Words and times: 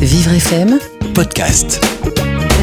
Vivre 0.00 0.38
FM 0.40 0.78
Podcast. 1.12 1.99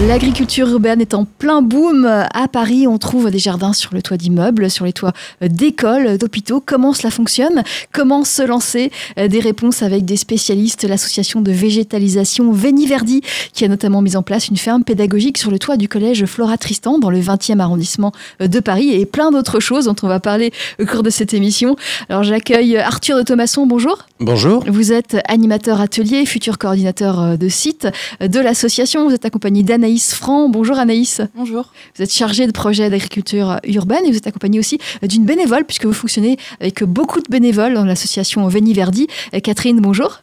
L'agriculture 0.06 0.70
urbaine 0.70 1.02
est 1.02 1.16
en 1.16 1.26
plein 1.26 1.64
boom. 1.64 2.06
À 2.06 2.48
Paris, 2.48 2.88
on 2.88 3.00
trouve 3.00 3.32
des 3.32 3.40
jardins 3.40 3.74
sur 3.74 3.96
le 3.96 4.04
toit 4.04 4.16
d'immeubles, 4.16 4.70
sur 4.70 4.86
les 4.86 4.94
toits 4.94 5.12
d'écoles, 5.42 6.20
d'hôpitaux. 6.20 6.62
Comment 6.64 6.94
cela 6.94 7.10
fonctionne? 7.10 7.64
Comment 7.92 8.24
se 8.24 8.44
lancer? 8.44 8.92
Des 9.18 9.40
réponses 9.40 9.82
avec 9.82 10.06
des 10.06 10.16
spécialistes, 10.16 10.84
l'association 10.84 11.42
de 11.42 11.52
végétalisation 11.52 12.52
Véniverdi, 12.52 13.22
qui 13.54 13.66
a 13.66 13.68
notamment 13.68 14.04
mis 14.04 14.16
en 14.16 14.22
place 14.22 14.50
une 14.50 14.58
ferme 14.58 14.84
pédagogique 14.84 15.40
sur 15.40 15.50
le 15.50 15.58
toit 15.58 15.78
du 15.78 15.90
collège 15.90 16.26
Flora 16.26 16.58
Tristan, 16.58 17.00
dans 17.00 17.10
le 17.10 17.20
20e 17.20 17.60
arrondissement 17.60 18.12
de 18.40 18.60
Paris, 18.60 18.94
et 18.94 19.08
plein 19.08 19.32
d'autres 19.32 19.60
choses 19.60 19.86
dont 19.86 19.96
on 20.04 20.08
va 20.08 20.20
parler 20.20 20.54
au 20.80 20.86
cours 20.86 21.02
de 21.02 21.10
cette 21.10 21.34
émission. 21.34 21.76
Alors 22.08 22.24
j'accueille 22.24 22.78
Arthur 22.78 23.18
de 23.18 23.24
Thomasson, 23.24 23.66
bonjour. 23.66 24.06
Bonjour. 24.20 24.64
Vous 24.68 24.94
êtes 24.94 25.18
animateur 25.28 25.82
atelier, 25.82 26.26
futur 26.28 26.60
coordinateur 26.60 27.38
de 27.38 27.50
site 27.50 27.88
de 28.22 28.40
l'association. 28.40 29.08
Vous 29.08 29.16
êtes 29.16 29.26
accompagné 29.26 29.64
d'Anaïs 29.64 29.87
Anaïs 29.88 30.14
Franc. 30.14 30.50
Bonjour 30.50 30.78
Anaïs. 30.80 31.22
Bonjour. 31.34 31.72
Vous 31.96 32.04
êtes 32.04 32.12
chargée 32.12 32.46
de 32.46 32.52
projet 32.52 32.90
d'agriculture 32.90 33.62
urbaine 33.64 34.04
et 34.06 34.12
vous 34.12 34.18
êtes 34.18 34.28
accompagnée 34.28 34.60
aussi 34.60 34.80
d'une 35.02 35.24
bénévole 35.24 35.64
puisque 35.64 35.86
vous 35.86 35.94
fonctionnez 35.94 36.36
avec 36.60 36.84
beaucoup 36.84 37.22
de 37.22 37.30
bénévoles 37.30 37.74
dans 37.74 37.86
l'association 37.86 38.46
Véniverdi. 38.50 39.08
Catherine, 39.42 39.80
bonjour. 39.80 40.20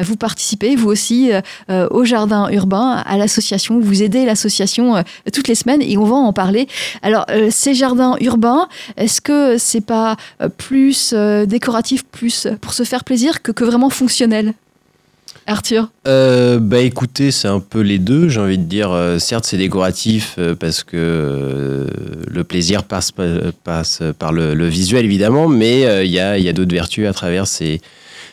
Vous 0.00 0.14
participez, 0.14 0.76
vous 0.76 0.88
aussi, 0.88 1.32
euh, 1.32 1.88
au 1.90 2.04
jardin 2.04 2.48
urbain, 2.50 3.02
à 3.04 3.18
l'association. 3.18 3.80
Vous 3.80 4.04
aidez 4.04 4.24
l'association 4.24 4.94
euh, 4.94 5.02
toutes 5.32 5.48
les 5.48 5.56
semaines 5.56 5.82
et 5.82 5.98
on 5.98 6.04
va 6.04 6.14
en 6.14 6.32
parler. 6.32 6.68
Alors, 7.02 7.26
euh, 7.30 7.48
ces 7.50 7.74
jardins 7.74 8.14
urbains, 8.20 8.68
est-ce 8.96 9.20
que 9.20 9.58
c'est 9.58 9.84
pas 9.84 10.16
plus 10.56 11.12
décoratif, 11.48 12.04
plus 12.04 12.46
pour 12.60 12.74
se 12.74 12.84
faire 12.84 13.02
plaisir 13.02 13.42
que, 13.42 13.50
que 13.50 13.64
vraiment 13.64 13.90
fonctionnel? 13.90 14.54
Arthur 15.46 15.90
euh, 16.06 16.58
Bah 16.58 16.80
écoutez, 16.80 17.30
c'est 17.30 17.48
un 17.48 17.60
peu 17.60 17.80
les 17.80 17.98
deux, 17.98 18.28
j'ai 18.28 18.40
envie 18.40 18.58
de 18.58 18.64
dire. 18.64 18.90
Euh, 18.90 19.18
certes, 19.18 19.44
c'est 19.44 19.56
décoratif 19.56 20.34
euh, 20.38 20.54
parce 20.54 20.84
que 20.84 21.86
le 22.26 22.44
plaisir 22.44 22.84
passe, 22.84 23.12
passe 23.64 24.02
par 24.18 24.32
le, 24.32 24.66
visuel, 24.66 25.04
évidemment, 25.04 25.48
mais 25.48 26.04
il 26.04 26.10
y 26.10 26.20
a, 26.20 26.38
y 26.38 26.48
a 26.48 26.52
d'autres 26.52 26.74
vertus 26.74 27.06
à 27.06 27.12
travers 27.12 27.46
ces, 27.46 27.80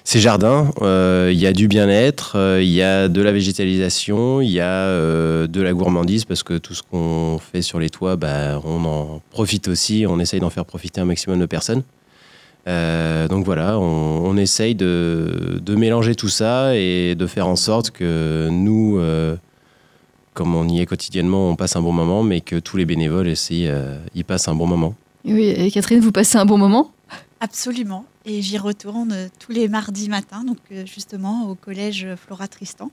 ces 0.03 0.20
jardins. 0.20 0.72
Il 0.81 1.39
y 1.39 1.47
a 1.47 1.53
du 1.53 1.67
bien-être, 1.67 2.59
il 2.61 2.70
y 2.70 2.81
a 2.81 3.08
de 3.08 3.22
la 3.22 3.31
végétalisation, 3.31 4.42
il 4.42 4.52
y 4.52 4.59
a 4.59 5.48
de 5.48 5.61
la 5.61 5.73
gourmandise 5.73 6.25
parce 6.25 6.44
que 6.44 6.58
tout 6.58 6.73
ce 6.73 6.83
qu'on 6.83 7.39
fait 7.39 7.61
sur 7.61 7.80
les 7.80 7.89
toits, 7.89 8.16
bah, 8.16 8.61
on 8.64 8.83
en 8.86 9.22
profite 9.31 9.67
aussi, 9.67 10.05
on 10.08 10.20
essaye 10.20 10.39
d'en 10.39 10.50
faire 10.50 10.66
profiter 10.66 11.02
un 11.02 11.05
maximum 11.05 11.39
de 11.39 11.45
personnes. 11.45 11.83
Euh, 12.67 13.27
donc 13.27 13.45
voilà, 13.45 13.80
on, 13.80 14.35
essaye 14.38 14.75
de, 14.75 15.61
mélanger 15.67 16.16
tout 16.16 16.30
ça 16.30 16.75
et 16.75 17.16
de 17.16 17.27
faire 17.27 17.47
en 17.47 17.55
sorte 17.55 17.91
que 17.91 18.49
nous, 18.52 18.97
euh, 18.97 19.35
comme 20.33 20.55
on 20.55 20.67
y 20.67 20.81
est 20.81 20.86
quotidiennement, 20.86 21.49
on 21.49 21.55
passe 21.55 21.75
un 21.75 21.81
bon 21.81 21.93
moment, 21.93 22.23
mais 22.23 22.41
que 22.41 22.58
tous 22.58 22.77
les 22.77 22.86
bénévoles 22.86 23.27
aussi 23.27 23.67
euh, 23.67 23.97
y 24.16 24.23
passent 24.23 24.47
un 24.47 24.55
bon 24.55 24.67
moment. 24.67 24.95
Oui, 25.25 25.45
et 25.45 25.69
Catherine, 25.71 25.99
vous 25.99 26.11
passez 26.11 26.38
un 26.38 26.45
bon 26.45 26.58
moment? 26.58 26.91
Absolument, 27.39 28.05
et 28.25 28.41
j'y 28.41 28.58
retourne 28.58 29.30
tous 29.39 29.52
les 29.52 29.67
mardis 29.67 30.09
matins, 30.09 30.43
donc 30.43 30.58
justement 30.86 31.49
au 31.49 31.55
collège 31.55 32.08
Flora 32.16 32.47
Tristan. 32.47 32.89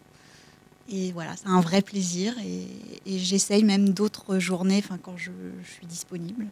Et 0.91 1.13
voilà, 1.13 1.31
c'est 1.37 1.49
un 1.49 1.61
vrai 1.61 1.81
plaisir, 1.81 2.35
et, 2.45 3.19
j'essaye 3.19 3.65
même 3.65 3.91
d'autres 3.91 4.39
journées, 4.39 4.83
quand 5.03 5.17
je 5.17 5.31
suis 5.65 5.87
disponible. 5.87 6.47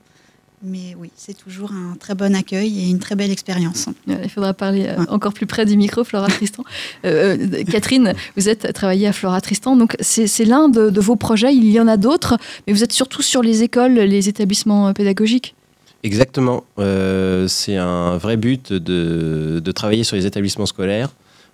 Mais 0.63 0.95
oui, 0.99 1.11
c'est 1.17 1.37
toujours 1.37 1.73
un 1.73 1.97
très 1.97 2.15
bon 2.15 2.35
accueil 2.35 2.81
et 2.81 2.91
une 2.91 2.99
très 2.99 3.15
belle 3.15 3.31
expérience. 3.31 3.87
Il 4.07 4.29
faudra 4.29 4.53
parler 4.53 4.89
euh, 4.89 5.05
encore 5.09 5.33
plus 5.33 5.47
près 5.47 5.65
du 5.65 5.75
micro, 5.79 6.05
Flora 6.05 6.27
Tristan. 6.29 6.65
Euh, 7.07 7.39
euh, 7.55 7.65
Catherine, 7.65 8.13
vous 8.37 8.51
êtes 8.51 8.71
travaillée 8.75 9.07
à 9.07 9.15
Flora 9.15 9.41
Tristan, 9.41 9.75
donc 9.75 9.97
c'est 10.01 10.45
l'un 10.45 10.69
de, 10.69 11.01
vos 11.01 11.17
projets. 11.17 11.55
Il 11.55 11.71
y 11.71 11.81
en 11.81 11.89
a 11.89 11.97
d'autres, 11.97 12.37
mais 12.67 12.75
vous 12.75 12.85
êtes 12.85 12.93
surtout 12.93 13.23
sur 13.23 13.43
les 13.43 13.63
écoles, 13.63 13.95
les 13.95 14.29
établissements 14.29 14.93
pédagogiques. 14.93 15.55
Exactement. 16.03 16.65
c'est 16.77 17.77
un 17.77 18.19
vrai 18.19 18.37
but 18.37 18.73
de, 18.73 19.61
de, 19.65 19.73
travailler 19.73 20.05
sur 20.05 20.17
les 20.17 20.27
établissements 20.27 20.67
scolaires. 20.67 21.09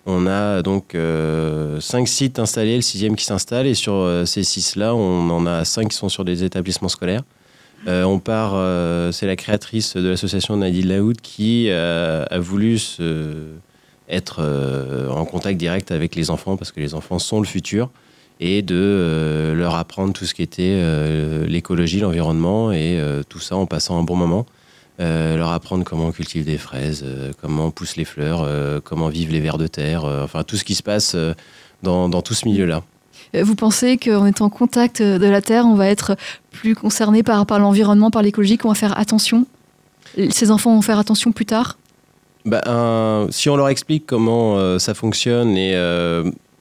On 0.04 0.26
a 0.26 0.62
donc 0.62 0.96
cinq 1.80 2.08
sites 2.08 2.40
installés, 2.40 2.76
le 2.76 2.82
sixième 2.82 3.14
qui 3.14 3.24
s'installe, 3.24 3.68
et 3.68 3.74
sur 3.74 4.22
ces 4.24 4.42
six-là, 4.42 4.96
on 4.96 5.30
en 5.30 5.46
a 5.46 5.64
cinq 5.64 5.90
qui 5.90 5.96
sont 5.96 6.08
sur 6.08 6.24
des 6.24 6.42
établissements 6.42 6.88
scolaires. 6.88 7.22
Euh, 7.86 8.02
on 8.02 8.18
part, 8.18 8.52
euh, 8.54 9.12
c'est 9.12 9.26
la 9.26 9.36
créatrice 9.36 9.96
de 9.96 10.08
l'association 10.08 10.56
Nadine 10.56 10.88
Laoud 10.88 11.20
qui 11.20 11.66
euh, 11.68 12.24
a 12.28 12.38
voulu 12.38 12.80
être 14.08 14.40
en 15.10 15.24
contact 15.24 15.58
direct 15.58 15.90
avec 15.90 16.14
les 16.14 16.30
enfants 16.30 16.56
parce 16.56 16.72
que 16.72 16.80
les 16.80 16.94
enfants 16.94 17.18
sont 17.18 17.40
le 17.40 17.46
futur 17.46 17.90
et 18.38 18.62
de 18.62 19.52
leur 19.56 19.74
apprendre 19.74 20.12
tout 20.12 20.26
ce 20.26 20.34
qui 20.34 20.42
était 20.42 20.80
l'écologie, 21.48 22.00
l'environnement 22.00 22.70
et 22.70 23.00
tout 23.28 23.40
ça 23.40 23.56
en 23.56 23.66
passant 23.66 23.98
un 23.98 24.04
bon 24.04 24.14
moment. 24.14 24.46
leur 25.00 25.50
apprendre 25.50 25.82
comment 25.82 26.06
on 26.06 26.12
cultive 26.12 26.44
des 26.44 26.58
fraises, 26.58 27.04
comment 27.40 27.72
poussent 27.72 27.96
les 27.96 28.04
fleurs, 28.04 28.48
comment 28.84 29.08
vivent 29.08 29.32
les 29.32 29.40
vers 29.40 29.58
de 29.58 29.66
terre, 29.66 30.04
enfin 30.04 30.44
tout 30.44 30.56
ce 30.56 30.62
qui 30.62 30.76
se 30.76 30.84
passe 30.84 31.16
dans 31.82 32.22
tout 32.22 32.34
ce 32.34 32.46
milieu-là. 32.46 32.84
Euh, 33.34 33.44
vous 33.44 33.54
pensez 33.54 33.96
qu'en 33.96 34.26
étant 34.26 34.46
en 34.46 34.50
contact 34.50 35.00
euh, 35.00 35.18
de 35.18 35.26
la 35.26 35.42
Terre, 35.42 35.66
on 35.66 35.74
va 35.74 35.88
être 35.88 36.16
plus 36.50 36.74
concerné 36.74 37.22
par, 37.22 37.44
l'environnement, 37.58 38.10
par 38.10 38.22
l'écologie, 38.22 38.58
qu'on 38.58 38.68
va 38.68 38.74
faire 38.74 38.98
attention? 38.98 39.46
Ces 40.30 40.50
enfants 40.50 40.74
vont 40.74 40.82
faire 40.82 40.98
attention 40.98 41.32
plus 41.32 41.46
tard? 41.46 41.78
Bah, 42.44 43.26
Si 43.30 43.50
on 43.50 43.56
leur 43.56 43.68
explique 43.68 44.06
comment 44.06 44.56
euh, 44.56 44.78
ça 44.78 44.94
fonctionne 44.94 45.56
et 45.56 45.74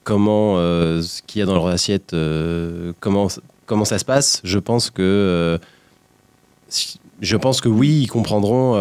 comment 0.03 0.55
ce 0.57 1.21
qu'il 1.23 1.39
y 1.39 1.41
a 1.41 1.45
dans 1.45 1.53
leur 1.53 1.67
assiette, 1.67 2.15
comment, 2.99 3.27
comment 3.65 3.85
ça 3.85 3.97
se 3.97 4.05
passe, 4.05 4.41
je 4.43 4.59
pense 4.59 4.89
que, 4.89 5.59
je 7.21 7.37
pense 7.37 7.61
que 7.61 7.69
oui, 7.69 8.01
ils 8.03 8.07
comprendront 8.07 8.73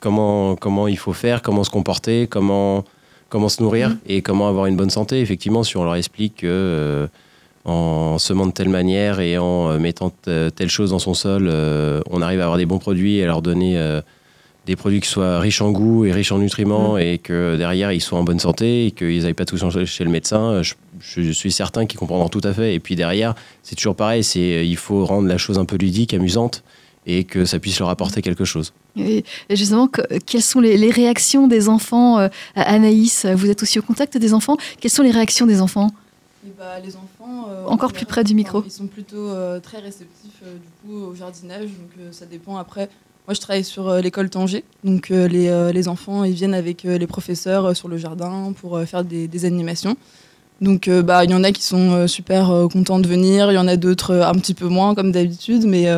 comment, 0.00 0.56
comment 0.56 0.88
il 0.88 0.98
faut 0.98 1.12
faire, 1.12 1.42
comment 1.42 1.62
se 1.62 1.70
comporter, 1.70 2.26
comment 2.26 2.84
comment 3.36 3.50
se 3.50 3.62
nourrir 3.62 3.90
mm. 3.90 3.98
et 4.06 4.22
comment 4.22 4.48
avoir 4.48 4.64
une 4.64 4.76
bonne 4.76 4.88
santé. 4.88 5.20
Effectivement, 5.20 5.62
si 5.62 5.76
on 5.76 5.84
leur 5.84 5.96
explique 5.96 6.36
que 6.36 6.46
euh, 6.46 7.06
en 7.66 8.18
semant 8.18 8.46
de 8.46 8.52
telle 8.52 8.70
manière 8.70 9.20
et 9.20 9.36
en 9.36 9.68
euh, 9.68 9.78
mettant 9.78 10.10
telle 10.10 10.70
chose 10.70 10.90
dans 10.90 10.98
son 10.98 11.12
sol, 11.12 11.46
euh, 11.46 12.00
on 12.08 12.22
arrive 12.22 12.40
à 12.40 12.44
avoir 12.44 12.56
des 12.56 12.64
bons 12.64 12.78
produits 12.78 13.16
et 13.16 13.24
à 13.24 13.26
leur 13.26 13.42
donner 13.42 13.78
des 14.64 14.74
produits 14.74 15.00
qui 15.02 15.08
soient 15.08 15.38
riches 15.38 15.60
en 15.60 15.70
goût 15.70 16.06
et 16.06 16.12
riches 16.12 16.32
en 16.32 16.38
nutriments 16.38 16.94
mm. 16.94 17.00
et 17.00 17.18
que 17.18 17.56
derrière 17.58 17.92
ils 17.92 18.00
soient 18.00 18.18
en 18.18 18.24
bonne 18.24 18.40
santé 18.40 18.86
et 18.86 18.90
qu'ils 18.90 19.24
n'aillent 19.24 19.34
pas 19.34 19.44
tous 19.44 19.62
chez 19.84 20.04
le 20.04 20.10
médecin, 20.10 20.62
je, 20.62 21.30
suis 21.30 21.52
certain 21.52 21.84
qu'ils 21.84 21.98
comprendront 21.98 22.30
tout 22.30 22.40
à 22.42 22.54
fait. 22.54 22.74
Et 22.74 22.80
puis 22.80 22.96
derrière, 22.96 23.34
c'est 23.62 23.76
toujours 23.76 23.96
pareil, 23.96 24.24
c'est 24.24 24.66
il 24.66 24.78
faut 24.78 25.04
rendre 25.04 25.28
la 25.28 25.36
chose 25.36 25.58
un 25.58 25.66
peu 25.66 25.76
ludique, 25.76 26.14
amusante 26.14 26.64
et 27.04 27.24
que 27.24 27.44
ça 27.44 27.58
puisse 27.58 27.78
leur 27.80 27.90
apporter 27.90 28.22
quelque 28.22 28.46
chose. 28.46 28.72
Et 28.96 29.24
justement, 29.50 29.88
quelles 30.24 30.42
sont 30.42 30.60
les, 30.60 30.90
réactions 30.90 31.46
des 31.46 31.68
enfants 31.68 32.18
euh, 32.18 32.28
Anaïs, 32.54 33.26
vous 33.26 33.50
êtes 33.50 33.62
aussi 33.62 33.78
au 33.78 33.82
contact 33.82 34.16
des 34.16 34.32
enfants? 34.32 34.56
Quelles 34.80 34.90
sont 34.90 35.02
les 35.02 35.10
réactions 35.10 35.46
des 35.46 35.60
enfants? 35.60 35.90
Eh 36.46 36.50
bah, 36.58 36.78
Les 36.82 36.96
enfants... 36.96 37.48
Euh, 37.50 37.66
Encore 37.66 37.92
plus 37.92 38.06
près 38.06 38.24
du 38.24 38.34
micro. 38.34 38.62
Ils 38.64 38.70
sont 38.70 38.86
plutôt 38.86 39.28
euh, 39.28 39.60
très 39.60 39.78
réceptifs 39.78 40.42
du 40.42 40.88
coup, 40.88 40.96
au 40.96 41.14
jardinage, 41.14 41.64
donc 41.64 42.12
ça 42.12 42.26
dépend 42.26 42.56
après. 42.56 42.88
Moi, 43.26 43.34
je 43.34 43.40
travaille 43.40 43.64
sur 43.64 43.92
l'école 43.96 44.30
Tanger, 44.30 44.62
donc 44.84 45.08
les, 45.08 45.72
les, 45.72 45.88
enfants 45.88 46.22
ils 46.22 46.34
viennent 46.34 46.54
avec 46.54 46.84
les 46.84 47.06
professeurs 47.08 47.76
sur 47.76 47.88
le 47.88 47.96
jardin 47.96 48.52
pour 48.60 48.80
faire 48.82 49.02
des, 49.02 49.26
des 49.26 49.44
animations. 49.44 49.96
Donc, 50.60 50.88
bah, 50.88 51.24
il 51.24 51.32
y 51.32 51.34
en 51.34 51.42
a 51.42 51.50
qui 51.50 51.64
sont 51.64 52.06
super 52.06 52.68
contents 52.72 53.00
de 53.00 53.08
venir, 53.08 53.50
il 53.50 53.56
y 53.56 53.58
en 53.58 53.66
a 53.66 53.76
d'autres 53.76 54.14
un 54.14 54.34
petit 54.34 54.54
peu 54.54 54.68
moins, 54.68 54.94
comme 54.94 55.10
d'habitude, 55.10 55.64
mais 55.66 55.88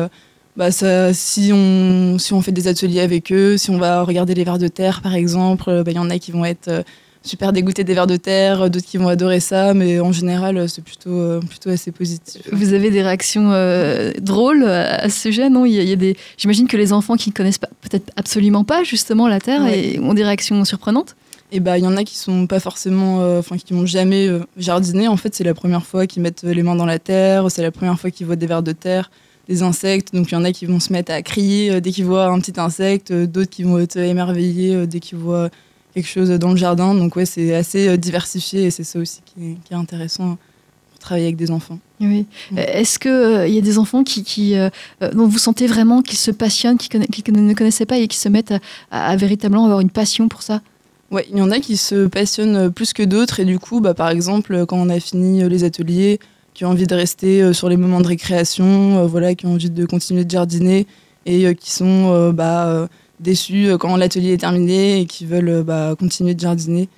bah 0.59 0.71
ça, 0.71 1.13
si, 1.13 1.51
on, 1.53 2.17
si 2.19 2.33
on 2.33 2.41
fait 2.41 2.51
des 2.51 2.67
ateliers 2.67 2.99
avec 2.99 3.31
eux, 3.31 3.55
si 3.55 3.69
on 3.69 3.77
va 3.77 4.03
regarder 4.03 4.35
les 4.35 4.43
vers 4.43 4.57
de 4.57 4.67
terre 4.67 5.01
par 5.01 5.15
exemple, 5.15 5.73
il 5.73 5.83
bah, 5.83 5.91
y 5.93 5.97
en 5.97 6.09
a 6.09 6.19
qui 6.19 6.33
vont 6.33 6.43
être 6.43 6.67
euh, 6.67 6.83
super 7.23 7.53
dégoûtés 7.53 7.85
des 7.85 7.93
vers 7.93 8.07
de 8.07 8.17
terre, 8.17 8.69
d'autres 8.69 8.85
qui 8.85 8.97
vont 8.97 9.07
adorer 9.07 9.39
ça, 9.39 9.73
mais 9.73 10.01
en 10.01 10.11
général 10.11 10.67
c'est 10.67 10.83
plutôt, 10.83 11.11
euh, 11.11 11.39
plutôt 11.39 11.69
assez 11.69 11.93
positif. 11.93 12.41
Vous 12.51 12.73
avez 12.73 12.91
des 12.91 13.01
réactions 13.01 13.53
euh, 13.53 14.11
drôles 14.19 14.65
à 14.65 15.07
ce 15.07 15.17
sujet, 15.17 15.49
non? 15.49 15.63
Il 15.65 15.75
y 15.75 15.93
a, 15.93 15.95
des... 15.95 16.17
J'imagine 16.37 16.67
que 16.67 16.75
les 16.75 16.91
enfants 16.91 17.15
qui 17.15 17.29
ne 17.29 17.35
connaissent 17.35 17.57
peut-être 17.57 18.11
absolument 18.17 18.65
pas 18.65 18.83
justement 18.83 19.29
la 19.29 19.39
terre 19.39 19.65
et 19.65 19.97
ont 19.99 20.13
des 20.13 20.25
réactions 20.25 20.65
surprenantes? 20.65 21.15
Et 21.53 21.55
eh 21.55 21.59
bah 21.61 21.77
il 21.77 21.85
y 21.85 21.87
en 21.87 21.95
a 21.95 22.03
qui 22.03 22.17
sont 22.17 22.47
pas 22.47 22.59
forcément 22.59 23.37
enfin 23.39 23.57
qui 23.57 23.73
n'ont 23.73 23.85
jamais 23.85 24.29
jardiné 24.57 25.07
en 25.07 25.17
fait 25.17 25.33
c'est 25.33 25.43
la 25.43 25.55
première 25.55 25.83
fois 25.83 26.05
qu'ils 26.05 26.21
mettent 26.21 26.43
les 26.43 26.61
mains 26.61 26.75
dans 26.75 26.85
la 26.85 26.99
terre 26.99 27.49
c'est 27.49 27.63
la 27.63 27.71
première 27.71 27.99
fois 27.99 28.11
qu'ils 28.11 28.27
voient 28.27 28.35
des 28.35 28.45
vers 28.45 28.61
de 28.61 28.71
terre 28.71 29.09
des 29.49 29.63
insectes. 29.63 30.13
Donc 30.13 30.31
il 30.31 30.35
y 30.35 30.37
en 30.37 30.45
a 30.45 30.53
qui 30.53 30.65
vont 30.65 30.79
se 30.79 30.93
mettre 30.93 31.11
à 31.11 31.21
crier 31.21 31.71
euh, 31.71 31.81
dès 31.81 31.91
qu'ils 31.91 32.05
voient 32.05 32.27
un 32.27 32.39
petit 32.39 32.57
insecte, 32.57 33.11
euh, 33.11 33.25
d'autres 33.25 33.49
qui 33.49 33.63
vont 33.63 33.79
être 33.79 33.97
émerveillés 33.97 34.75
euh, 34.75 34.85
dès 34.85 34.99
qu'ils 34.99 35.17
voient 35.17 35.49
quelque 35.93 36.07
chose 36.07 36.29
dans 36.29 36.51
le 36.51 36.55
jardin. 36.55 36.93
Donc 36.93 37.15
ouais, 37.15 37.25
c'est 37.25 37.53
assez 37.53 37.97
diversifié 37.97 38.65
et 38.65 38.71
c'est 38.71 38.83
ça 38.83 38.99
aussi 38.99 39.21
qui 39.25 39.57
est, 39.71 39.75
intéressant 39.75 40.37
pour 40.91 40.99
travailler 40.99 41.25
avec 41.25 41.35
des 41.35 41.49
enfants. 41.49 41.79
Oui. 41.99 42.27
Est-ce 42.55 42.99
qu'il 42.99 43.49
il 43.49 43.55
y 43.55 43.57
a 43.57 43.61
des 43.61 43.79
enfants 43.79 44.03
qui, 44.03 44.23
qui 44.23 44.55
dont 45.13 45.27
vous 45.27 45.39
sentez 45.39 45.65
vraiment 45.65 46.03
qu'ils 46.03 46.19
se 46.19 46.29
passionnent, 46.29 46.77
qui, 46.77 46.89
ne 46.97 47.53
connaissaient 47.53 47.87
pas 47.87 47.97
et 47.97 48.07
qui 48.07 48.17
se 48.17 48.29
mettent 48.29 48.53
à, 48.91 49.15
véritablement 49.15 49.65
avoir 49.65 49.79
une 49.79 49.89
passion 49.89 50.29
pour 50.29 50.43
ça? 50.43 50.61
Ouais, 51.09 51.25
il 51.31 51.39
y 51.39 51.41
en 51.41 51.49
a 51.49 51.59
qui 51.59 51.75
se 51.75 52.05
passionnent 52.05 52.71
plus 52.71 52.93
que 52.93 53.01
d'autres 53.01 53.39
et 53.39 53.45
du 53.45 53.57
coup, 53.57 53.81
bah, 53.81 53.95
par 53.95 54.09
exemple, 54.09 54.67
quand 54.67 54.77
on 54.77 54.89
a 54.89 54.99
fini 54.99 55.49
les 55.49 55.63
ateliers, 55.63 56.19
qui 56.59 56.65
ont 56.65 56.71
envie 56.71 56.87
de 56.87 56.93
rester 56.93 57.53
sur 57.53 57.69
les 57.69 57.77
moments 57.77 58.01
de 58.01 58.07
récréation, 58.07 59.07
voilà, 59.07 59.33
qui 59.33 59.45
ont 59.45 59.53
envie 59.53 59.69
de 59.69 59.85
continuer 59.85 60.25
de 60.25 60.29
jardiner 60.29 60.87
et 61.25 61.55
qui 61.55 61.71
sont 61.71 62.31
bah, 62.33 62.89
déçus 63.21 63.69
quand 63.79 63.95
l'atelier 63.95 64.33
est 64.33 64.39
terminé 64.41 64.99
et 64.99 65.05
qui 65.05 65.25
veulent 65.25 65.63
bah, 65.63 65.95
continuer 65.97 66.33
de 66.33 66.39
jardiner. 66.41 66.89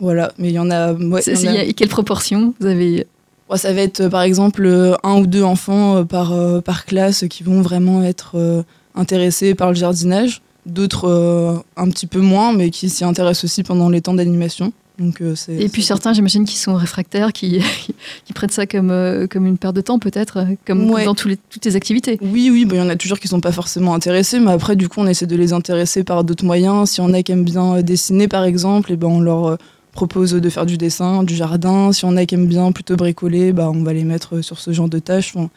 Voilà, 0.00 0.32
mais 0.38 0.48
il 0.48 0.54
y 0.54 0.58
en 0.58 0.72
a. 0.72 0.92
Ouais, 0.92 1.22
y 1.22 1.74
quelle 1.74 1.88
proportion 1.88 2.52
vous 2.58 2.66
avez 2.66 3.06
Ça 3.54 3.72
va 3.72 3.80
être 3.80 4.08
par 4.08 4.22
exemple 4.22 4.68
un 5.04 5.20
ou 5.20 5.28
deux 5.28 5.44
enfants 5.44 6.04
par, 6.04 6.34
par 6.64 6.84
classe 6.84 7.26
qui 7.30 7.44
vont 7.44 7.62
vraiment 7.62 8.02
être 8.02 8.64
intéressés 8.96 9.54
par 9.54 9.68
le 9.68 9.76
jardinage 9.76 10.42
d'autres 10.66 11.08
euh, 11.08 11.56
un 11.76 11.88
petit 11.88 12.06
peu 12.06 12.20
moins, 12.20 12.52
mais 12.52 12.70
qui 12.70 12.88
s'y 12.88 13.04
intéressent 13.04 13.44
aussi 13.44 13.62
pendant 13.62 13.88
les 13.88 14.00
temps 14.00 14.14
d'animation. 14.14 14.72
Donc, 15.00 15.22
euh, 15.22 15.34
et 15.48 15.70
puis 15.70 15.82
certains, 15.82 16.12
j'imagine, 16.12 16.44
qui 16.44 16.58
sont 16.58 16.74
réfractaires, 16.74 17.32
qui, 17.32 17.60
qui 18.26 18.32
prennent 18.34 18.50
ça 18.50 18.66
comme, 18.66 18.90
euh, 18.90 19.26
comme 19.26 19.46
une 19.46 19.56
perte 19.56 19.74
de 19.74 19.80
temps, 19.80 19.98
peut-être, 19.98 20.44
comme 20.66 20.86
dans 20.90 21.14
tous 21.14 21.28
les, 21.28 21.36
toutes 21.36 21.64
les 21.64 21.74
activités. 21.74 22.18
Oui, 22.20 22.50
oui, 22.52 22.66
bah, 22.66 22.76
il 22.76 22.78
y 22.78 22.82
en 22.82 22.88
a 22.90 22.96
toujours 22.96 23.18
qui 23.18 23.26
ne 23.26 23.30
sont 23.30 23.40
pas 23.40 23.50
forcément 23.50 23.94
intéressés, 23.94 24.38
mais 24.40 24.52
après, 24.52 24.76
du 24.76 24.90
coup, 24.90 25.00
on 25.00 25.06
essaie 25.06 25.26
de 25.26 25.36
les 25.36 25.54
intéresser 25.54 26.04
par 26.04 26.22
d'autres 26.22 26.44
moyens. 26.44 26.90
Si 26.90 27.00
on 27.00 27.14
a 27.14 27.22
qui 27.22 27.32
aiment 27.32 27.44
bien 27.44 27.80
dessiner, 27.80 28.28
par 28.28 28.44
exemple, 28.44 28.92
et 28.92 28.96
ben, 28.96 29.08
on 29.08 29.20
leur 29.20 29.56
propose 29.92 30.32
de 30.32 30.50
faire 30.50 30.66
du 30.66 30.76
dessin, 30.76 31.24
du 31.24 31.34
jardin. 31.34 31.92
Si 31.92 32.04
on 32.04 32.14
a 32.16 32.26
qui 32.26 32.34
aiment 32.34 32.46
bien 32.46 32.70
plutôt 32.70 32.96
bricoler, 32.96 33.54
bah, 33.54 33.70
on 33.70 33.82
va 33.82 33.94
les 33.94 34.04
mettre 34.04 34.42
sur 34.42 34.58
ce 34.58 34.70
genre 34.70 34.90
de 34.90 34.98
tâches. 34.98 35.34
On, 35.34 35.48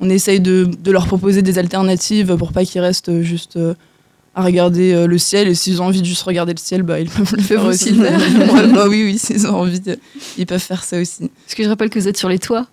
on 0.00 0.10
essaye 0.10 0.40
de, 0.40 0.68
de, 0.78 0.92
leur 0.92 1.06
proposer 1.06 1.40
des 1.40 1.58
alternatives 1.58 2.36
pour 2.36 2.52
pas 2.52 2.64
qu'ils 2.64 2.80
restent 2.82 3.22
juste 3.22 3.58
à 4.40 4.44
regarder 4.44 4.92
euh, 4.92 5.06
le 5.06 5.18
ciel 5.18 5.48
et 5.48 5.54
s'ils 5.54 5.80
ont 5.80 5.86
envie 5.86 6.00
de 6.00 6.06
juste 6.06 6.22
regarder 6.22 6.52
le 6.52 6.58
ciel, 6.58 6.82
bah, 6.82 7.00
ils 7.00 7.08
peuvent 7.10 7.34
le 7.36 7.42
faire 7.42 7.64
aussi. 7.64 7.92
bah, 8.74 8.88
oui, 8.88 9.04
oui, 9.04 9.18
s'ils 9.18 9.46
ont 9.46 9.60
envie, 9.60 9.80
ils 10.36 10.46
peuvent 10.46 10.60
faire 10.60 10.84
ça 10.84 10.98
aussi. 10.98 11.30
Parce 11.44 11.54
que 11.54 11.62
je 11.62 11.68
rappelle 11.68 11.90
que 11.90 11.98
vous 11.98 12.08
êtes 12.08 12.16
sur 12.16 12.28
les 12.28 12.38
toits. 12.38 12.66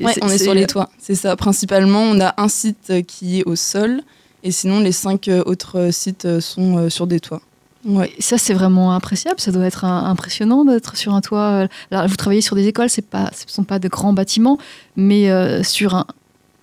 Oui, 0.00 0.12
on 0.20 0.28
est 0.28 0.38
sur 0.38 0.52
les 0.52 0.66
toits, 0.66 0.90
c'est 0.98 1.14
ça. 1.14 1.36
Principalement, 1.36 2.02
on 2.02 2.20
a 2.20 2.34
un 2.36 2.48
site 2.48 2.92
qui 3.06 3.40
est 3.40 3.44
au 3.44 3.56
sol 3.56 4.02
et 4.42 4.50
sinon 4.50 4.80
les 4.80 4.92
cinq 4.92 5.28
euh, 5.28 5.42
autres 5.46 5.88
sites 5.90 6.40
sont 6.40 6.76
euh, 6.76 6.88
sur 6.90 7.06
des 7.06 7.20
toits. 7.20 7.40
Ouais. 7.86 8.12
Ça, 8.18 8.36
c'est 8.36 8.52
vraiment 8.52 8.92
appréciable. 8.92 9.40
Ça 9.40 9.52
doit 9.52 9.64
être 9.64 9.84
impressionnant 9.84 10.64
d'être 10.64 10.96
sur 10.96 11.14
un 11.14 11.20
toit. 11.20 11.68
Alors, 11.92 12.08
vous 12.08 12.16
travaillez 12.16 12.40
sur 12.40 12.56
des 12.56 12.66
écoles, 12.66 12.90
ce 12.90 13.00
ne 13.00 13.26
sont 13.46 13.62
pas 13.62 13.78
de 13.78 13.86
grands 13.86 14.12
bâtiments, 14.12 14.58
mais 14.96 15.30
sur 15.62 15.94
un, 15.94 16.04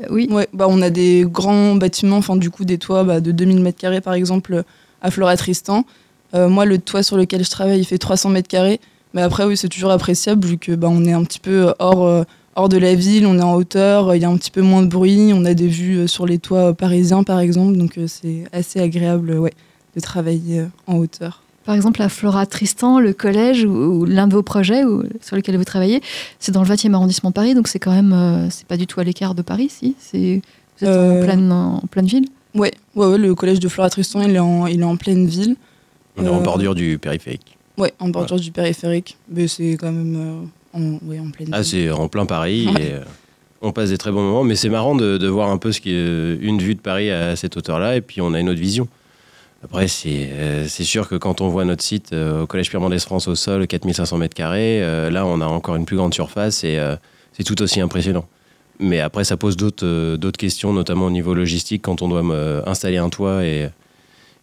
oui. 0.09 0.27
Ouais, 0.29 0.47
bah 0.53 0.65
on 0.69 0.81
a 0.81 0.89
des 0.89 1.25
grands 1.27 1.75
bâtiments, 1.75 2.17
enfin 2.17 2.35
du 2.35 2.49
coup 2.49 2.65
des 2.65 2.77
toits 2.77 3.03
bah, 3.03 3.19
de 3.21 3.31
2000 3.31 3.61
mètres 3.61 3.79
carrés 3.79 4.01
par 4.01 4.13
exemple 4.13 4.63
à 5.01 5.11
Florat-Tristan. 5.11 5.85
Euh, 6.33 6.49
moi, 6.49 6.65
le 6.65 6.79
toit 6.79 7.03
sur 7.03 7.17
lequel 7.17 7.43
je 7.43 7.49
travaille, 7.49 7.79
il 7.79 7.85
fait 7.85 7.97
300 7.97 8.29
mètres 8.29 8.47
carrés. 8.47 8.79
Mais 9.13 9.21
après, 9.21 9.45
oui, 9.45 9.55
c'est 9.55 9.69
toujours 9.69 9.91
appréciable 9.91 10.45
vu 10.45 10.57
que 10.57 10.71
bah, 10.71 10.87
on 10.89 11.05
est 11.05 11.11
un 11.11 11.23
petit 11.23 11.39
peu 11.39 11.73
hors, 11.77 12.07
euh, 12.07 12.23
hors 12.55 12.69
de 12.69 12.77
la 12.77 12.95
ville, 12.95 13.27
on 13.27 13.37
est 13.37 13.43
en 13.43 13.53
hauteur, 13.53 14.15
il 14.15 14.21
y 14.21 14.25
a 14.25 14.29
un 14.29 14.37
petit 14.37 14.49
peu 14.49 14.61
moins 14.61 14.81
de 14.81 14.87
bruit, 14.87 15.31
on 15.33 15.45
a 15.45 15.53
des 15.53 15.67
vues 15.67 15.99
euh, 15.99 16.07
sur 16.07 16.25
les 16.25 16.39
toits 16.39 16.73
parisiens 16.73 17.23
par 17.23 17.39
exemple, 17.39 17.77
donc 17.77 17.99
c'est 18.07 18.45
assez 18.51 18.79
agréable 18.79 19.31
ouais, 19.33 19.53
de 19.95 20.01
travailler 20.01 20.63
en 20.87 20.97
hauteur. 20.97 21.42
Par 21.65 21.75
exemple, 21.75 22.01
à 22.01 22.10
Flora 22.10 22.45
Tristan, 22.45 23.00
le 23.00 23.13
collège 23.13 23.63
ou, 23.63 24.06
l'un 24.06 24.27
de 24.27 24.33
vos 24.33 24.44
projets 24.44 24.83
sur 25.21 25.36
lesquels 25.36 25.57
vous 25.57 25.63
travaillez, 25.63 26.01
c'est 26.39 26.51
dans 26.51 26.62
le 26.62 26.68
20e 26.68 26.94
arrondissement 26.94 27.30
de 27.30 27.33
Paris, 27.33 27.56
donc 27.56 27.68
c'est 27.68 27.80
quand 27.80 27.94
même, 27.94 28.12
euh, 28.13 28.50
c'est 28.50 28.68
pas 28.68 28.77
du 28.77 28.86
tout 28.86 29.00
à 29.00 29.04
l'écart 29.04 29.33
de 29.33 29.42
Paris, 29.42 29.69
si? 29.69 29.95
C'est, 29.98 30.42
Vous 30.80 30.86
êtes 30.86 30.95
en, 30.95 31.00
euh, 31.00 31.24
pleine, 31.24 31.51
en 31.51 31.81
pleine 31.89 32.06
ville? 32.06 32.25
Ouais. 32.54 32.74
ouais, 32.95 33.18
le 33.18 33.33
collège 33.33 33.60
de 33.60 33.69
Flora 33.69 33.89
Tristan, 33.89 34.21
il 34.21 34.36
est 34.36 34.39
en, 34.39 34.68
il 34.68 34.81
est 34.81 34.86
en 34.86 34.98
pleine 34.98 35.25
ville. 35.25 35.56
On 36.18 36.25
est 36.25 36.30
en 36.30 36.39
euh, 36.39 36.44
bordure 36.44 36.75
du 36.75 36.98
périphérique. 37.00 37.57
Ouais, 37.77 37.94
en 38.00 38.10
bordure 38.10 38.39
du 38.39 38.51
périphérique, 38.51 39.18
mais 39.30 39.48
c'est 39.48 39.77
quand 39.80 39.92
même 39.92 40.50
en, 40.74 41.00
ouais, 41.07 41.19
en 41.19 41.31
pleine 41.31 41.50
ah, 41.51 41.63
c'est 41.63 41.89
en 41.89 42.07
plein 42.07 42.25
Paris 42.25 42.68
et 42.80 42.94
on 43.62 43.71
passe 43.71 43.89
des 43.89 43.98
très 43.98 44.12
bons 44.12 44.21
moments, 44.21 44.44
mais 44.44 44.56
c'est 44.56 44.69
marrant 44.69 44.94
de, 44.94 45.18
de, 45.18 45.27
voir 45.27 45.50
un 45.50 45.57
peu 45.57 45.71
ce 45.71 45.80
qui 45.80 45.92
est 45.92 46.36
une 46.42 46.60
vue 46.60 46.75
de 46.75 46.81
Paris 46.81 47.10
à 47.10 47.36
cette 47.38 47.56
hauteur-là, 47.56 47.95
et 47.95 48.01
puis 48.01 48.21
on 48.21 48.33
a 48.33 48.39
une 48.39 48.50
autre 48.50 48.60
vision. 48.60 48.88
Après, 49.63 49.88
euh, 50.06 50.65
c'est 50.68 50.83
sûr 50.83 51.07
que 51.07 51.15
quand 51.15 51.39
on 51.39 51.48
voit 51.48 51.63
notre 51.63 51.83
site 51.83 52.12
euh, 52.12 52.44
au 52.44 52.48
Collège 52.48 52.69
Pierre 52.69 52.81
Mendès 52.81 53.00
France 53.00 53.27
au 53.30 53.36
sol, 53.36 53.65
4500 53.65 54.18
mètres 54.18 54.36
carrés, 54.36 54.83
euh, 54.83 55.10
là, 55.10 55.25
on 55.25 55.39
a 55.39 55.45
encore 55.45 55.75
une 55.75 55.86
plus 55.86 55.95
grande 55.95 56.13
surface 56.13 56.63
et 56.63 56.80
c'est 57.31 57.44
tout 57.44 57.62
aussi 57.62 57.80
impressionnant. 57.80 58.25
Mais 58.80 59.00
après, 59.00 59.24
ça 59.24 59.38
pose 59.38 59.56
d'autres 59.56 60.38
questions, 60.38 60.74
notamment 60.74 61.06
au 61.06 61.12
niveau 61.12 61.33
logistique, 61.33 61.83
quand 61.83 62.01
on 62.01 62.10
doit 62.10 62.24
installer 62.65 62.98
un 62.98 63.10
toit 63.10 63.45
et 63.45 63.69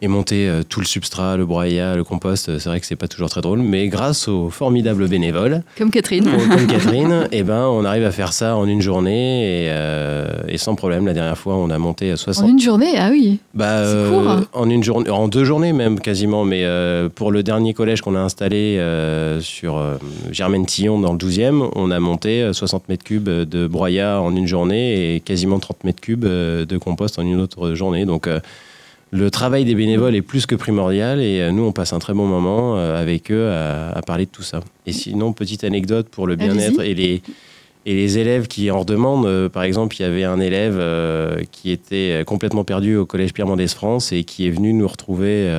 et 0.01 0.07
monter 0.07 0.49
euh, 0.49 0.63
tout 0.67 0.79
le 0.79 0.85
substrat, 0.85 1.37
le 1.37 1.45
broyat, 1.45 1.95
le 1.95 2.03
compost. 2.03 2.49
Euh, 2.49 2.57
c'est 2.57 2.69
vrai 2.69 2.79
que 2.79 2.87
c'est 2.87 2.95
pas 2.95 3.07
toujours 3.07 3.29
très 3.29 3.41
drôle, 3.41 3.59
mais 3.59 3.87
grâce 3.87 4.27
aux 4.27 4.49
formidables 4.49 5.07
bénévoles, 5.07 5.61
comme 5.77 5.91
Catherine, 5.91 6.25
comme 6.25 6.67
Catherine, 6.67 7.27
et 7.31 7.37
eh 7.39 7.43
ben 7.43 7.67
on 7.67 7.85
arrive 7.85 8.03
à 8.03 8.11
faire 8.11 8.33
ça 8.33 8.55
en 8.55 8.67
une 8.67 8.81
journée 8.81 9.65
et, 9.65 9.69
euh, 9.69 10.25
et, 10.47 10.57
sans 10.57 10.73
problème. 10.73 11.05
La 11.05 11.13
dernière 11.13 11.37
fois, 11.37 11.55
on 11.55 11.69
a 11.69 11.77
monté 11.77 12.15
60. 12.15 12.45
En 12.45 12.47
une 12.47 12.59
journée, 12.59 12.93
ah 12.97 13.09
oui. 13.11 13.39
Bah, 13.53 13.83
court. 14.09 14.37
en 14.53 14.69
une 14.69 14.83
journée, 14.83 15.09
en 15.09 15.27
deux 15.27 15.43
journées 15.43 15.73
même 15.73 15.99
quasiment. 15.99 16.45
Mais 16.45 16.65
pour 17.15 17.31
le 17.31 17.43
dernier 17.43 17.73
collège 17.73 18.01
qu'on 18.01 18.15
a 18.15 18.19
installé 18.19 18.81
sur 19.41 19.81
Germaine 20.31 20.65
Tillon 20.65 20.99
dans 20.99 21.13
le 21.13 21.17
12e, 21.17 21.69
on 21.75 21.91
a 21.91 21.99
monté 21.99 22.49
60 22.51 22.89
mètres 22.89 23.03
cubes 23.03 23.29
de 23.29 23.67
broyat 23.67 24.21
en 24.21 24.35
une 24.35 24.47
journée 24.47 25.15
et 25.15 25.19
quasiment 25.19 25.59
30 25.59 25.83
mètres 25.83 26.01
cubes 26.01 26.25
de 26.25 26.77
compost 26.77 27.19
en 27.19 27.23
une 27.23 27.39
autre 27.39 27.73
journée. 27.73 28.05
Donc 28.05 28.27
le 29.13 29.29
travail 29.29 29.65
des 29.65 29.75
bénévoles 29.75 30.15
est 30.15 30.21
plus 30.21 30.45
que 30.45 30.55
primordial 30.55 31.19
et 31.19 31.41
euh, 31.41 31.51
nous, 31.51 31.63
on 31.63 31.73
passe 31.73 31.91
un 31.91 31.99
très 31.99 32.13
bon 32.13 32.25
moment 32.25 32.77
euh, 32.77 32.99
avec 32.99 33.29
eux 33.29 33.51
à, 33.51 34.01
parler 34.01 34.25
de 34.25 34.31
tout 34.31 34.41
ça. 34.41 34.61
Et 34.85 34.93
sinon, 34.93 35.33
petite 35.33 35.65
anecdote 35.65 36.07
pour 36.09 36.27
le 36.27 36.37
bien-être 36.37 36.79
et 36.79 36.93
les, 36.93 37.21
et 37.85 37.93
les 37.93 38.17
élèves 38.17 38.47
qui 38.47 38.71
en 38.71 38.79
redemandent. 38.79 39.25
Euh, 39.25 39.49
par 39.49 39.63
exemple, 39.63 39.97
il 39.99 40.03
y 40.03 40.05
avait 40.05 40.23
un 40.23 40.39
élève 40.39 40.79
qui 41.51 41.71
était 41.71 42.23
complètement 42.25 42.63
perdu 42.63 42.95
au 42.95 43.05
collège 43.05 43.33
Pierre 43.33 43.47
Mendès 43.47 43.67
France 43.67 44.13
et 44.13 44.23
qui 44.23 44.47
est 44.47 44.51
venu 44.51 44.71
nous 44.71 44.87
retrouver 44.87 45.51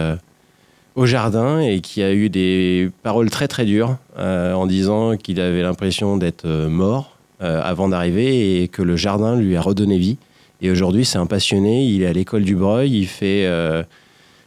au 0.94 1.04
jardin 1.04 1.60
et 1.60 1.80
qui 1.80 2.02
a 2.02 2.12
eu 2.12 2.30
des 2.30 2.90
paroles 3.02 3.30
très 3.30 3.48
très 3.48 3.66
dures 3.66 3.96
en 4.18 4.66
disant 4.66 5.16
qu'il 5.16 5.40
avait 5.40 5.62
l'impression 5.62 6.16
d'être 6.16 6.46
mort 6.68 7.18
avant 7.40 7.88
d'arriver 7.88 8.62
et 8.62 8.68
que 8.68 8.82
le 8.82 8.96
jardin 8.96 9.36
lui 9.36 9.56
a 9.56 9.60
redonné 9.60 9.98
vie. 9.98 10.16
Et 10.62 10.70
aujourd'hui, 10.70 11.04
c'est 11.04 11.18
un 11.18 11.26
passionné. 11.26 11.84
Il 11.84 12.02
est 12.02 12.06
à 12.06 12.12
l'école 12.12 12.44
du 12.44 12.54
Breuil. 12.54 12.96
Il 12.96 13.06
fait 13.06 13.46
euh, 13.46 13.82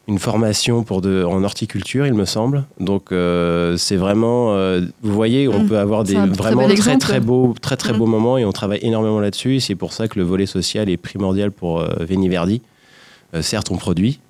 une 0.08 0.18
formation 0.18 0.84
pour 0.84 1.02
de, 1.02 1.26
en 1.26 1.44
horticulture, 1.44 2.08
il 2.08 2.14
me 2.14 2.24
semble. 2.24 2.64
Donc, 2.80 3.12
euh, 3.12 3.76
c'est 3.76 3.98
vraiment. 3.98 4.54
Euh, 4.54 4.82
vous 5.02 5.14
voyez, 5.14 5.50
on 5.50 5.60
mmh. 5.60 5.68
peut 5.68 5.78
avoir 5.78 6.06
des 6.06 6.16
vraiment 6.16 6.70
très, 6.70 6.98
très, 6.98 7.20
beaux, 7.20 7.54
très, 7.62 7.76
très 7.76 7.92
beaux 7.92 8.08
mmh. 8.08 8.12
moments 8.12 8.38
et 8.38 8.46
on 8.46 8.54
travaille 8.54 8.80
énormément 8.82 9.20
là-dessus. 9.20 9.60
C'est 9.60 9.76
pour 9.76 9.92
ça 9.92 10.08
que 10.08 10.18
le 10.18 10.24
volet 10.24 10.46
social 10.46 10.90
est 10.90 10.98
primordial 10.98 11.52
pour 11.52 11.84
Veniverdi. 12.00 12.62
certes, 13.42 13.70
on 13.70 13.76
produit, 13.76 14.22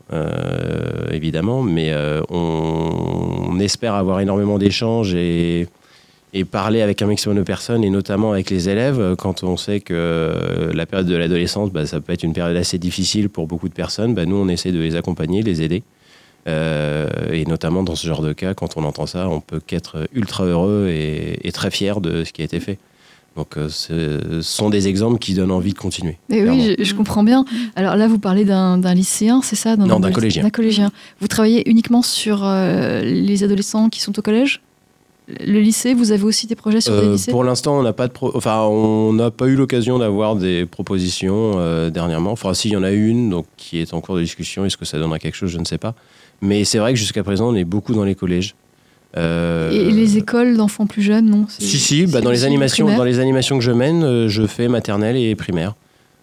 évidemment, 1.11 1.61
mais 1.61 1.93
on, 2.29 3.47
on, 3.47 3.59
espère 3.59 3.93
avoir 3.93 4.21
énormément 4.21 4.57
d'échanges 4.57 5.13
et 5.13 5.67
et 6.35 6.43
parler 6.43 6.81
avec 6.81 7.01
un 7.01 7.07
maximum 7.07 7.37
de 7.37 7.43
personnes 7.43 7.83
et 7.85 7.89
notamment 7.89 8.33
avec 8.33 8.49
les 8.49 8.67
élèves 8.67 8.99
euh, 8.99 9.15
quand 9.15 9.43
on 9.43 9.55
sait 9.55 9.79
que 9.79 9.93
euh, 9.95 10.73
la 10.73 10.85
période 10.85 11.07
de 11.07 11.15
l'adolescence, 11.15 11.71
bah, 11.71 11.85
ça 11.85 12.01
peut 12.01 12.11
être 12.11 12.23
une 12.23 12.33
période 12.33 12.57
assez 12.57 12.77
difficile 12.77 13.29
pour 13.29 13.47
beaucoup 13.47 13.69
de 13.69 13.73
personnes. 13.73 14.13
Bah, 14.13 14.25
nous, 14.25 14.35
on 14.35 14.49
essaie 14.49 14.73
de 14.73 14.79
les 14.79 14.97
accompagner, 14.97 15.41
les 15.41 15.61
aider. 15.61 15.81
Euh, 16.47 17.07
et 17.31 17.45
notamment 17.45 17.83
dans 17.83 17.95
ce 17.95 18.05
genre 18.05 18.21
de 18.21 18.33
cas, 18.33 18.53
quand 18.53 18.75
on 18.75 18.83
entend 18.83 19.05
ça, 19.05 19.29
on 19.29 19.39
peut 19.39 19.61
qu'être 19.65 20.09
ultra 20.13 20.43
heureux 20.43 20.89
et, 20.89 21.51
très 21.53 21.71
fier 21.71 22.01
de 22.01 22.25
ce 22.25 22.33
qui 22.33 22.41
a 22.41 22.45
été 22.45 22.59
fait. 22.59 22.77
Donc, 23.37 23.55
ce 23.69 24.41
sont 24.41 24.69
des 24.69 24.87
exemples 24.87 25.19
qui 25.19 25.33
donnent 25.33 25.51
envie 25.51 25.73
de 25.73 25.77
continuer. 25.77 26.17
oui, 26.29 26.75
je, 26.77 26.93
comprends 26.93 27.23
bien. 27.23 27.43
Alors 27.75 27.95
là, 27.95 28.07
vous 28.07 28.19
parlez 28.19 28.45
d'un 28.45 28.93
lycéen, 28.93 29.41
c'est 29.41 29.57
ça? 29.57 29.75
Non, 29.75 29.99
d'un 29.99 30.11
collégien. 30.11 30.43
D'un 30.43 30.49
collégien. 30.49 30.91
Vous 31.19 31.27
travaillez 31.27 31.69
uniquement 31.69 32.01
sur 32.01 32.45
les 32.45 33.43
adolescents 33.43 33.89
qui 33.89 33.99
sont 34.01 34.17
au 34.17 34.21
collège? 34.21 34.61
Le 35.27 35.59
lycée, 35.59 35.93
vous 35.93 36.11
avez 36.11 36.23
aussi 36.23 36.45
des 36.45 36.55
projets 36.55 36.81
sur 36.81 36.93
euh, 36.93 37.13
lycées? 37.13 37.31
Pour 37.31 37.43
l'instant, 37.43 37.79
on 37.79 37.83
n'a 37.83 37.93
pas 37.93 38.07
de 38.07 38.13
enfin, 38.33 38.61
on 38.61 39.13
n'a 39.13 39.31
pas 39.31 39.47
eu 39.47 39.55
l'occasion 39.55 39.97
d'avoir 39.97 40.35
des 40.35 40.65
propositions 40.65 41.53
euh, 41.55 41.89
dernièrement. 41.89 42.31
Enfin, 42.31 42.53
si, 42.53 42.69
il 42.69 42.73
y 42.73 42.77
en 42.77 42.83
a 42.83 42.91
une 42.91 43.29
donc 43.29 43.45
qui 43.57 43.79
est 43.79 43.93
en 43.93 44.01
cours 44.01 44.15
de 44.15 44.21
discussion. 44.21 44.65
Est-ce 44.65 44.77
que 44.77 44.85
ça 44.85 44.99
donnera 44.99 45.17
quelque 45.19 45.35
chose? 45.35 45.49
Je 45.49 45.57
ne 45.57 45.65
sais 45.65 45.79
pas. 45.79 45.95
Mais 46.41 46.63
c'est 46.63 46.77
vrai 46.77 46.93
que 46.93 46.99
jusqu'à 46.99 47.23
présent, 47.23 47.49
on 47.49 47.55
est 47.55 47.63
beaucoup 47.63 47.93
dans 47.93 48.03
les 48.03 48.15
collèges. 48.15 48.55
Euh, 49.17 49.71
Et 49.71 49.91
les 49.91 50.17
écoles 50.17 50.57
d'enfants 50.57 50.85
plus 50.85 51.01
jeunes, 51.01 51.29
non? 51.29 51.45
Si, 51.47 51.79
si. 51.79 52.05
Bah, 52.05 52.21
dans 52.21 52.31
les 52.31 52.43
animations, 52.43 52.95
dans 52.95 53.03
les 53.03 53.19
animations 53.19 53.57
que 53.57 53.63
je 53.63 53.71
mène, 53.71 54.27
je 54.27 54.45
fais 54.45 54.67
maternelle 54.67 55.15
et 55.17 55.33
primaire. 55.35 55.73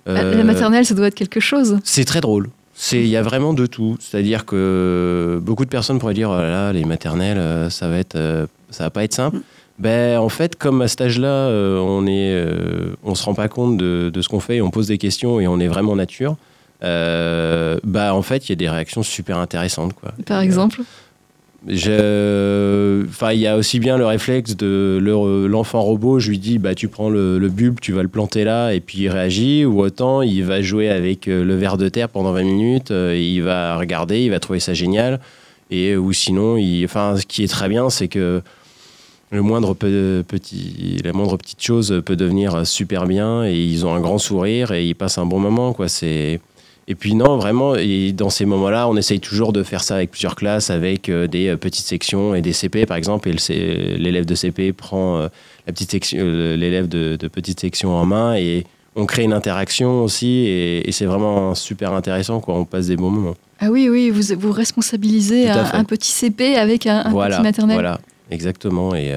Ah, 0.06 0.22
la 0.22 0.44
maternelle, 0.44 0.84
ça 0.84 0.94
doit 0.94 1.06
être 1.06 1.14
quelque 1.14 1.40
chose. 1.40 1.78
C'est 1.84 2.04
très 2.04 2.20
drôle. 2.20 2.50
Il 2.90 3.06
y 3.06 3.16
a 3.16 3.22
vraiment 3.22 3.54
de 3.54 3.66
tout. 3.66 3.96
C'est-à-dire 4.00 4.44
que 4.44 5.40
beaucoup 5.42 5.64
de 5.64 5.70
personnes 5.70 5.98
pourraient 5.98 6.14
dire 6.14 6.30
oh 6.30 6.40
là, 6.40 6.72
les 6.72 6.84
maternelles, 6.84 7.70
ça 7.70 7.88
va 7.88 7.98
être 7.98 8.48
ça 8.70 8.84
va 8.84 8.90
pas 8.90 9.04
être 9.04 9.14
simple. 9.14 9.38
Ben, 9.78 10.18
en 10.18 10.28
fait, 10.28 10.56
comme 10.56 10.82
à 10.82 10.88
cet 10.88 11.00
âge-là, 11.00 11.28
euh, 11.28 11.78
on 11.78 12.06
est, 12.06 12.32
euh, 12.32 12.94
on 13.02 13.14
se 13.14 13.24
rend 13.24 13.34
pas 13.34 13.48
compte 13.48 13.76
de, 13.76 14.10
de 14.12 14.22
ce 14.22 14.28
qu'on 14.28 14.40
fait 14.40 14.56
et 14.56 14.62
on 14.62 14.70
pose 14.70 14.86
des 14.86 14.98
questions 14.98 15.40
et 15.40 15.46
on 15.46 15.58
est 15.60 15.66
vraiment 15.66 15.96
nature. 15.96 16.36
Euh, 16.84 17.78
bah, 17.84 18.14
en 18.14 18.22
fait, 18.22 18.48
il 18.48 18.50
y 18.50 18.52
a 18.52 18.56
des 18.56 18.68
réactions 18.68 19.02
super 19.02 19.38
intéressantes. 19.38 19.94
Quoi. 19.94 20.12
Par 20.26 20.40
exemple 20.40 20.82
Enfin, 21.64 23.32
il 23.32 23.38
y 23.38 23.46
a 23.46 23.56
aussi 23.56 23.78
bien 23.78 23.96
le 23.96 24.04
réflexe 24.04 24.56
de 24.56 24.98
l'enfant 25.48 25.82
robot. 25.82 26.18
Je 26.18 26.30
lui 26.30 26.38
dis, 26.38 26.58
bah, 26.58 26.74
tu 26.74 26.88
prends 26.88 27.08
le, 27.08 27.38
bulbe, 27.48 27.78
tu 27.80 27.92
vas 27.92 28.02
le 28.02 28.08
planter 28.08 28.44
là, 28.44 28.72
et 28.72 28.80
puis 28.80 28.98
il 29.02 29.08
réagit. 29.08 29.64
Ou 29.64 29.80
autant, 29.80 30.22
il 30.22 30.44
va 30.44 30.60
jouer 30.62 30.88
avec 30.88 31.28
euh, 31.28 31.44
le 31.44 31.54
ver 31.54 31.76
de 31.76 31.88
terre 31.88 32.08
pendant 32.08 32.32
20 32.32 32.42
minutes. 32.42 32.90
Euh, 32.90 33.16
il 33.16 33.42
va 33.42 33.76
regarder, 33.76 34.24
il 34.24 34.30
va 34.30 34.40
trouver 34.40 34.60
ça 34.60 34.74
génial. 34.74 35.20
Et 35.70 35.96
ou 35.96 36.12
sinon, 36.12 36.58
enfin, 36.84 37.16
ce 37.16 37.24
qui 37.24 37.44
est 37.44 37.48
très 37.48 37.68
bien, 37.68 37.88
c'est 37.88 38.08
que 38.08 38.42
le 39.30 39.40
moindre 39.40 39.72
petit, 39.74 41.00
la 41.02 41.12
moindre 41.14 41.38
petite 41.38 41.62
chose 41.62 42.02
peut 42.04 42.16
devenir 42.16 42.66
super 42.66 43.06
bien. 43.06 43.44
Et 43.44 43.56
ils 43.56 43.86
ont 43.86 43.94
un 43.94 44.00
grand 44.00 44.18
sourire 44.18 44.72
et 44.72 44.84
ils 44.84 44.94
passent 44.94 45.18
un 45.18 45.26
bon 45.26 45.38
moment, 45.38 45.72
quoi. 45.72 45.88
C'est 45.88 46.40
et 46.88 46.94
puis 46.94 47.14
non, 47.14 47.36
vraiment, 47.36 47.76
et 47.76 48.12
dans 48.12 48.30
ces 48.30 48.44
moments-là, 48.44 48.88
on 48.88 48.96
essaye 48.96 49.20
toujours 49.20 49.52
de 49.52 49.62
faire 49.62 49.84
ça 49.84 49.94
avec 49.96 50.10
plusieurs 50.10 50.34
classes, 50.34 50.68
avec 50.68 51.08
euh, 51.08 51.28
des 51.28 51.48
euh, 51.48 51.56
petites 51.56 51.86
sections 51.86 52.34
et 52.34 52.42
des 52.42 52.52
CP, 52.52 52.86
par 52.86 52.96
exemple, 52.96 53.28
et 53.28 53.96
l'élève 53.96 54.24
de 54.24 54.34
CP 54.34 54.72
prend 54.72 55.18
euh, 55.18 55.28
la 55.66 55.72
petite 55.72 55.92
section, 55.92 56.18
l'élève 56.18 56.88
de, 56.88 57.16
petite 57.28 57.60
section 57.60 57.94
en 57.94 58.04
main, 58.04 58.34
et 58.34 58.66
on 58.96 59.06
crée 59.06 59.22
une 59.22 59.32
interaction 59.32 60.02
aussi, 60.02 60.46
et, 60.48 60.90
c'est 60.90 61.06
vraiment 61.06 61.54
super 61.54 61.92
intéressant, 61.92 62.40
quoi. 62.40 62.54
On 62.56 62.64
passe 62.64 62.88
des 62.88 62.96
bons 62.96 63.10
moments. 63.10 63.36
Ah 63.60 63.70
oui, 63.70 63.88
oui, 63.88 64.10
vous 64.10 64.36
vous 64.36 64.52
responsabilisez 64.52 65.48
un, 65.48 65.84
petit 65.84 66.10
CP 66.10 66.56
avec 66.56 66.86
un, 66.86 67.04
petit 67.04 67.42
maternel. 67.42 67.76
Voilà, 67.76 68.00
exactement. 68.30 68.92
Et, 68.94 69.16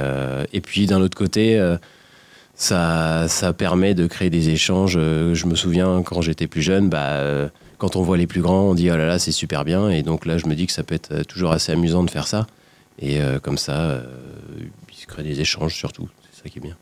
et 0.54 0.62
puis 0.62 0.86
d'un 0.86 1.02
autre 1.02 1.18
côté 1.18 1.60
ça, 2.56 3.28
ça 3.28 3.54
permet 3.54 3.94
de 3.94 4.08
créer 4.08 4.30
des 4.30 4.50
échanges. 4.50 4.96
Euh, 4.98 5.34
je 5.36 5.46
me 5.46 5.56
souviens 5.56 6.02
quand 6.04 6.22
j'étais 6.22 6.48
plus 6.48 6.62
jeune, 6.62 6.90
bah, 6.90 7.18
euh, 7.18 7.50
quand 7.78 7.96
on 7.96 8.02
voit 8.02 8.18
les 8.18 8.28
plus 8.28 8.42
grands, 8.42 8.70
on 8.70 8.74
dit 8.74 8.90
oh 8.90 8.96
là 8.98 9.06
là, 9.06 9.20
c'est 9.20 9.34
super 9.34 9.66
bien. 9.66 9.90
Et 9.90 10.04
donc 10.04 10.26
là, 10.26 10.38
je 10.38 10.48
me 10.48 10.56
dis 10.56 10.66
que 10.66 10.72
ça 10.72 10.84
peut 10.84 10.96
être 10.96 11.12
euh, 11.12 11.24
toujours 11.24 11.52
assez 11.52 11.72
amusant 11.72 12.04
de 12.04 12.10
faire 12.10 12.28
ça. 12.28 12.48
Et 12.98 13.20
comme 13.44 13.58
ça, 13.58 14.02
il 14.90 14.96
se 14.96 15.06
crée 15.06 15.22
des 15.22 15.42
échanges 15.42 15.76
surtout. 15.76 16.08
C'est 16.32 16.44
ça 16.44 16.50
qui 16.50 16.60
est 16.60 16.62
bien. 16.62 16.78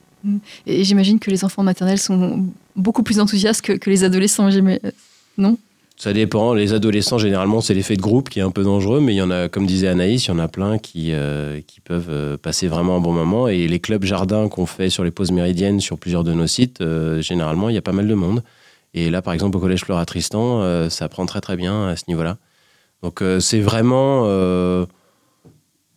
Et 0.67 0.83
j'imagine 0.83 1.17
que 1.17 1.31
les 1.31 1.43
enfants 1.43 1.63
maternels 1.63 1.97
sont 1.97 2.45
beaucoup 2.75 3.01
plus 3.01 3.19
enthousiastes 3.19 3.63
que, 3.63 3.73
que 3.73 3.89
les 3.89 4.03
adolescents, 4.03 4.47
non? 5.39 5.57
Ça 6.03 6.11
dépend. 6.11 6.53
Les 6.53 6.73
adolescents, 6.73 7.17
généralement, 7.17 7.61
c'est 7.61 7.73
l'effet 7.73 7.95
de 7.95 8.01
groupe 8.01 8.29
qui 8.29 8.39
est 8.39 8.41
un 8.41 8.51
peu 8.51 8.63
dangereux, 8.63 8.99
mais 8.99 9.13
il 9.13 9.15
y 9.15 9.21
en 9.21 9.31
a, 9.31 9.47
comme 9.47 9.65
disait 9.65 9.87
Anaïs, 9.87 10.25
il 10.25 10.27
y 10.27 10.31
en 10.31 10.39
a 10.39 10.49
plein 10.49 10.77
qui, 10.77 11.13
euh, 11.13 11.61
qui 11.65 11.79
peuvent 11.79 12.09
euh, 12.09 12.35
passer 12.35 12.67
vraiment 12.67 12.97
un 12.97 12.99
bon 12.99 13.13
moment. 13.13 13.47
Et 13.47 13.69
les 13.69 13.79
clubs 13.79 14.03
jardins 14.03 14.49
qu'on 14.49 14.65
fait 14.65 14.89
sur 14.89 15.05
les 15.05 15.11
pauses 15.11 15.31
méridiennes 15.31 15.79
sur 15.79 15.97
plusieurs 15.97 16.25
de 16.25 16.33
nos 16.33 16.45
sites, 16.45 16.81
euh, 16.81 17.21
généralement, 17.21 17.69
il 17.69 17.75
y 17.75 17.77
a 17.77 17.81
pas 17.81 17.93
mal 17.93 18.09
de 18.09 18.13
monde. 18.15 18.43
Et 18.93 19.09
là, 19.09 19.21
par 19.21 19.33
exemple, 19.33 19.55
au 19.55 19.61
collège 19.61 19.85
Flora 19.85 20.05
Tristan, 20.05 20.89
ça 20.89 21.07
prend 21.07 21.25
très 21.25 21.39
très 21.39 21.55
bien 21.55 21.87
à 21.87 21.95
ce 21.95 22.03
niveau-là. 22.09 22.37
Donc, 23.01 23.23
c'est 23.39 23.61
vraiment. 23.61 24.23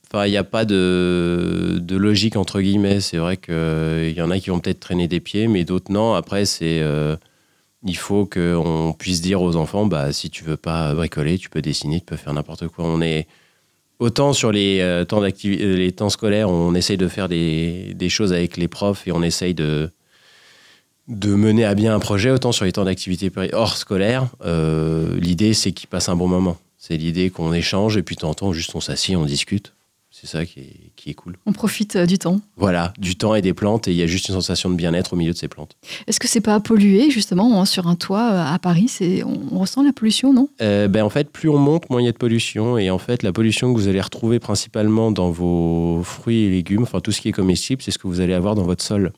Enfin, 0.06 0.24
il 0.24 0.30
n'y 0.30 0.36
a 0.36 0.44
pas 0.44 0.64
de, 0.64 1.78
de, 1.80 1.96
logique 1.96 2.36
entre 2.36 2.60
guillemets. 2.60 3.00
C'est 3.00 3.18
vrai 3.18 3.36
qu'il 3.36 4.14
y 4.16 4.22
en 4.22 4.30
a 4.30 4.38
qui 4.38 4.50
vont 4.50 4.60
peut-être 4.60 4.80
traîner 4.80 5.08
des 5.08 5.18
pieds, 5.20 5.48
mais 5.48 5.64
d'autres 5.64 5.92
non. 5.92 6.14
Après, 6.14 6.46
c'est 6.46 6.80
il 7.86 7.96
faut 7.96 8.26
qu'on 8.26 8.94
puisse 8.98 9.20
dire 9.22 9.40
aux 9.40 9.56
enfants, 9.56 9.86
bah, 9.86 10.12
si 10.12 10.30
tu 10.30 10.44
veux 10.44 10.56
pas 10.56 10.94
bricoler, 10.94 11.38
tu 11.38 11.48
peux 11.48 11.62
dessiner, 11.62 12.00
tu 12.00 12.06
peux 12.06 12.16
faire 12.16 12.32
n'importe 12.32 12.68
quoi. 12.68 12.84
On 12.84 13.00
est 13.00 13.26
autant 13.98 14.32
sur 14.32 14.52
les 14.52 14.80
euh, 14.80 15.04
temps 15.04 15.22
euh, 15.22 15.76
les 15.76 15.92
temps 15.92 16.10
scolaires, 16.10 16.50
on 16.50 16.74
essaye 16.74 16.96
de 16.96 17.08
faire 17.08 17.28
des, 17.28 18.08
choses 18.08 18.32
avec 18.32 18.56
les 18.56 18.68
profs 18.68 19.06
et 19.06 19.12
on 19.12 19.22
essaye 19.22 19.54
de 19.54 19.90
de 21.08 21.34
mener 21.36 21.64
à 21.64 21.76
bien 21.76 21.94
un 21.94 22.00
projet, 22.00 22.32
autant 22.32 22.50
sur 22.50 22.64
les 22.64 22.72
temps 22.72 22.84
d'activité 22.84 23.30
hors 23.52 23.76
scolaire, 23.76 24.26
euh, 24.44 25.16
l'idée 25.20 25.54
c'est 25.54 25.70
qu'ils 25.70 25.88
passent 25.88 26.08
un 26.08 26.16
bon 26.16 26.26
moment. 26.26 26.58
C'est 26.78 26.96
l'idée 26.96 27.30
qu'on 27.30 27.52
échange 27.52 27.96
et 27.96 28.02
puis 28.02 28.16
temps, 28.16 28.52
juste 28.52 28.74
on 28.74 28.80
s'assied, 28.80 29.16
on 29.16 29.24
discute. 29.24 29.72
C'est 30.18 30.28
ça 30.28 30.46
qui 30.46 30.60
est, 31.06 31.14
cool. 31.14 31.36
On 31.44 31.52
profite 31.52 31.96
euh, 31.96 32.06
du 32.06 32.16
temps. 32.16 32.40
Voilà, 32.56 32.94
du 32.96 33.16
temps 33.16 33.34
et 33.34 33.42
des 33.42 33.52
plantes, 33.52 33.86
et 33.86 33.90
il 33.90 33.98
y 33.98 34.02
a 34.02 34.06
juste 34.06 34.30
une 34.30 34.34
sensation 34.34 34.70
de 34.70 34.74
bien-être 34.74 35.12
au 35.12 35.16
milieu 35.16 35.34
de 35.34 35.36
ces 35.36 35.46
plantes. 35.46 35.76
Est-ce 36.06 36.18
que 36.18 36.26
c'est 36.26 36.40
pas 36.40 36.58
pollué, 36.58 37.10
justement, 37.10 37.60
hein, 37.60 37.66
sur 37.66 37.86
un 37.86 37.96
toit 37.96 38.32
euh, 38.32 38.54
à 38.54 38.58
Paris? 38.58 38.90
On, 39.26 39.58
ressent 39.58 39.82
la 39.82 39.92
pollution, 39.92 40.32
non? 40.32 40.48
Euh, 40.62 40.88
ben, 40.88 41.04
En 41.04 41.10
fait, 41.10 41.28
plus 41.28 41.50
on 41.50 41.58
monte, 41.58 41.90
moins 41.90 42.00
il 42.00 42.06
y 42.06 42.08
a 42.08 42.12
de 42.12 42.16
pollution. 42.16 42.78
Et 42.78 42.88
en 42.88 42.96
fait, 42.96 43.22
la 43.22 43.32
pollution 43.34 43.74
que 43.74 43.78
vous 43.78 43.88
allez 43.88 44.00
retrouver 44.00 44.38
principalement 44.38 45.10
dans 45.10 45.28
vos 45.28 46.00
fruits 46.02 46.44
et 46.44 46.48
légumes, 46.48 46.84
enfin 46.84 47.00
tout 47.00 47.12
ce 47.12 47.20
qui 47.20 47.28
est 47.28 47.32
comestible, 47.32 47.82
c'est 47.82 47.90
ce 47.90 47.98
que 47.98 48.06
vous 48.06 48.22
allez 48.22 48.32
avoir 48.32 48.54
dans 48.54 48.64
votre 48.64 48.82
sol. 48.82 49.12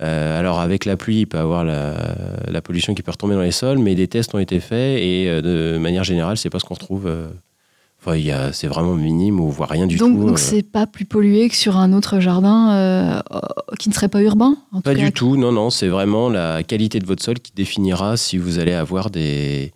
alors 0.00 0.60
avec 0.60 0.86
la 0.86 0.96
pluie, 0.96 1.20
il 1.20 1.26
peut 1.26 1.36
y 1.36 1.40
avoir 1.40 1.62
la, 1.62 2.62
pollution 2.62 2.94
qui 2.94 3.02
peut 3.02 3.10
retomber 3.10 3.34
dans 3.34 3.42
les 3.42 3.52
sols, 3.52 3.78
mais 3.78 3.94
des 3.94 4.08
tests 4.08 4.34
ont 4.34 4.38
été 4.38 4.60
faits 4.60 4.98
et 4.98 5.42
de 5.42 5.76
manière 5.76 6.04
générale, 6.04 6.38
c'est 6.38 6.48
pas 6.48 6.58
ce 6.58 6.64
qu'on 6.64 6.74
retrouve 6.74 7.06
c'est 8.52 8.66
vraiment 8.66 8.94
minime 8.94 9.40
ou 9.40 9.50
voit 9.50 9.66
rien 9.66 9.86
du 9.86 9.96
tout. 9.96 10.08
Donc, 10.08 10.34
euh. 10.34 10.36
c'est 10.36 10.62
pas 10.62 10.86
plus 10.86 11.04
pollué 11.04 11.48
que 11.48 11.56
sur 11.56 11.76
un 11.76 11.92
autre 11.92 12.20
jardin 12.20 12.72
euh, 12.72 13.20
qui 13.78 13.88
ne 13.88 13.94
serait 13.94 14.08
pas 14.08 14.22
urbain 14.22 14.56
Pas 14.84 14.94
du 14.94 15.12
tout, 15.12 15.36
non, 15.36 15.52
non. 15.52 15.70
C'est 15.70 15.88
vraiment 15.88 16.28
la 16.28 16.62
qualité 16.62 16.98
de 16.98 17.06
votre 17.06 17.22
sol 17.22 17.38
qui 17.40 17.52
définira 17.54 18.16
si 18.16 18.38
vous 18.38 18.58
allez 18.58 18.72
avoir 18.72 19.10
des, 19.10 19.72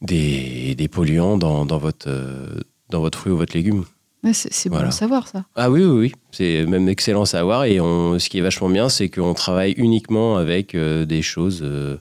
des, 0.00 0.88
polluants 0.90 1.36
dans, 1.36 1.64
votre, 1.78 2.08
euh, 2.08 2.60
dans 2.90 3.00
votre 3.00 3.18
fruit 3.18 3.32
ou 3.32 3.36
votre 3.36 3.54
légume. 3.54 3.84
c'est 4.32 4.68
bon 4.70 4.78
à 4.78 4.90
savoir 4.90 5.28
ça. 5.28 5.44
Ah 5.54 5.70
oui, 5.70 5.84
oui, 5.84 5.98
oui. 5.98 6.12
C'est 6.30 6.64
même 6.66 6.88
excellent 6.88 7.22
à 7.22 7.26
savoir. 7.26 7.64
Et 7.64 7.76
ce 7.76 8.28
qui 8.28 8.38
est 8.38 8.42
vachement 8.42 8.70
bien, 8.70 8.88
c'est 8.88 9.08
qu'on 9.08 9.34
travaille 9.34 9.72
uniquement 9.72 10.36
avec 10.36 10.74
des 10.76 11.22
choses 11.22 11.60
euh, 11.62 11.98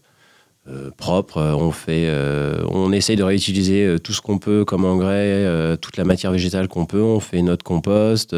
propre. 0.98 1.38
Euh, 1.38 1.54
on 1.54 1.72
fait, 1.72 2.06
euh, 2.08 2.64
on 2.70 2.92
essaye 2.92 3.16
de 3.16 3.24
réutiliser 3.24 3.98
tout 4.04 4.14
ce 4.14 4.22
qu'on 4.22 4.38
peut 4.38 4.66
comme 4.66 4.86
engrais, 4.86 5.78
toute 5.78 5.98
la 5.98 6.04
matière 6.04 6.32
végétale 6.32 6.68
qu'on 6.68 6.86
peut. 6.86 7.02
On 7.02 7.20
fait 7.20 7.42
notre 7.42 7.64
compost. 7.64 8.36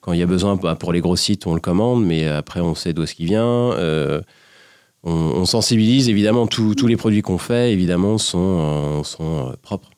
quand 0.00 0.12
il 0.12 0.18
y 0.18 0.22
a 0.22 0.26
besoin, 0.26 0.56
bah, 0.56 0.76
pour 0.76 0.92
les 0.92 1.00
gros 1.00 1.16
sites, 1.16 1.46
on 1.46 1.54
le 1.54 1.60
commande, 1.60 2.04
mais 2.04 2.26
après 2.26 2.60
on 2.60 2.74
sait 2.74 2.92
d'où 2.92 3.06
ce 3.06 3.14
qui 3.14 3.26
vient. 3.26 3.74
On, 5.02 5.44
sensibilise 5.46 6.08
évidemment 6.08 6.46
tous 6.46 6.86
les 6.86 6.96
produits 6.96 7.22
qu'on 7.22 7.38
fait 7.38 7.72
évidemment 7.72 8.18
sont, 8.18 9.02
sont 9.02 9.54
propres. 9.62 9.90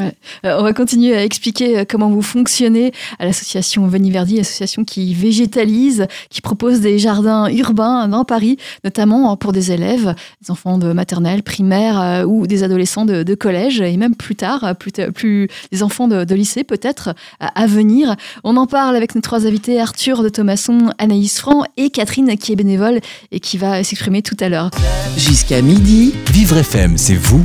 Euh, 0.00 0.10
on 0.44 0.62
va 0.62 0.72
continuer 0.72 1.14
à 1.14 1.22
expliquer 1.22 1.78
euh, 1.78 1.84
comment 1.86 2.08
vous 2.08 2.22
fonctionnez 2.22 2.92
à 3.18 3.26
l'association 3.26 3.86
Veniverdi, 3.86 4.40
association 4.40 4.84
qui 4.84 5.12
végétalise, 5.12 6.06
qui 6.30 6.40
propose 6.40 6.80
des 6.80 6.98
jardins 6.98 7.48
urbains 7.48 8.08
dans 8.08 8.24
Paris, 8.24 8.56
notamment 8.84 9.30
hein, 9.30 9.36
pour 9.36 9.52
des 9.52 9.70
élèves, 9.70 10.14
des 10.40 10.50
enfants 10.50 10.78
de 10.78 10.92
maternelle, 10.92 11.42
primaire 11.42 12.00
euh, 12.00 12.24
ou 12.24 12.46
des 12.46 12.62
adolescents 12.62 13.04
de, 13.04 13.34
collège 13.34 13.80
et 13.80 13.96
même 13.96 14.14
plus 14.14 14.36
tard, 14.36 14.74
plus, 14.76 15.48
des 15.72 15.82
enfants 15.82 16.06
de, 16.06 16.34
lycée 16.34 16.64
peut-être 16.64 17.14
à, 17.40 17.66
venir. 17.66 18.14
On 18.44 18.56
en 18.56 18.66
parle 18.66 18.94
avec 18.94 19.14
nos 19.14 19.20
trois 19.20 19.46
invités, 19.46 19.80
Arthur 19.80 20.22
de 20.22 20.28
Thomasson, 20.28 20.92
Anaïs 20.98 21.38
Franc 21.38 21.64
et 21.76 21.90
Catherine 21.90 22.36
qui 22.36 22.52
est 22.52 22.56
bénévole 22.56 23.00
et 23.32 23.40
qui 23.40 23.58
va 23.58 23.82
s'exprimer 23.82 24.22
tout 24.22 24.36
à 24.40 24.48
l'heure. 24.48 24.70
Jusqu'à 25.16 25.62
midi, 25.62 26.14
Vivre 26.30 26.58
FM, 26.58 26.98
c'est 26.98 27.16
vous, 27.16 27.44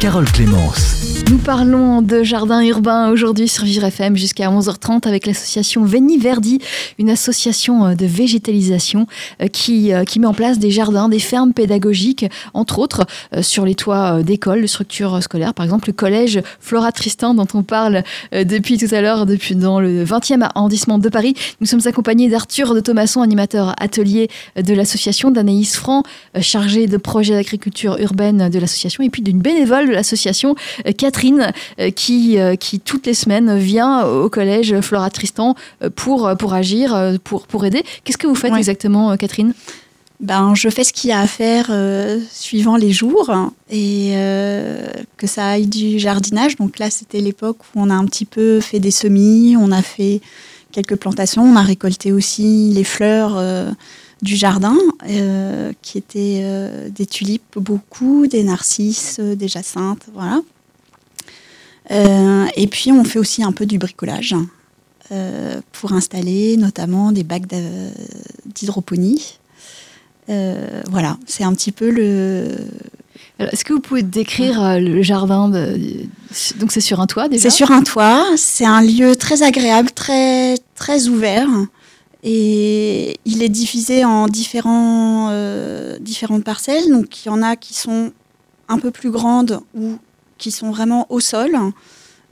Carole 0.00 0.30
Clémence. 0.30 1.13
Nous 1.30 1.38
parlons 1.38 2.02
de 2.02 2.22
jardin 2.22 2.60
urbain 2.62 3.08
aujourd'hui 3.08 3.48
sur 3.48 3.64
Vivre 3.64 3.84
FM 3.84 4.14
jusqu'à 4.14 4.50
11h30 4.50 5.08
avec 5.08 5.26
l'association 5.26 5.82
Veni 5.82 6.18
Verdi, 6.18 6.58
une 6.98 7.08
association 7.08 7.86
euh, 7.86 7.94
de 7.94 8.04
végétalisation 8.04 9.06
euh, 9.40 9.46
qui, 9.46 9.94
euh, 9.94 10.04
qui 10.04 10.20
met 10.20 10.26
en 10.26 10.34
place 10.34 10.58
des 10.58 10.70
jardins, 10.70 11.08
des 11.08 11.18
fermes 11.18 11.54
pédagogiques, 11.54 12.26
entre 12.52 12.78
autres 12.78 13.06
sur 13.40 13.64
les 13.64 13.74
toits 13.74 14.22
d'écoles, 14.22 14.60
de 14.60 14.66
structures 14.66 15.22
scolaires. 15.22 15.54
Par 15.54 15.64
exemple, 15.64 15.88
le 15.88 15.94
collège 15.94 16.42
Flora 16.60 16.92
Tristan 16.92 17.32
dont 17.32 17.48
on 17.54 17.62
parle 17.62 18.02
depuis 18.32 18.76
tout 18.76 18.92
à 18.94 19.00
l'heure, 19.00 19.24
depuis 19.24 19.56
dans 19.56 19.80
le 19.80 20.04
20e 20.04 20.42
arrondissement 20.54 20.98
de 20.98 21.08
Paris. 21.08 21.34
Nous 21.60 21.66
sommes 21.66 21.80
accompagnés 21.86 22.28
d'Arthur 22.28 22.74
de 22.74 22.80
Thomasson, 22.80 23.22
animateur 23.22 23.74
atelier 23.80 24.28
de 24.56 24.74
l'association, 24.74 25.30
d'Anaïs 25.30 25.76
Franc, 25.76 26.02
chargé 26.40 26.86
de 26.86 26.96
projets 26.96 27.34
d'agriculture 27.34 27.96
urbaine 28.00 28.50
de 28.50 28.58
l'association, 28.58 29.02
et 29.02 29.10
puis 29.10 29.22
d'une 29.22 29.40
bénévole 29.40 29.88
de 29.88 29.92
l'association, 29.92 30.54
Catherine, 30.98 31.13
euh, 31.78 31.90
qui, 31.90 32.38
euh, 32.38 32.56
qui 32.56 32.80
toutes 32.80 33.06
les 33.06 33.14
semaines 33.14 33.56
vient 33.58 34.06
au 34.06 34.28
collège 34.28 34.80
Flora 34.80 35.10
Tristan 35.10 35.54
euh, 35.82 35.90
pour, 35.94 36.30
pour 36.38 36.54
agir, 36.54 37.18
pour, 37.24 37.46
pour 37.46 37.64
aider. 37.64 37.82
Qu'est-ce 38.04 38.18
que 38.18 38.26
vous 38.26 38.34
faites 38.34 38.54
exactement, 38.54 39.16
Catherine? 39.16 39.54
Ben, 40.20 40.54
je 40.54 40.68
fais 40.68 40.84
ce 40.84 40.92
qu'il 40.92 41.10
y 41.10 41.12
a 41.12 41.20
à 41.20 41.26
faire 41.26 41.70
suivant 42.30 42.76
les 42.76 42.92
jours 42.92 43.30
et 43.70 44.12
que 45.16 45.26
ça 45.26 45.48
aille 45.48 45.66
du 45.66 45.98
jardinage. 45.98 46.56
Donc 46.56 46.78
là, 46.78 46.88
c'était 46.88 47.20
l'époque 47.20 47.58
où 47.74 47.80
on 47.82 47.90
a 47.90 47.94
un 47.94 48.06
petit 48.06 48.24
peu 48.24 48.60
fait 48.60 48.80
des 48.80 48.92
semis, 48.92 49.56
on 49.58 49.72
a 49.72 49.82
fait 49.82 50.20
quelques 50.72 50.96
plantations, 50.96 51.42
on 51.42 51.56
a 51.56 51.62
récolté 51.62 52.12
aussi 52.12 52.70
les 52.72 52.84
fleurs 52.84 53.42
du 54.22 54.36
jardin, 54.36 54.76
qui 55.82 55.98
étaient 55.98 56.44
des 56.90 57.06
tulipes 57.06 57.58
beaucoup, 57.58 58.26
des 58.26 58.44
narcisses, 58.44 59.20
des 59.20 59.48
jacinthes, 59.48 60.06
voilà. 60.14 60.40
Euh, 61.90 62.46
et 62.56 62.66
puis 62.66 62.92
on 62.92 63.04
fait 63.04 63.18
aussi 63.18 63.42
un 63.42 63.52
peu 63.52 63.66
du 63.66 63.78
bricolage 63.78 64.34
euh, 65.12 65.60
pour 65.72 65.92
installer 65.92 66.56
notamment 66.56 67.12
des 67.12 67.24
bacs 67.24 67.46
d'hydroponie. 68.46 69.38
Euh, 70.30 70.82
voilà, 70.90 71.18
c'est 71.26 71.44
un 71.44 71.52
petit 71.52 71.72
peu 71.72 71.90
le, 71.90 72.56
Est-ce 73.38 73.64
que 73.64 73.74
vous 73.74 73.80
pouvez 73.80 74.02
décrire 74.02 74.80
le 74.80 75.02
jardin 75.02 75.48
de... 75.48 75.78
Donc 76.56 76.72
c'est 76.72 76.80
sur 76.80 77.00
un 77.00 77.06
toit 77.06 77.28
déjà? 77.28 77.50
C'est 77.50 77.56
sur 77.56 77.70
un 77.70 77.82
toit, 77.82 78.24
c'est 78.36 78.64
un 78.64 78.80
lieu 78.80 79.16
très 79.16 79.42
agréable, 79.42 79.90
très, 79.90 80.56
très 80.74 81.08
ouvert. 81.08 81.48
Et 82.26 83.18
il 83.26 83.42
est 83.42 83.50
divisé 83.50 84.02
en 84.06 84.28
différents, 84.28 85.28
euh, 85.30 85.98
différentes 86.00 86.42
parcelles. 86.42 86.88
Donc 86.90 87.24
il 87.24 87.28
y 87.28 87.30
en 87.30 87.42
a 87.42 87.54
qui 87.54 87.74
sont 87.74 88.12
un 88.68 88.78
peu 88.78 88.90
plus 88.90 89.10
grandes 89.10 89.60
ou 89.74 89.98
qui 90.38 90.50
sont 90.50 90.70
vraiment 90.70 91.06
au 91.10 91.20
sol. 91.20 91.56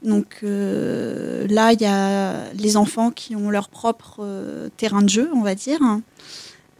Donc 0.03 0.39
euh, 0.43 1.47
là, 1.47 1.73
il 1.73 1.81
y 1.81 1.85
a 1.85 2.51
les 2.53 2.77
enfants 2.77 3.11
qui 3.11 3.35
ont 3.35 3.49
leur 3.49 3.69
propre 3.69 4.17
euh, 4.19 4.69
terrain 4.75 5.01
de 5.01 5.09
jeu, 5.09 5.29
on 5.33 5.41
va 5.41 5.55
dire. 5.55 5.79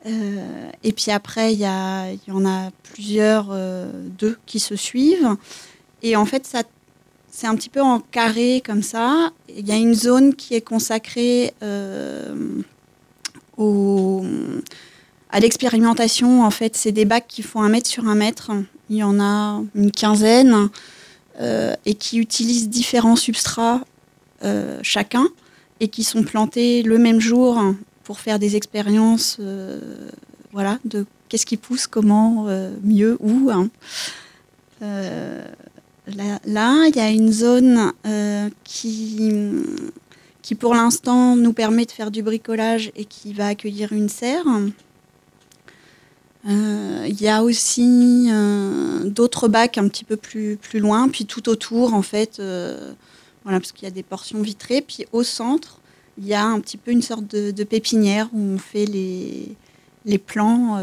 Euh, 0.05 0.69
et 0.83 0.91
puis 0.91 1.11
après, 1.11 1.53
il 1.53 1.59
y, 1.59 1.61
y, 1.63 2.31
en 2.31 2.45
a 2.45 2.71
plusieurs, 2.83 3.55
deux 4.19 4.37
qui 4.45 4.59
se 4.59 4.75
suivent. 4.75 5.35
Et 6.01 6.17
en 6.17 6.25
fait, 6.25 6.45
ça, 6.45 6.63
c'est 7.31 7.47
un 7.47 7.55
petit 7.55 7.69
peu 7.69 7.81
en 7.81 7.99
carré 7.99 8.61
comme 8.65 8.83
ça. 8.83 9.31
Il 9.47 9.67
y 9.67 9.71
a 9.71 9.77
une 9.77 9.93
zone 9.93 10.35
qui 10.35 10.55
est 10.55 10.61
consacrée 10.61 11.53
au, 13.57 14.25
à 15.29 15.39
l'expérimentation. 15.39 16.43
En 16.43 16.51
fait, 16.51 16.75
c'est 16.75 16.91
des 16.91 17.05
bacs 17.05 17.27
qui 17.27 17.41
font 17.41 17.61
un 17.61 17.69
mètre 17.69 17.89
sur 17.89 18.05
un 18.09 18.15
mètre. 18.15 18.51
Il 18.89 18.97
y 18.97 19.03
en 19.03 19.21
a 19.21 19.61
une 19.75 19.91
quinzaine. 19.91 20.69
Euh, 21.39 21.73
et 21.85 21.95
qui 21.95 22.19
utilisent 22.19 22.69
différents 22.69 23.15
substrats 23.15 23.81
euh, 24.43 24.77
chacun 24.83 25.27
et 25.79 25.87
qui 25.87 26.03
sont 26.03 26.21
plantés 26.21 26.83
le 26.83 26.99
même 26.99 27.19
jour 27.19 27.59
pour 28.03 28.19
faire 28.19 28.37
des 28.37 28.55
expériences 28.55 29.37
euh, 29.39 29.79
voilà, 30.51 30.77
de 30.85 31.07
qu'est-ce 31.29 31.47
qui 31.47 31.57
pousse, 31.57 31.87
comment, 31.87 32.45
mieux, 32.83 33.17
où. 33.19 33.49
Hein. 33.49 33.69
Là, 34.79 36.85
il 36.87 36.95
y 36.95 36.99
a 36.99 37.09
une 37.09 37.31
zone 37.31 37.91
qui, 38.63 39.31
qui, 40.43 40.53
pour 40.53 40.75
l'instant, 40.75 41.35
nous 41.35 41.53
permet 41.53 41.85
de 41.85 41.91
faire 41.91 42.11
du 42.11 42.21
bricolage 42.21 42.91
et 42.95 43.05
qui 43.05 43.33
va 43.33 43.47
accueillir 43.47 43.93
une 43.93 44.09
serre. 44.09 44.45
Euh, 46.45 47.05
il 47.07 47.21
y 47.21 47.29
a 47.29 47.43
aussi 47.43 48.27
euh, 48.29 49.05
d'autres 49.05 49.47
bacs 49.47 49.77
un 49.77 49.87
petit 49.87 50.03
peu 50.03 50.17
plus, 50.17 50.57
plus 50.57 50.79
loin, 50.79 51.07
puis 51.07 51.25
tout 51.25 51.47
autour, 51.47 51.93
en 51.93 52.01
fait, 52.01 52.39
euh, 52.39 52.93
voilà, 53.43 53.59
parce 53.59 53.71
qu'il 53.71 53.85
y 53.85 53.91
a 53.91 53.93
des 53.93 54.03
portions 54.03 54.41
vitrées. 54.41 54.81
Puis 54.81 55.05
au 55.11 55.23
centre, 55.23 55.79
il 56.17 56.27
y 56.27 56.33
a 56.33 56.45
un 56.45 56.59
petit 56.59 56.77
peu 56.77 56.91
une 56.91 57.01
sorte 57.01 57.27
de, 57.27 57.63
pépinière 57.63 58.29
où 58.33 58.39
on 58.39 58.57
fait 58.57 58.85
les, 58.85 59.55
les 60.05 60.17
plants, 60.17 60.79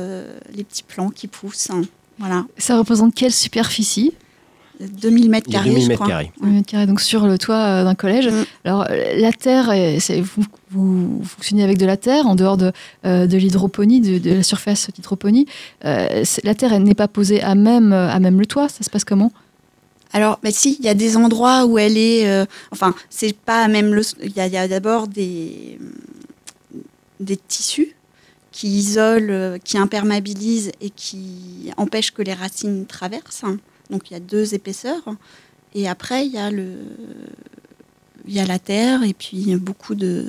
les 0.53 0.65
petits 0.65 0.83
plants 0.83 1.11
qui 1.11 1.29
poussent. 1.29 1.71
Hein. 1.71 1.83
voilà. 2.19 2.47
Ça 2.59 2.77
représente 2.79 3.15
quelle 3.15 3.33
superficie? 3.33 4.15
2000 4.81 5.31
mètres 5.31 5.51
carrés, 5.51 5.71
2000 5.71 5.89
mètres 5.89 6.07
carrés. 6.07 6.33
carrés, 6.67 6.87
donc 6.87 7.01
sur 7.01 7.27
le 7.27 7.39
toit 7.39 7.57
euh, 7.57 7.85
d'un 7.85 7.95
collège. 7.95 8.29
Mm. 8.29 8.45
Alors, 8.65 8.87
euh, 8.89 9.21
la 9.21 9.33
terre, 9.33 9.73
vous, 10.23 10.45
vous, 10.71 11.23
fonctionnez 11.25 11.63
avec 11.63 11.79
de 11.79 11.87
la 11.87 11.97
terre 11.97 12.27
en 12.27 12.35
dehors 12.35 12.57
de, 12.57 12.73
euh, 13.05 13.27
de 13.27 13.37
l'hydroponie, 13.37 14.01
de, 14.01 14.35
la 14.35 14.43
surface 14.43 14.89
d'hydroponie. 14.95 15.47
la 15.83 16.55
terre, 16.57 16.73
elle 16.73 16.83
n'est 16.83 16.95
pas 16.95 17.09
posée 17.09 17.43
à 17.43 17.55
même, 17.55 17.93
à 17.93 18.19
même 18.21 18.39
le 18.39 18.47
toit. 18.47 18.69
Ça 18.69 18.83
se 18.83 18.91
passe 18.91 19.05
comment? 19.05 19.33
Alors, 20.13 20.41
bah, 20.43 20.51
si, 20.51 20.77
il 20.81 20.85
y 20.85 20.89
a 20.89 20.95
des 20.95 21.17
endroits 21.17 21.67
où 21.67 21.79
elle 21.79 21.99
est. 21.99 22.47
enfin, 22.73 22.95
c'est 23.11 23.37
pas 23.37 23.63
à 23.65 23.69
même 23.69 23.95
le. 23.95 24.03
Il 24.23 24.33
y 24.35 24.41
a, 24.57 24.69
d'abord 24.69 25.09
des, 25.09 25.79
des 27.21 27.37
tissus 27.37 27.95
qui 28.51 28.69
isolent, 28.69 29.59
qui 29.63 29.79
imperméabilisent 29.79 30.73
et 30.81 30.91
qui 30.91 31.71
empêchent 31.77 32.13
que 32.13 32.23
les 32.23 32.35
racines 32.35 32.87
traversent. 32.87 33.45
Donc 33.91 34.11
il 34.11 34.15
y 34.15 34.17
a 34.17 34.21
deux 34.21 34.55
épaisseurs. 34.55 35.03
Et 35.75 35.89
après, 35.89 36.27
il 36.27 36.33
y 36.33 36.39
a, 36.39 36.51
le, 36.51 36.73
il 38.27 38.35
y 38.35 38.41
a 38.41 38.47
la 38.47 38.59
terre 38.59 39.03
et 39.03 39.15
puis 39.15 39.55
beaucoup 39.57 39.95
de, 39.95 40.27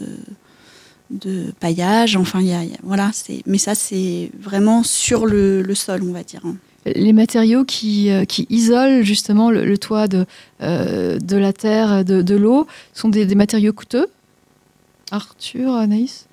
de 1.09 1.51
paillage. 1.59 2.15
Enfin, 2.15 2.41
il 2.41 2.47
y 2.47 2.53
a, 2.53 2.61
voilà, 2.83 3.11
mais 3.45 3.57
ça, 3.57 3.75
c'est 3.75 4.31
vraiment 4.39 4.83
sur 4.83 5.25
le, 5.25 5.61
le, 5.61 5.75
sol, 5.75 6.01
on 6.03 6.13
va 6.13 6.23
dire. 6.23 6.41
Les 6.85 7.13
matériaux 7.13 7.63
qui, 7.63 8.09
euh, 8.09 8.25
qui 8.25 8.47
isolent 8.49 9.03
justement 9.03 9.51
le, 9.51 9.77
toit 9.77 10.07
de, 10.07 10.25
euh, 10.61 11.19
de 11.19 11.37
la 11.37 11.53
terre, 11.53 12.03
de, 12.03 12.21
de 12.21 12.35
l'eau, 12.35 12.67
sont 12.93 13.09
des, 13.09 13.25
des, 13.25 13.35
matériaux 13.35 13.73
coûteux? 13.73 14.07
Arthur, 15.11 15.73
Anaïs? 15.75 16.27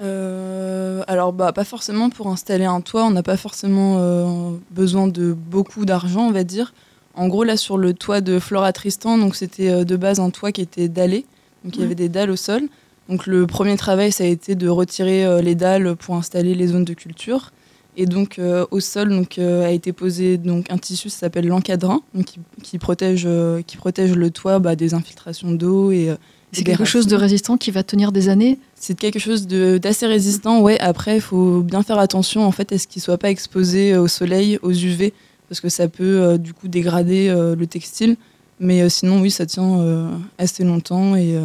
Euh, 0.00 1.02
alors, 1.08 1.32
bah, 1.32 1.52
pas 1.52 1.64
forcément 1.64 2.10
pour 2.10 2.28
installer 2.28 2.64
un 2.64 2.80
toit, 2.80 3.04
on 3.04 3.10
n'a 3.10 3.22
pas 3.22 3.36
forcément 3.36 3.96
euh, 3.98 4.52
besoin 4.70 5.08
de 5.08 5.32
beaucoup 5.32 5.84
d'argent, 5.84 6.22
on 6.22 6.30
va 6.30 6.44
dire. 6.44 6.72
En 7.14 7.28
gros, 7.28 7.44
là, 7.44 7.56
sur 7.56 7.76
le 7.76 7.94
toit 7.94 8.20
de 8.20 8.38
Flora 8.38 8.72
Tristan, 8.72 9.18
donc 9.18 9.34
c'était 9.34 9.70
euh, 9.70 9.84
de 9.84 9.96
base 9.96 10.20
un 10.20 10.30
toit 10.30 10.52
qui 10.52 10.60
était 10.60 10.88
dallé, 10.88 11.26
donc 11.64 11.76
il 11.76 11.82
y 11.82 11.84
avait 11.84 11.96
des 11.96 12.08
dalles 12.08 12.30
au 12.30 12.36
sol. 12.36 12.62
Donc 13.08 13.26
le 13.26 13.46
premier 13.46 13.76
travail, 13.76 14.12
ça 14.12 14.24
a 14.24 14.26
été 14.26 14.54
de 14.54 14.68
retirer 14.68 15.40
les 15.40 15.54
dalles 15.54 15.96
pour 15.96 16.14
installer 16.14 16.54
les 16.54 16.66
zones 16.66 16.84
de 16.84 16.92
culture. 16.92 17.52
Et 17.96 18.04
donc 18.04 18.38
au 18.70 18.80
sol, 18.80 19.08
donc 19.08 19.38
a 19.38 19.70
été 19.70 19.94
posé 19.94 20.36
donc 20.36 20.70
un 20.70 20.76
tissu, 20.76 21.08
ça 21.08 21.20
s'appelle 21.20 21.46
l'encadrin, 21.46 22.02
qui, 22.26 22.38
qui, 22.62 22.76
protège, 22.76 23.26
qui 23.66 23.78
protège 23.78 24.12
le 24.12 24.30
toit 24.30 24.58
bah, 24.58 24.76
des 24.76 24.92
infiltrations 24.92 25.52
d'eau 25.52 25.90
et 25.90 26.14
c'est 26.52 26.64
quelque 26.64 26.84
chose 26.84 27.06
de 27.06 27.16
résistant 27.16 27.56
qui 27.56 27.70
va 27.70 27.82
tenir 27.82 28.12
des 28.12 28.28
années 28.28 28.58
C'est 28.74 28.98
quelque 28.98 29.18
chose 29.18 29.46
d'assez 29.46 30.06
résistant, 30.06 30.60
ouais. 30.60 30.78
Après, 30.80 31.16
il 31.16 31.20
faut 31.20 31.60
bien 31.60 31.82
faire 31.82 31.98
attention 31.98 32.44
en 32.44 32.52
fait 32.52 32.72
à 32.72 32.78
ce 32.78 32.86
qu'il 32.86 33.00
ne 33.00 33.04
soit 33.04 33.18
pas 33.18 33.30
exposé 33.30 33.92
euh, 33.92 34.02
au 34.02 34.08
soleil, 34.08 34.58
aux 34.62 34.72
UV, 34.72 35.12
parce 35.48 35.60
que 35.60 35.68
ça 35.68 35.88
peut 35.88 36.04
euh, 36.04 36.38
du 36.38 36.54
coup 36.54 36.68
dégrader 36.68 37.28
euh, 37.28 37.54
le 37.54 37.66
textile. 37.66 38.16
Mais 38.60 38.88
sinon, 38.88 39.20
oui, 39.20 39.30
ça 39.30 39.46
tient 39.46 40.10
assez 40.36 40.64
longtemps 40.64 41.14
et, 41.14 41.38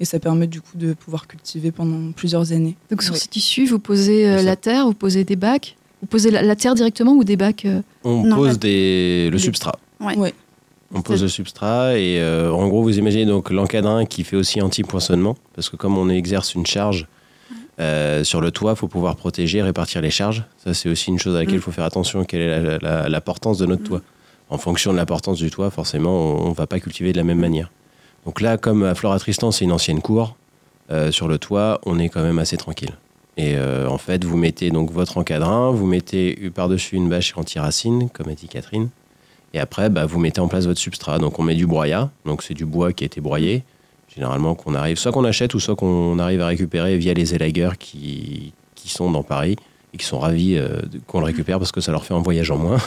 et, 0.00 0.04
ça 0.04 0.18
permet 0.18 0.46
du 0.46 0.60
coup 0.60 0.76
de 0.76 0.92
pouvoir 0.92 1.26
cultiver 1.26 1.72
pendant 1.72 2.12
plusieurs 2.12 2.52
années. 2.52 2.76
Donc 2.90 3.02
sur 3.02 3.16
ces 3.16 3.26
tissus, 3.26 3.64
vous 3.64 3.78
posez 3.78 4.42
la 4.42 4.54
terre, 4.54 4.84
vous 4.84 4.92
posez 4.92 5.24
des 5.24 5.36
bacs 5.36 5.78
Vous 6.02 6.08
posez 6.08 6.30
la, 6.30 6.56
terre 6.56 6.74
directement 6.74 7.14
ou 7.14 7.24
des 7.24 7.38
bacs 7.38 7.66
On 8.04 8.28
pose 8.28 8.58
des, 8.58 9.30
le 9.32 9.38
substrat. 9.38 9.78
Ouais. 9.98 10.34
On 10.94 11.02
pose 11.02 11.22
le 11.22 11.28
substrat 11.28 11.98
et 11.98 12.18
euh, 12.18 12.50
en 12.50 12.66
gros, 12.68 12.82
vous 12.82 12.98
imaginez 12.98 13.26
donc 13.26 13.50
l'encadrin 13.50 14.06
qui 14.06 14.24
fait 14.24 14.36
aussi 14.36 14.62
anti-poinçonnement, 14.62 15.36
parce 15.54 15.68
que 15.68 15.76
comme 15.76 15.98
on 15.98 16.08
exerce 16.08 16.54
une 16.54 16.64
charge 16.64 17.06
euh, 17.78 18.24
sur 18.24 18.40
le 18.40 18.50
toit, 18.50 18.72
il 18.72 18.76
faut 18.76 18.88
pouvoir 18.88 19.16
protéger, 19.16 19.60
répartir 19.60 20.00
les 20.00 20.10
charges. 20.10 20.44
Ça, 20.56 20.72
c'est 20.72 20.88
aussi 20.88 21.10
une 21.10 21.18
chose 21.18 21.36
à 21.36 21.40
laquelle 21.40 21.56
il 21.56 21.60
faut 21.60 21.72
faire 21.72 21.84
attention, 21.84 22.24
quelle 22.24 22.40
est 22.40 23.08
l'importance 23.08 23.58
de 23.58 23.66
notre 23.66 23.84
toit. 23.84 24.00
En 24.48 24.56
fonction 24.56 24.92
de 24.92 24.96
l'importance 24.96 25.36
du 25.36 25.50
toit, 25.50 25.70
forcément, 25.70 26.40
on 26.40 26.48
ne 26.48 26.54
va 26.54 26.66
pas 26.66 26.80
cultiver 26.80 27.12
de 27.12 27.18
la 27.18 27.24
même 27.24 27.38
manière. 27.38 27.70
Donc 28.24 28.40
là, 28.40 28.56
comme 28.56 28.82
à 28.82 28.94
Flora 28.94 29.18
Tristan, 29.18 29.50
c'est 29.50 29.66
une 29.66 29.72
ancienne 29.72 30.00
cour, 30.00 30.36
euh, 30.90 31.12
sur 31.12 31.28
le 31.28 31.38
toit, 31.38 31.82
on 31.84 31.98
est 31.98 32.08
quand 32.08 32.22
même 32.22 32.38
assez 32.38 32.56
tranquille. 32.56 32.92
Et 33.36 33.56
en 33.56 33.98
fait, 33.98 34.24
vous 34.24 34.36
mettez 34.36 34.70
donc 34.70 34.90
votre 34.90 35.16
encadrin, 35.16 35.70
vous 35.70 35.86
mettez 35.86 36.50
par-dessus 36.52 36.96
une 36.96 37.08
bâche 37.08 37.34
anti-racine, 37.36 38.08
comme 38.10 38.28
a 38.30 38.34
dit 38.34 38.48
Catherine. 38.48 38.88
Et 39.54 39.60
après, 39.60 39.88
bah, 39.88 40.06
vous 40.06 40.18
mettez 40.18 40.40
en 40.40 40.48
place 40.48 40.66
votre 40.66 40.80
substrat. 40.80 41.18
Donc 41.18 41.38
on 41.38 41.42
met 41.42 41.54
du 41.54 41.66
broyat, 41.66 42.10
donc 42.24 42.42
c'est 42.42 42.54
du 42.54 42.64
bois 42.64 42.92
qui 42.92 43.04
a 43.04 43.06
été 43.06 43.20
broyé. 43.20 43.64
Généralement 44.14 44.54
qu'on 44.54 44.74
arrive, 44.74 44.98
soit 44.98 45.12
qu'on 45.12 45.24
achète 45.24 45.54
ou 45.54 45.60
soit 45.60 45.76
qu'on 45.76 46.18
arrive 46.18 46.40
à 46.40 46.46
récupérer 46.46 46.96
via 46.96 47.14
les 47.14 47.34
élagueurs 47.34 47.78
qui, 47.78 48.52
qui 48.74 48.88
sont 48.88 49.10
dans 49.10 49.22
Paris 49.22 49.56
et 49.92 49.98
qui 49.98 50.04
sont 50.04 50.18
ravis 50.18 50.56
euh, 50.56 50.80
qu'on 51.06 51.20
le 51.20 51.26
récupère 51.26 51.58
parce 51.58 51.72
que 51.72 51.80
ça 51.80 51.92
leur 51.92 52.04
fait 52.04 52.14
un 52.14 52.22
voyage 52.22 52.50
en 52.50 52.58
moins. 52.58 52.78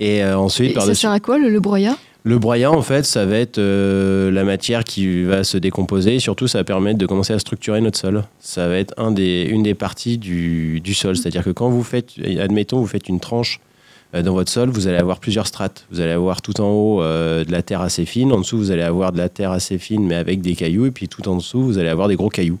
Et 0.00 0.22
euh, 0.22 0.36
ensuite, 0.36 0.78
ça 0.80 0.94
sert 0.94 1.10
à 1.12 1.20
quoi 1.20 1.38
le, 1.38 1.60
broyat? 1.60 1.96
Le 2.24 2.38
broyat, 2.38 2.70
en 2.70 2.82
fait, 2.82 3.04
ça 3.04 3.24
va 3.26 3.36
être 3.36 3.58
euh, 3.58 4.30
la 4.30 4.44
matière 4.44 4.84
qui 4.84 5.22
va 5.22 5.44
se 5.44 5.56
décomposer 5.56 6.16
et 6.16 6.18
surtout, 6.18 6.48
ça 6.48 6.58
va 6.58 6.64
permettre 6.64 6.98
de 6.98 7.06
commencer 7.06 7.32
à 7.32 7.38
structurer 7.38 7.80
notre 7.80 7.98
sol. 7.98 8.24
Ça 8.40 8.66
va 8.68 8.76
être 8.76 8.92
un 8.96 9.12
des, 9.12 9.46
une 9.48 9.62
des 9.62 9.74
parties 9.74 10.18
du, 10.18 10.80
du 10.80 10.94
sol. 10.94 11.16
C'est-à-dire 11.16 11.44
que 11.44 11.50
quand 11.50 11.68
vous 11.68 11.84
faites, 11.84 12.10
admettons, 12.40 12.80
vous 12.80 12.86
faites 12.86 13.08
une 13.08 13.20
tranche 13.20 13.60
dans 14.22 14.34
votre 14.34 14.50
sol, 14.50 14.70
vous 14.70 14.86
allez 14.86 14.96
avoir 14.96 15.18
plusieurs 15.18 15.46
strates. 15.46 15.86
Vous 15.90 16.00
allez 16.00 16.12
avoir 16.12 16.40
tout 16.40 16.60
en 16.60 16.70
haut 16.70 17.02
euh, 17.02 17.44
de 17.44 17.50
la 17.50 17.62
terre 17.62 17.80
assez 17.80 18.04
fine, 18.04 18.32
en 18.32 18.38
dessous 18.38 18.56
vous 18.56 18.70
allez 18.70 18.82
avoir 18.82 19.12
de 19.12 19.18
la 19.18 19.28
terre 19.28 19.50
assez 19.50 19.78
fine 19.78 20.06
mais 20.06 20.14
avec 20.14 20.40
des 20.40 20.54
cailloux, 20.54 20.86
et 20.86 20.90
puis 20.90 21.08
tout 21.08 21.28
en 21.28 21.36
dessous 21.36 21.62
vous 21.62 21.78
allez 21.78 21.88
avoir 21.88 22.08
des 22.08 22.16
gros 22.16 22.28
cailloux. 22.28 22.58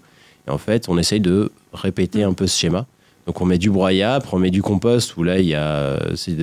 Et 0.48 0.50
en 0.50 0.58
fait, 0.58 0.88
on 0.88 0.98
essaye 0.98 1.20
de 1.20 1.52
répéter 1.72 2.22
un 2.24 2.32
peu 2.32 2.46
ce 2.46 2.58
schéma. 2.58 2.86
Donc 3.26 3.40
on 3.40 3.46
met 3.46 3.58
du 3.58 3.70
broyat, 3.70 4.16
après 4.16 4.36
on 4.36 4.40
met 4.40 4.50
du 4.50 4.62
compost 4.62 5.16
où 5.16 5.22
là 5.22 5.38
il 5.38 5.46
y 5.46 5.54
a 5.54 5.98
c'est 6.14 6.36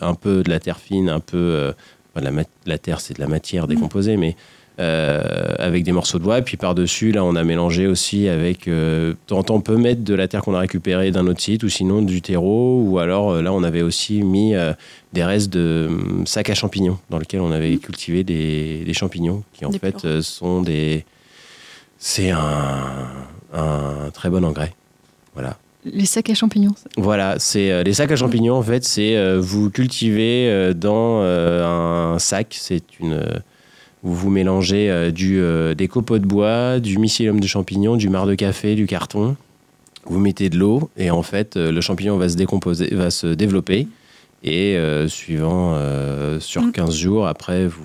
un 0.00 0.14
peu 0.14 0.42
de 0.42 0.50
la 0.50 0.60
terre 0.60 0.78
fine, 0.78 1.08
un 1.08 1.20
peu 1.20 1.36
euh, 1.38 1.72
la, 2.16 2.30
la, 2.66 2.78
terre 2.78 3.00
c'est 3.00 3.14
de 3.14 3.20
la 3.20 3.28
matière 3.28 3.66
décomposée, 3.66 4.16
mais 4.16 4.36
euh, 4.78 5.54
avec 5.58 5.84
des 5.84 5.92
morceaux 5.92 6.18
de 6.18 6.24
bois. 6.24 6.38
Et 6.38 6.42
puis 6.42 6.56
par-dessus, 6.56 7.12
là, 7.12 7.24
on 7.24 7.36
a 7.36 7.44
mélangé 7.44 7.86
aussi 7.86 8.28
avec. 8.28 8.68
Euh, 8.68 9.14
on 9.30 9.60
peut 9.60 9.76
mettre 9.76 10.02
de 10.02 10.14
la 10.14 10.28
terre 10.28 10.42
qu'on 10.42 10.54
a 10.54 10.60
récupérée 10.60 11.10
d'un 11.10 11.26
autre 11.26 11.40
site 11.40 11.62
ou 11.62 11.68
sinon 11.68 12.02
du 12.02 12.22
terreau. 12.22 12.82
Ou 12.82 12.98
alors 12.98 13.30
euh, 13.30 13.42
là, 13.42 13.52
on 13.52 13.62
avait 13.62 13.82
aussi 13.82 14.22
mis 14.22 14.54
des 15.12 15.24
restes 15.24 15.50
de 15.50 15.88
sacs 16.24 16.50
à 16.50 16.54
champignons 16.54 16.98
dans 17.10 17.18
lesquels 17.18 17.40
on 17.40 17.52
avait 17.52 17.72
mmh. 17.72 17.78
cultivé 17.78 18.24
des, 18.24 18.92
champignons 18.94 19.42
qui 19.52 19.64
en 19.64 19.72
fait 19.72 20.20
sont 20.22 20.62
des. 20.62 21.04
C'est 21.98 22.30
un, 22.30 23.08
un, 23.52 24.10
très 24.12 24.30
bon 24.30 24.44
engrais. 24.44 24.72
Voilà. 25.34 25.56
Les 25.84 26.06
sacs 26.06 26.30
à 26.30 26.34
champignons. 26.34 26.74
Voilà, 26.96 27.36
c'est 27.38 27.70
euh, 27.70 27.82
les 27.82 27.94
sacs 27.94 28.10
à 28.10 28.16
champignons. 28.16 28.56
En 28.56 28.62
fait, 28.62 28.84
c'est 28.84 29.16
euh, 29.16 29.40
vous 29.40 29.70
cultivez 29.70 30.48
euh, 30.48 30.74
dans 30.74 31.22
euh, 31.22 32.14
un 32.14 32.18
sac. 32.18 32.56
C'est 32.58 32.82
une 33.00 33.12
euh, 33.12 33.38
où 34.04 34.12
vous 34.12 34.30
mélangez 34.30 34.90
euh, 34.90 35.10
du, 35.10 35.40
euh, 35.40 35.74
des 35.74 35.88
copeaux 35.88 36.18
de 36.18 36.26
bois, 36.26 36.80
du 36.80 36.98
mycélium 36.98 37.40
de 37.40 37.46
champignons, 37.46 37.96
du 37.96 38.08
marc 38.08 38.28
de 38.28 38.34
café, 38.34 38.74
du 38.74 38.86
carton. 38.86 39.36
Vous 40.04 40.18
mettez 40.18 40.48
de 40.48 40.56
l'eau 40.56 40.90
et 40.96 41.10
en 41.10 41.22
fait, 41.22 41.56
euh, 41.56 41.70
le 41.70 41.80
champignon 41.80 42.16
va 42.16 42.28
se 42.28 42.36
décomposer, 42.36 42.94
va 42.94 43.10
se 43.10 43.26
développer. 43.26 43.88
Et 44.44 44.76
euh, 44.76 45.08
suivant 45.08 45.72
euh, 45.74 46.38
sur 46.40 46.62
Mm. 46.62 46.72
15 46.72 46.94
jours, 46.94 47.26
après, 47.26 47.66
vous, 47.66 47.82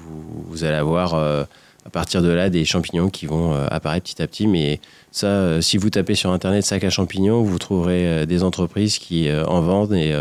vous 0.48 0.64
allez 0.64 0.76
avoir 0.76 1.16
euh, 1.16 1.44
à 1.86 1.90
partir 1.90 2.22
de 2.22 2.30
là 2.30 2.50
des 2.50 2.64
champignons 2.64 3.10
qui 3.10 3.26
vont 3.26 3.54
apparaître 3.54 4.06
petit 4.06 4.22
à 4.22 4.28
petit. 4.28 4.48
Mais 4.48 4.80
ça, 5.12 5.62
si 5.62 5.78
vous 5.78 5.90
tapez 5.90 6.16
sur 6.16 6.30
internet 6.32 6.64
sac 6.64 6.84
à 6.84 6.90
champignons, 6.90 7.42
vous 7.42 7.60
trouverez 7.60 8.26
des 8.26 8.44
entreprises 8.44 9.00
qui 9.00 9.30
en 9.48 9.60
vendent 9.60 9.94
et, 9.94 10.16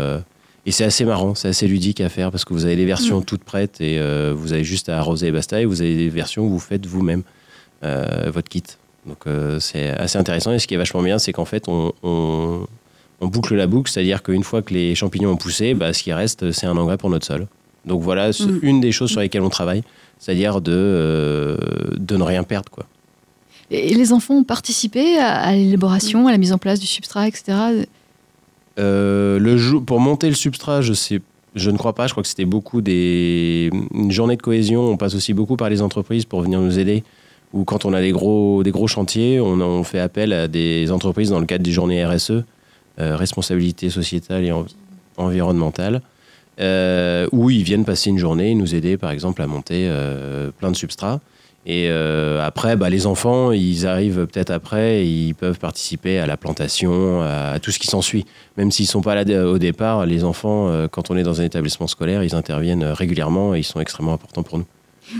et 0.65 0.71
c'est 0.71 0.83
assez 0.85 1.03
marrant, 1.05 1.35
c'est 1.35 1.49
assez 1.49 1.67
ludique 1.67 1.99
à 2.01 2.09
faire 2.09 2.31
parce 2.31 2.45
que 2.45 2.53
vous 2.53 2.65
avez 2.65 2.75
des 2.75 2.85
versions 2.85 3.21
toutes 3.21 3.43
prêtes 3.43 3.81
et 3.81 3.99
euh, 3.99 4.33
vous 4.35 4.53
avez 4.53 4.63
juste 4.63 4.87
à 4.89 4.97
arroser 4.97 5.27
et 5.27 5.31
basta. 5.31 5.61
Et 5.61 5.65
vous 5.65 5.81
avez 5.81 5.95
des 5.95 6.09
versions 6.09 6.45
où 6.45 6.49
vous 6.49 6.59
faites 6.59 6.85
vous-même 6.85 7.23
euh, 7.83 8.29
votre 8.33 8.47
kit. 8.49 8.63
Donc 9.05 9.27
euh, 9.27 9.59
c'est 9.59 9.89
assez 9.89 10.17
intéressant. 10.17 10.53
Et 10.53 10.59
ce 10.59 10.67
qui 10.67 10.73
est 10.73 10.77
vachement 10.77 11.01
bien, 11.03 11.19
c'est 11.19 11.33
qu'en 11.33 11.45
fait, 11.45 11.67
on, 11.67 11.91
on- 12.03 12.65
on 13.21 13.27
boucle 13.27 13.55
la 13.55 13.67
boucle, 13.67 13.89
c'est-à-dire 13.91 14.21
qu'une 14.23 14.43
fois 14.43 14.61
que 14.61 14.73
les 14.73 14.95
champignons 14.95 15.31
ont 15.31 15.37
poussé, 15.37 15.73
bah, 15.73 15.93
ce 15.93 16.03
qui 16.03 16.11
reste, 16.11 16.51
c'est 16.51 16.65
un 16.65 16.75
engrais 16.77 16.97
pour 16.97 17.09
notre 17.09 17.25
sol. 17.25 17.47
Donc 17.85 18.01
voilà, 18.01 18.31
c'est 18.33 18.45
Mm. 18.45 18.59
une 18.63 18.81
des 18.81 18.91
choses 18.91 19.11
sur 19.11 19.19
lesquelles 19.21 19.41
on 19.43 19.49
travaille, 19.49 19.83
c'est-à-dire 20.19 20.59
de, 20.61 21.57
de 21.97 22.17
ne 22.17 22.23
rien 22.23 22.43
perdre. 22.43 22.69
Quoi. 22.69 22.85
Et 23.71 23.93
les 23.93 24.11
enfants 24.13 24.35
ont 24.35 24.43
participé 24.43 25.17
à 25.19 25.53
l'élaboration, 25.53 26.27
à 26.27 26.31
la 26.31 26.37
mise 26.37 26.51
en 26.53 26.57
place 26.57 26.79
du 26.79 26.85
substrat, 26.87 27.27
etc. 27.27 27.57
Euh, 28.79 29.39
le 29.39 29.57
jour, 29.57 29.83
pour 29.83 29.99
monter 29.99 30.29
le 30.29 30.35
substrat, 30.35 30.81
je 30.81 31.69
ne 31.69 31.77
crois 31.77 31.93
pas. 31.93 32.07
Je 32.07 32.13
crois 32.13 32.23
que 32.23 32.29
c'était 32.29 32.45
beaucoup 32.45 32.81
des 32.81 33.69
une 33.93 34.11
journée 34.11 34.35
de 34.35 34.41
cohésion. 34.41 34.81
On 34.89 34.97
passe 34.97 35.15
aussi 35.15 35.33
beaucoup 35.33 35.57
par 35.57 35.69
les 35.69 35.81
entreprises 35.81 36.25
pour 36.25 36.41
venir 36.41 36.59
nous 36.59 36.79
aider. 36.79 37.03
Ou 37.53 37.65
quand 37.65 37.85
on 37.85 37.93
a 37.93 38.01
des 38.01 38.11
gros 38.11 38.63
des 38.63 38.71
gros 38.71 38.87
chantiers, 38.87 39.39
on, 39.39 39.83
fait 39.83 39.99
appel 39.99 40.33
à 40.33 40.47
des 40.47 40.91
entreprises 40.91 41.29
dans 41.29 41.39
le 41.39 41.45
cadre 41.45 41.63
des 41.63 41.71
journées 41.71 42.03
RSE, 42.03 42.31
euh, 42.99 43.15
responsabilité 43.15 43.91
sociétale 43.91 44.43
et 44.43 44.51
en- 44.51 44.65
environnementale, 45.17 46.01
euh, 46.59 47.27
où 47.31 47.51
ils 47.51 47.61
viennent 47.61 47.85
passer 47.85 48.09
une 48.09 48.17
journée 48.17 48.51
et 48.51 48.55
nous 48.55 48.73
aider, 48.73 48.97
par 48.97 49.11
exemple, 49.11 49.43
à 49.43 49.47
monter 49.47 49.87
plein 50.57 50.71
de 50.71 50.75
substrats. 50.75 51.21
Et 51.65 51.87
euh, 51.89 52.45
après, 52.45 52.75
bah, 52.75 52.89
les 52.89 53.05
enfants, 53.05 53.51
ils 53.53 53.87
arrivent 53.87 54.27
peut-être 54.27 54.49
après, 54.51 55.03
et 55.03 55.07
ils 55.07 55.33
peuvent 55.33 55.59
participer 55.59 56.19
à 56.19 56.25
la 56.27 56.35
plantation, 56.35 57.21
à, 57.21 57.51
à 57.53 57.59
tout 57.59 57.71
ce 57.71 57.79
qui 57.79 57.87
s'ensuit. 57.87 58.25
Même 58.57 58.69
s'ils 58.71 58.83
ne 58.85 58.89
sont 58.89 59.01
pas 59.01 59.15
là 59.15 59.23
au 59.47 59.57
départ, 59.57 60.05
les 60.05 60.25
enfants, 60.25 60.67
euh, 60.67 60.87
quand 60.89 61.09
on 61.09 61.15
est 61.15 61.23
dans 61.23 61.39
un 61.39 61.45
établissement 61.45 61.87
scolaire, 61.87 62.21
ils 62.23 62.35
interviennent 62.35 62.83
régulièrement 62.83 63.55
et 63.55 63.59
ils 63.59 63.63
sont 63.63 63.79
extrêmement 63.79 64.13
importants 64.13 64.43
pour 64.43 64.57
nous. 64.57 64.65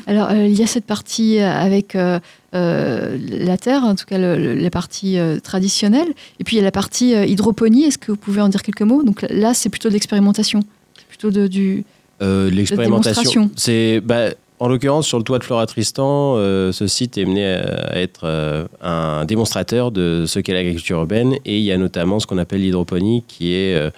Alors, 0.07 0.31
euh, 0.31 0.47
il 0.47 0.57
y 0.57 0.63
a 0.63 0.67
cette 0.67 0.85
partie 0.85 1.39
euh, 1.39 1.49
avec 1.49 1.95
euh, 1.95 2.19
euh, 2.55 3.17
la 3.29 3.57
terre, 3.57 3.83
en 3.83 3.95
tout 3.95 4.05
cas 4.05 4.17
le- 4.17 4.37
le- 4.37 4.53
la 4.55 4.69
partie 4.69 5.17
euh, 5.19 5.39
traditionnelle, 5.39 6.07
et 6.39 6.43
puis 6.43 6.55
il 6.55 6.59
y 6.59 6.61
a 6.61 6.65
la 6.65 6.71
partie 6.71 7.13
euh, 7.15 7.25
hydroponie. 7.25 7.83
Est-ce 7.85 7.97
que 7.97 8.11
vous 8.11 8.17
pouvez 8.17 8.41
en 8.41 8.47
dire 8.49 8.63
quelques 8.63 8.81
mots? 8.81 9.03
Donc 9.03 9.25
là, 9.29 9.53
c'est 9.53 9.69
plutôt 9.69 9.89
de 9.89 9.93
l'expérimentation, 9.93 10.61
plutôt 11.09 11.31
de, 11.31 11.47
du. 11.47 11.83
Euh, 12.21 12.49
L'expérimentation, 12.49 13.51
c'est 13.57 13.99
bah, 14.01 14.29
en 14.59 14.67
l'occurrence 14.67 15.07
sur 15.07 15.17
le 15.17 15.23
toit 15.23 15.39
de 15.39 15.43
Flora 15.43 15.65
Tristan, 15.65 16.35
euh, 16.37 16.71
ce 16.71 16.87
site 16.87 17.17
est 17.17 17.25
mené 17.25 17.45
à, 17.45 17.99
être 17.99 18.21
euh, 18.23 18.65
un 18.81 19.25
démonstrateur 19.25 19.91
de 19.91 20.25
ce 20.27 20.39
qu'est 20.39 20.53
l'agriculture 20.53 20.99
urbaine. 20.99 21.35
Et 21.45 21.57
il 21.57 21.63
y 21.63 21.71
a 21.71 21.77
notamment 21.77 22.19
ce 22.19 22.27
qu'on 22.27 22.37
appelle 22.37 22.61
l'hydroponie 22.61 23.23
qui 23.27 23.53
est 23.53 23.75
euh, 23.75 23.89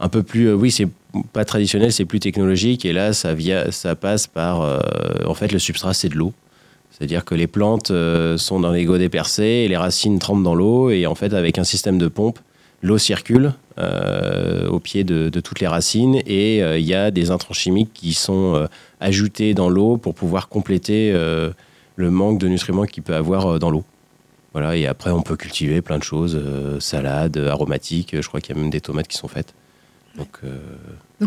un 0.00 0.08
peu 0.08 0.22
plus, 0.22 0.52
oui, 0.52 0.70
c'est 0.70 0.88
pas 1.32 1.44
traditionnel, 1.44 1.92
c'est 1.92 2.06
plus 2.06 2.20
technologique. 2.20 2.84
Et 2.84 2.92
là 2.92 3.12
ça, 3.12 3.34
via, 3.34 3.70
ça 3.72 3.94
passe 3.94 4.26
par, 4.26 4.80
en 5.26 5.34
fait, 5.34 5.52
le 5.52 5.58
substrat 5.58 5.92
c'est 5.92 6.08
de 6.08 6.16
l'eau. 6.16 6.32
C'est-à-dire 6.90 7.24
que 7.24 7.34
les 7.34 7.46
plantes 7.46 7.92
sont 8.36 8.60
dans 8.60 8.72
les 8.72 8.84
godets 8.84 9.08
percés 9.08 9.64
et 9.64 9.68
les 9.68 9.76
racines 9.76 10.18
trempent 10.18 10.42
dans 10.42 10.54
l'eau. 10.54 10.90
Et 10.90 11.06
en 11.06 11.14
fait 11.14 11.34
avec 11.34 11.58
un 11.58 11.64
système 11.64 11.98
de 11.98 12.08
pompe, 12.08 12.38
l'eau 12.82 12.98
circule 12.98 13.52
euh, 13.78 14.68
au 14.68 14.78
pied 14.80 15.04
de, 15.04 15.28
de 15.28 15.40
toutes 15.40 15.60
les 15.60 15.66
racines 15.66 16.20
et 16.26 16.62
euh, 16.62 16.78
il 16.78 16.86
y 16.86 16.94
a 16.94 17.10
des 17.10 17.30
intrants 17.30 17.54
chimiques 17.54 17.90
qui 17.94 18.12
sont 18.14 18.54
euh, 18.54 18.66
ajoutés 19.00 19.54
dans 19.54 19.68
l'eau 19.68 19.96
pour 19.96 20.14
pouvoir 20.14 20.48
compléter 20.48 21.12
euh, 21.14 21.50
le 21.96 22.10
manque 22.10 22.38
de 22.38 22.48
nutriments 22.48 22.84
qu'il 22.86 23.02
peut 23.02 23.14
avoir 23.14 23.46
euh, 23.46 23.58
dans 23.58 23.70
l'eau. 23.70 23.84
Voilà, 24.52 24.76
et 24.76 24.86
après 24.86 25.10
on 25.10 25.22
peut 25.22 25.36
cultiver 25.36 25.80
plein 25.80 25.98
de 25.98 26.02
choses, 26.02 26.36
euh, 26.36 26.80
salades, 26.80 27.36
aromatiques, 27.38 28.20
je 28.20 28.26
crois 28.26 28.40
qu'il 28.40 28.54
y 28.56 28.58
a 28.58 28.60
même 28.60 28.70
des 28.70 28.80
tomates 28.80 29.06
qui 29.08 29.16
sont 29.16 29.28
faites. 29.28 29.54
Donc 30.18 30.28
euh, 30.44 30.58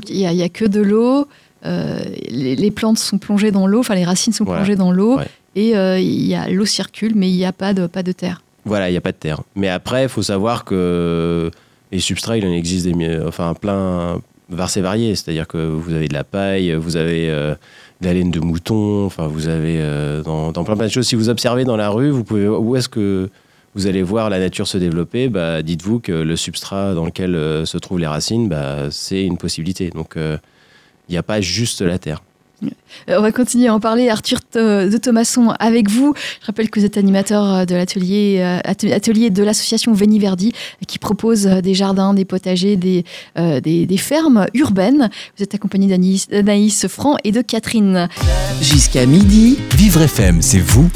il 0.10 0.18
n'y 0.18 0.44
a, 0.44 0.50
que 0.50 0.66
de 0.66 0.82
l'eau. 0.82 1.28
euh, 1.66 2.00
les, 2.30 2.56
les 2.58 2.72
plantes 2.72 2.98
sont 2.98 3.18
plongées 3.18 3.52
dans 3.52 3.66
l'eau, 3.66 3.80
enfin 3.80 3.96
les 3.96 4.04
racines 4.04 4.34
sont 4.34 4.44
Voilà. 4.44 4.60
plongées 4.62 4.76
dans 4.76 4.92
l'eau, 4.92 5.18
Ouais. 5.20 5.28
et 5.56 5.78
euh, 5.78 5.98
il 6.00 6.26
y 6.28 6.36
a 6.36 6.50
l'eau 6.50 6.66
circule, 6.66 7.14
mais 7.16 7.30
il 7.30 7.38
n'y 7.38 7.46
a 7.46 7.54
pas 7.54 7.74
de, 7.74 7.88
pas 7.88 8.04
de 8.04 8.12
terre. 8.12 8.43
Voilà, 8.66 8.90
il 8.90 8.92
n'y 8.92 8.98
a 8.98 9.02
pas 9.02 9.12
de 9.12 9.18
terre. 9.18 9.42
Mais 9.56 9.70
après, 9.70 10.04
il 10.04 10.10
faut 10.10 10.24
savoir 10.24 10.64
que 10.64 11.52
les 11.92 12.00
substrats, 12.00 12.38
il 12.38 12.46
en 12.46 12.52
existe 12.52 12.88
des, 12.88 13.20
enfin, 13.26 13.54
plein 13.54 14.22
variés 14.50 14.80
et 14.80 14.82
variés. 14.82 15.16
C'est-à-dire 15.16 15.48
que 15.48 15.58
vous 15.58 15.94
avez 15.94 16.08
de 16.08 16.14
la 16.14 16.24
paille, 16.24 16.74
vous 16.76 16.96
avez 16.96 17.30
euh, 17.30 17.56
de 18.02 18.08
la 18.08 18.14
laine 18.14 18.32
de 18.32 18.40
mouton, 18.40 19.06
enfin, 19.06 19.28
vous 19.28 19.48
avez 19.48 19.80
euh, 19.80 20.22
dans, 20.24 20.52
plein, 20.52 20.76
plein 20.76 20.86
de 20.86 20.92
choses. 20.92 21.08
Si 21.08 21.16
vous 21.16 21.30
observez 21.30 21.66
dans 21.66 21.78
la 21.78 21.90
rue, 21.90 22.10
vous 22.10 22.24
pouvez, 22.24 22.48
où 22.48 22.76
est-ce 22.76 22.90
que 22.90 23.30
vous 23.76 23.88
allez 23.88 24.04
voir 24.04 24.30
la 24.30 24.40
nature 24.40 24.68
se 24.68 24.78
développer? 24.78 25.30
Bah, 25.30 25.62
Dites-vous 25.62 26.00
que 26.00 26.12
le 26.12 26.36
substrat 26.36 26.94
dans 26.94 27.06
lequel 27.06 27.36
euh, 27.36 27.66
se 27.66 27.78
trouvent 27.78 28.00
les 28.00 28.08
racines, 28.08 28.48
bah, 28.48 28.90
c'est 28.92 29.24
une 29.24 29.38
possibilité. 29.38 29.90
Donc, 29.90 30.16
il 30.16 31.12
n'y 31.12 31.18
a 31.18 31.24
pas 31.24 31.42
juste 31.42 31.82
la 31.82 32.00
terre. 32.00 32.24
Euh, 33.10 33.18
On 33.18 33.22
va 33.22 33.32
continuer 33.32 33.68
à 33.68 33.74
en 33.74 33.80
parler. 33.80 34.10
Arthur 34.10 34.40
Th- 34.54 34.90
de 34.90 34.98
Thomasson 34.98 35.54
avec 35.60 35.90
vous. 35.90 36.14
Je 36.42 36.46
rappelle 36.48 36.70
que 36.70 36.80
vous 36.80 36.86
êtes 36.86 36.98
animateur 36.98 37.44
euh, 37.54 37.66
de 37.66 37.76
l'atelier 37.76 38.38
euh, 38.40 38.60
atel- 38.64 38.94
atelier 38.94 39.30
de 39.30 39.44
l'association 39.44 39.94
Veni-Verdi 39.94 40.54
qui 40.88 41.00
propose 41.00 41.46
des 41.46 41.74
jardins, 41.74 42.14
des 42.14 42.26
potagers, 42.26 42.76
des, 42.76 43.04
fermes 43.98 44.48
urbaines. 44.54 45.10
Vous 45.38 45.44
êtes 45.44 45.56
accompagné 45.56 45.88
d'Anaïs 45.88 46.88
Franc 46.88 47.16
et 47.24 47.32
de 47.32 47.42
Catherine. 47.42 48.08
Jusqu'à 48.62 49.06
midi, 49.06 49.58
Vivre 49.78 50.02
FM, 50.02 50.42
c'est 50.42 50.60
vous, 50.60 50.90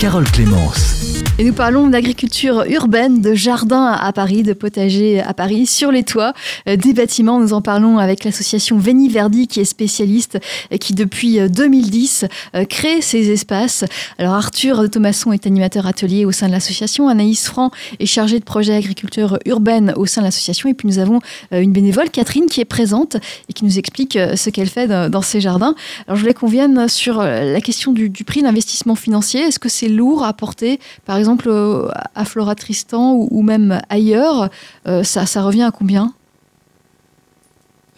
Carole 0.00 0.24
Clémence. 0.30 0.96
Et 1.38 1.44
nous 1.44 1.52
parlons 1.52 1.88
d'agriculture 1.88 2.64
urbaine, 2.68 3.20
de 3.20 3.34
jardins 3.34 3.86
à 3.86 4.12
Paris, 4.12 4.42
de 4.42 4.52
potagers 4.54 5.20
à 5.20 5.34
Paris, 5.34 5.66
sur 5.66 5.92
les 5.92 6.04
toits 6.04 6.32
euh, 6.68 6.76
des 6.76 6.92
bâtiments. 6.92 7.38
Nous 7.38 7.52
en 7.52 7.60
parlons 7.60 7.98
avec 7.98 8.24
l'association 8.24 8.78
Veni-Verdi 8.78 9.46
qui 9.46 9.60
est 9.60 9.64
spécialiste 9.64 10.38
et 10.70 10.78
qui 10.78 10.94
depuis 10.94 11.38
euh, 11.38 11.48
2010 11.48 12.26
euh, 12.54 12.64
crée 12.64 13.00
ces 13.02 13.30
espaces. 13.30 13.84
Alors 14.18 14.34
Arthur 14.34 14.88
Thomasson 14.90 15.32
est 15.32 15.46
animateur 15.46 15.86
atelier 15.86 16.24
au 16.24 16.32
sein 16.32 16.46
de 16.46 16.52
l'association. 16.52 17.08
Anaïs 17.08 17.46
Franc 17.46 17.70
est 17.98 18.06
chargée 18.06 18.38
de 18.38 18.44
projet 18.44 18.74
agriculture 18.74 19.38
urbaine 19.44 19.92
au 19.96 20.06
sein 20.06 20.22
de 20.22 20.26
l'association. 20.26 20.68
Et 20.68 20.74
puis 20.74 20.88
nous 20.88 20.98
avons 20.98 21.20
euh, 21.52 21.60
une 21.60 21.72
bénévole, 21.72 22.10
Catherine, 22.10 22.46
qui 22.46 22.60
est 22.60 22.66
présente 22.66 23.16
et 23.48 23.52
qui 23.52 23.64
nous 23.64 23.78
explique 23.78 24.16
euh, 24.16 24.36
ce 24.36 24.50
qu'elle 24.50 24.68
fait 24.68 24.86
dans, 24.86 25.22
ces 25.22 25.40
jardins. 25.40 25.74
Alors 26.06 26.16
je 26.16 26.22
voulais 26.22 26.34
qu'on 26.34 26.48
vienne 26.48 26.88
sur 26.88 27.20
euh, 27.20 27.52
la 27.52 27.60
question 27.60 27.92
du, 27.92 28.08
du 28.08 28.24
prix 28.24 28.42
d'investissement 28.42 28.94
financier. 28.94 29.40
Est-ce 29.42 29.58
que 29.58 29.68
c'est 29.68 29.88
lourd 29.96 30.24
à 30.24 30.32
porter, 30.32 30.80
par 31.04 31.16
exemple, 31.16 31.48
euh, 31.48 31.88
à 32.14 32.24
Flora 32.24 32.54
Tristan 32.54 33.12
ou, 33.12 33.28
ou 33.30 33.42
même 33.42 33.80
ailleurs 33.88 34.48
Euh, 34.86 35.02
ça, 35.04 35.26
ça 35.26 35.42
revient 35.42 35.62
à 35.62 35.70
combien? 35.70 36.12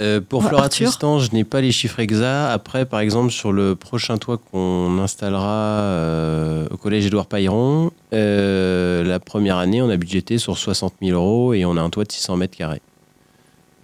Euh, 0.01 0.21
pour 0.21 0.41
Ouais, 0.41 0.49
Flora 0.49 0.65
Arthur 0.65 0.89
Tristan, 0.89 1.19
je 1.19 1.31
n'ai 1.33 1.45
pas 1.45 1.61
les 1.61 1.71
chiffres 1.71 2.01
exacts. 2.01 2.51
Après, 2.53 2.87
par 2.87 3.01
exemple, 3.01 3.31
sur 3.31 3.53
le 3.53 3.77
prochain 3.77 4.19
toit 4.19 4.39
qu'on 4.39 4.99
installera 4.99 6.67
au 6.71 6.77
collège 6.77 7.07
Édouard 7.07 7.27
Pailleron, 7.27 7.91
la 8.11 9.21
première 9.21 9.59
année, 9.59 9.81
on 9.81 9.91
a 9.91 9.97
budgété 9.97 10.39
sur 10.39 10.59
60 10.59 10.95
000 11.03 11.17
euros 11.17 11.55
et 11.55 11.65
on 11.65 11.77
a 11.77 11.81
un 11.81 11.91
toit 11.91 12.05
de 12.05 12.13
600 12.13 12.37
mètres 12.37 12.57
carrés. 12.57 12.83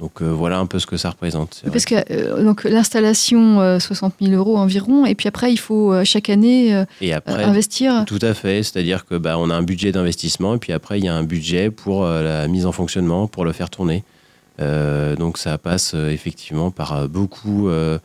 Donc 0.00 0.22
euh, 0.22 0.26
voilà 0.26 0.58
un 0.58 0.66
peu 0.66 0.78
ce 0.78 0.87
que 0.87 0.96
ça 0.96 1.11
représente. 1.11 1.62
Parce 1.72 1.84
que 1.84 1.96
euh, 2.11 2.44
donc 2.44 2.64
l'installation, 2.64 3.61
euh, 3.61 3.78
60 3.80 4.14
000 4.20 4.34
euros 4.34 4.56
environ, 4.56 5.06
et 5.06 5.14
puis 5.16 5.26
après, 5.28 5.52
il 5.52 5.56
faut 5.56 5.92
euh, 5.92 6.04
chaque 6.04 6.30
année 6.30 6.74
euh, 6.74 6.84
Et 7.00 7.12
après, 7.12 7.42
investir. 7.42 8.04
tout 8.06 8.20
à 8.22 8.32
fait. 8.32 8.62
C'est-à-dire 8.62 9.04
que 9.06 9.16
bah, 9.16 9.38
on 9.38 9.50
a 9.50 9.54
un 9.54 9.62
budget 9.62 9.90
d'investissement 9.90 10.54
et 10.54 10.58
puis 10.58 10.72
après, 10.72 10.98
il 10.98 11.04
y 11.04 11.08
a 11.08 11.14
un 11.14 11.24
budget 11.24 11.70
pour 11.70 12.04
euh, 12.04 12.22
la 12.22 12.46
mise 12.46 12.64
en 12.64 12.72
fonctionnement, 12.72 13.26
pour 13.26 13.44
le 13.44 13.52
faire 13.52 13.70
tourner. 13.70 14.04
Euh, 14.61 15.16
donc 15.16 15.38
ça 15.38 15.56
passe 15.58 15.92
euh, 15.94 16.11
effectivement 16.11 16.70
par 16.70 16.92
euh, 16.92 17.06
beaucoup 17.06 17.68
euh, 17.68 17.98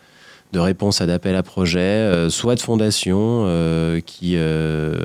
de 0.51 0.59
réponses 0.59 1.01
à 1.01 1.05
d'appels 1.07 1.35
à 1.35 1.43
projets, 1.43 1.79
euh, 1.79 2.29
soit 2.29 2.55
de 2.55 2.61
fondations 2.61 3.43
euh, 3.47 3.99
qui, 4.05 4.33
euh, 4.35 4.95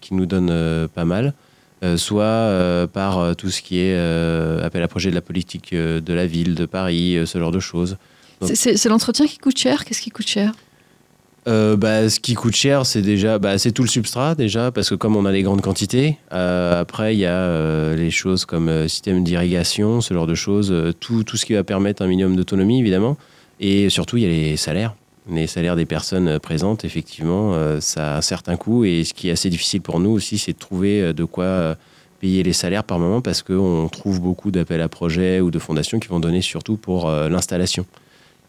qui 0.00 0.14
nous 0.14 0.26
donnent 0.26 0.50
euh, 0.50 0.88
pas 0.88 1.04
mal, 1.04 1.32
euh, 1.82 1.96
soit 1.96 2.24
euh, 2.24 2.86
par 2.86 3.18
euh, 3.18 3.34
tout 3.34 3.50
ce 3.50 3.60
qui 3.62 3.78
est 3.80 3.96
appel 4.62 4.82
à 4.82 4.88
projet 4.88 5.10
de 5.10 5.14
la 5.14 5.20
politique 5.20 5.74
de 5.74 6.12
la 6.12 6.26
ville, 6.26 6.54
de 6.54 6.66
Paris, 6.66 7.18
ce 7.24 7.38
genre 7.38 7.52
de 7.52 7.60
choses. 7.60 7.96
C'est- 8.52 8.84
l'entretien 8.86 9.26
qui 9.26 9.38
coûte 9.38 9.58
cher? 9.58 9.84
Qu'est-ce 9.84 10.00
qui 10.02 10.10
coûte 10.10 10.28
cher? 10.28 10.52
Bah, 11.46 12.08
ce 12.08 12.18
qui 12.18 12.34
coûte 12.34 12.56
cher, 12.56 12.84
c'est 12.84 13.02
déjà, 13.02 13.38
bah, 13.38 13.56
c'est 13.56 13.70
tout 13.70 13.82
le 13.82 13.88
substrat 13.88 14.34
déjà, 14.34 14.72
parce 14.72 14.90
que 14.90 14.96
comme 14.96 15.14
on 15.14 15.24
a 15.26 15.30
les 15.32 15.42
grandes 15.42 15.60
quantités, 15.60 16.18
après 16.30 17.14
il 17.14 17.20
y 17.20 17.26
a 17.26 17.94
les 17.94 18.10
choses 18.10 18.44
comme 18.44 18.88
système 18.88 19.22
d'irrigation, 19.22 20.00
ce 20.00 20.12
genre 20.12 20.26
de 20.26 20.34
choses, 20.34 20.74
tout, 20.98 21.22
tout 21.22 21.36
ce 21.36 21.46
qui 21.46 21.52
va 21.54 21.62
permettre 21.62 22.02
un 22.02 22.08
minimum 22.08 22.34
d'autonomie 22.36 22.80
évidemment, 22.80 23.16
et 23.60 23.88
surtout 23.90 24.16
il 24.16 24.24
y 24.24 24.26
a 24.26 24.28
les 24.28 24.56
salaires. 24.56 24.94
Les 25.28 25.48
salaires 25.48 25.74
des 25.74 25.86
personnes 25.86 26.28
euh, 26.28 26.38
présentes, 26.38 26.84
effectivement, 26.84 27.52
euh, 27.54 27.80
ça 27.80 28.14
a 28.14 28.18
un 28.18 28.20
certain 28.20 28.56
coût, 28.56 28.84
et 28.84 29.02
ce 29.02 29.12
qui 29.12 29.28
est 29.28 29.32
assez 29.32 29.50
difficile 29.50 29.80
pour 29.80 29.98
nous 29.98 30.10
aussi, 30.10 30.38
c'est 30.38 30.52
de 30.52 30.58
trouver 30.58 31.02
euh, 31.02 31.12
de 31.12 31.24
quoi 31.24 31.76
payer 32.20 32.42
les 32.42 32.52
salaires 32.52 32.84
par 32.84 32.98
moment, 32.98 33.20
parce 33.20 33.42
qu'on 33.42 33.88
trouve 33.90 34.20
beaucoup 34.20 34.50
d'appels 34.50 34.80
à 34.80 34.88
projets 34.88 35.40
ou 35.40 35.50
de 35.50 35.58
fondations 35.58 35.98
qui 35.98 36.08
vont 36.08 36.20
donner 36.20 36.40
surtout 36.40 36.76
pour 36.76 37.10
l'installation. 37.10 37.84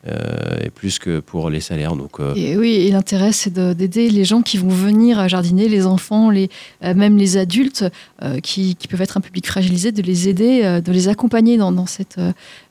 Euh, 0.07 0.57
et 0.63 0.69
plus 0.69 0.99
que 0.99 1.19
pour 1.19 1.49
les 1.49 1.59
salaires. 1.59 1.95
Donc, 1.95 2.19
euh, 2.19 2.33
Et 2.35 2.55
oui, 2.55 2.73
et 2.75 2.91
l'intérêt, 2.91 3.31
c'est 3.31 3.51
de- 3.51 3.73
d'aider 3.73 4.09
les 4.09 4.25
gens 4.25 4.41
qui 4.43 4.57
vont 4.57 4.69
venir 4.69 5.27
jardiner, 5.27 5.67
les 5.67 5.85
enfants, 5.87 6.29
les, 6.29 6.49
euh, 6.83 6.93
même 6.93 7.17
les 7.17 7.35
adultes 7.35 7.83
euh, 8.21 8.39
qui, 8.39 8.75
qui 8.75 8.87
peuvent 8.87 9.01
être 9.01 9.17
un 9.17 9.21
public 9.21 9.47
fragilisé, 9.47 9.91
de 9.91 10.01
les 10.03 10.29
aider, 10.29 10.61
euh, 10.63 10.81
de 10.81 10.91
les 10.91 11.07
accompagner 11.07 11.57
dans, 11.57 11.71
dans 11.71 11.87
cette, 11.87 12.19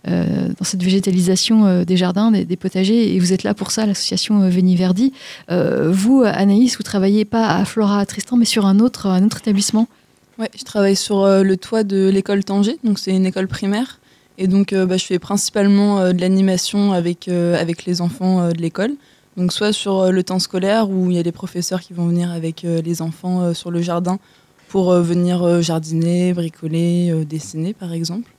dans 0.06 0.64
cette 0.64 0.82
végétalisation 0.82 1.66
euh, 1.66 1.84
des 1.84 1.96
jardins, 1.96 2.30
des, 2.30 2.44
des 2.44 2.56
potagers. 2.56 3.14
Et 3.14 3.18
vous 3.18 3.32
êtes 3.32 3.42
là 3.42 3.54
pour 3.54 3.70
ça, 3.72 3.86
l'association 3.86 4.48
Veni 4.48 4.76
Verdi. 4.76 5.12
Euh, 5.50 5.90
vous, 5.92 6.22
Anaïs, 6.24 6.76
vous 6.76 6.84
travaillez 6.84 7.24
pas 7.24 7.48
à 7.48 7.64
Flora 7.64 7.98
à 8.00 8.06
Tristan, 8.06 8.36
mais 8.36 8.44
sur 8.44 8.66
un 8.66 8.78
autre, 8.78 9.06
un 9.08 9.24
autre 9.24 9.38
établissement. 9.38 9.88
Ouais, 10.38 10.50
je 10.56 10.62
travaille 10.64 10.96
sur 10.96 11.24
euh, 11.24 11.42
le 11.42 11.56
toit 11.56 11.82
de 11.82 12.08
l'école 12.08 12.44
Tanger, 12.44 12.76
donc 12.84 12.98
c'est 12.98 13.10
une 13.10 13.26
école 13.26 13.48
primaire. 13.48 13.98
Et 14.38 14.48
donc 14.48 14.72
euh, 14.72 14.86
bah, 14.86 14.96
je 14.96 15.04
fais 15.04 15.18
principalement 15.18 15.98
euh, 15.98 16.12
de 16.12 16.20
l'animation 16.20 16.92
avec, 16.92 17.28
euh, 17.28 17.60
avec 17.60 17.84
les 17.84 18.00
enfants 18.00 18.48
de 18.48 18.60
l'école. 18.60 18.92
Donc 19.36 19.52
soit 19.52 19.72
sur 19.72 20.10
le 20.10 20.22
temps 20.22 20.38
scolaire 20.38 20.88
où 20.88 21.10
il 21.10 21.16
y 21.16 21.20
a 21.20 21.22
des 21.22 21.32
professeurs 21.32 21.80
qui 21.80 21.92
vont 21.92 22.06
venir 22.06 22.30
avec 22.30 22.62
les 22.62 23.02
enfants 23.02 23.52
sur 23.52 23.70
le 23.70 23.82
jardin 23.82 24.18
pour 24.68 24.90
venir 24.94 25.60
jardiner, 25.60 26.32
bricoler, 26.32 27.12
dessiner 27.28 27.74
par 27.74 27.92
exemple. 27.92 28.30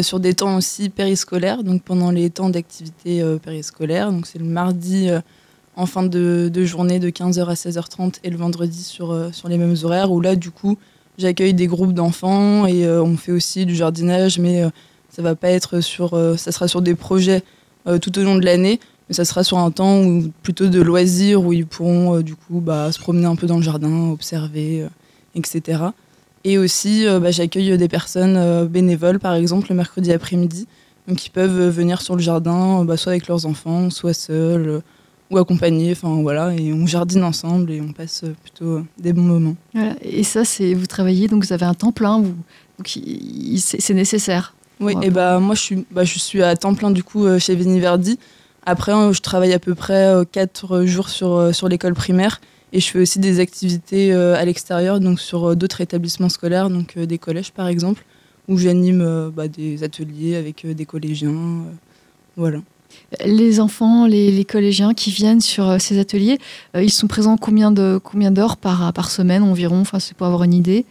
Sur 0.00 0.20
des 0.20 0.32
temps 0.32 0.56
aussi 0.56 0.88
périscolaires, 0.88 1.62
donc 1.62 1.82
pendant 1.82 2.10
les 2.10 2.30
temps 2.30 2.48
d'activité 2.48 3.20
euh, 3.20 3.36
périscolaire. 3.36 4.10
Donc 4.10 4.26
c'est 4.26 4.38
le 4.38 4.46
mardi 4.46 5.10
en 5.76 5.84
fin 5.84 6.02
de, 6.02 6.50
de 6.50 6.64
journée 6.64 6.98
de 6.98 7.10
15h 7.10 7.44
à 7.44 7.52
16h30 7.52 8.14
et 8.24 8.30
le 8.30 8.38
vendredi 8.38 8.84
sur, 8.84 9.28
sur 9.34 9.50
les 9.50 9.58
mêmes 9.58 9.76
horaires 9.82 10.12
où 10.12 10.22
là 10.22 10.34
du 10.34 10.50
coup 10.50 10.78
j'accueille 11.18 11.52
des 11.52 11.66
groupes 11.66 11.92
d'enfants 11.92 12.64
et 12.66 12.88
on 12.88 13.18
fait 13.18 13.32
aussi 13.32 13.66
du 13.66 13.74
jardinage, 13.74 14.38
mais 14.38 14.64
ça 15.14 15.20
va 15.20 15.34
pas 15.34 15.50
être 15.50 15.80
sur, 15.80 16.14
euh, 16.14 16.36
ça 16.36 16.52
sera 16.52 16.66
sur 16.68 16.80
des 16.80 16.94
projets 16.94 17.42
euh, 17.86 17.98
tout 17.98 18.18
au 18.18 18.22
long 18.22 18.36
de 18.36 18.44
l'année, 18.44 18.80
mais 19.08 19.14
ça 19.14 19.24
sera 19.24 19.44
sur 19.44 19.58
un 19.58 19.70
temps 19.70 20.02
où, 20.02 20.32
plutôt 20.42 20.68
de 20.68 20.80
loisirs 20.80 21.44
où 21.44 21.52
ils 21.52 21.66
pourront 21.66 22.16
euh, 22.16 22.22
du 22.22 22.34
coup 22.34 22.60
bah, 22.60 22.90
se 22.90 22.98
promener 22.98 23.26
un 23.26 23.36
peu 23.36 23.46
dans 23.46 23.58
le 23.58 23.62
jardin, 23.62 24.10
observer, 24.10 24.86
etc. 25.34 25.82
Et 26.44 26.58
aussi, 26.58 27.04
bah, 27.20 27.30
j'accueille 27.30 27.78
des 27.78 27.88
personnes 27.88 28.66
bénévoles, 28.66 29.20
par 29.20 29.34
exemple, 29.34 29.68
le 29.70 29.76
mercredi 29.76 30.12
après-midi, 30.12 30.66
donc 31.06 31.24
ils 31.24 31.30
peuvent 31.30 31.68
venir 31.68 32.00
sur 32.00 32.16
le 32.16 32.22
jardin, 32.22 32.84
bah, 32.84 32.96
soit 32.96 33.12
avec 33.12 33.28
leurs 33.28 33.46
enfants, 33.46 33.90
soit 33.90 34.14
seuls, 34.14 34.82
ou 35.30 35.38
accompagnés, 35.38 35.92
enfin 35.92 36.20
voilà, 36.20 36.52
et 36.54 36.72
on 36.72 36.84
jardine 36.86 37.22
ensemble 37.22 37.70
et 37.70 37.80
on 37.80 37.92
passe 37.92 38.24
plutôt 38.42 38.82
des 38.98 39.12
bons 39.12 39.22
moments. 39.22 39.56
Et 40.02 40.24
ça, 40.24 40.44
c'est 40.44 40.74
vous 40.74 40.86
travaillez, 40.86 41.28
donc 41.28 41.44
vous 41.44 41.52
avez 41.52 41.64
un 41.64 41.74
temps 41.74 41.92
plein, 41.92 42.24
c'est 42.84 43.94
nécessaire. 43.94 44.54
Oui, 44.82 44.94
Ouais. 44.94 45.06
et 45.06 45.10
bah 45.10 45.38
moi 45.38 45.54
je 45.54 45.60
suis, 45.60 45.86
bah, 45.90 46.04
je 46.04 46.18
suis 46.18 46.42
à 46.42 46.56
temps 46.56 46.74
plein 46.74 46.90
du 46.90 47.02
coup 47.04 47.24
euh, 47.24 47.38
chez 47.38 47.54
Veniverdi. 47.54 48.18
Après, 48.66 48.92
euh, 48.92 49.12
je 49.12 49.20
travaille 49.20 49.52
à 49.52 49.58
peu 49.58 49.74
près 49.74 50.12
4 50.30 50.84
jours 50.84 51.08
sur, 51.08 51.32
euh, 51.34 51.52
sur 51.52 51.68
l'école 51.68 51.94
primaire 51.94 52.40
et 52.72 52.80
je 52.80 52.88
fais 52.88 53.00
aussi 53.00 53.18
des 53.18 53.40
activités 53.40 54.12
euh, 54.12 54.34
à 54.36 54.44
l'extérieur, 54.44 55.00
donc 55.00 55.20
sur 55.20 55.50
euh, 55.50 55.54
d'autres 55.56 55.80
établissements 55.80 56.28
scolaires, 56.28 56.70
donc 56.70 56.94
euh, 56.96 57.06
des 57.06 57.18
collèges 57.18 57.52
par 57.52 57.68
exemple, 57.68 58.04
où 58.48 58.56
j'anime 58.58 59.00
euh, 59.02 59.30
bah, 59.34 59.48
des 59.48 59.82
ateliers 59.84 60.36
avec 60.36 60.64
euh, 60.64 60.74
des 60.74 60.86
collégiens. 60.86 61.30
euh, 61.30 61.72
voilà. 62.36 62.58
Les 63.24 63.58
enfants, 63.60 64.06
les, 64.06 64.30
les 64.30 64.44
collégiens 64.44 64.94
qui 64.94 65.10
viennent 65.10 65.40
sur 65.40 65.68
euh, 65.68 65.78
ces 65.78 65.98
ateliers, 65.98 66.38
euh, 66.76 66.82
ils 66.82 66.90
sont 66.92 67.06
présents 67.08 67.36
combien 67.36 67.70
de 67.72 67.98
combien 68.02 68.30
d'heures 68.30 68.56
par, 68.56 68.92
par 68.92 69.10
semaine 69.10 69.42
environ? 69.42 69.80
Enfin, 69.80 69.98
c'est 69.98 70.16
pour 70.16 70.26
avoir 70.26 70.42
une 70.44 70.54
idée. 70.54 70.84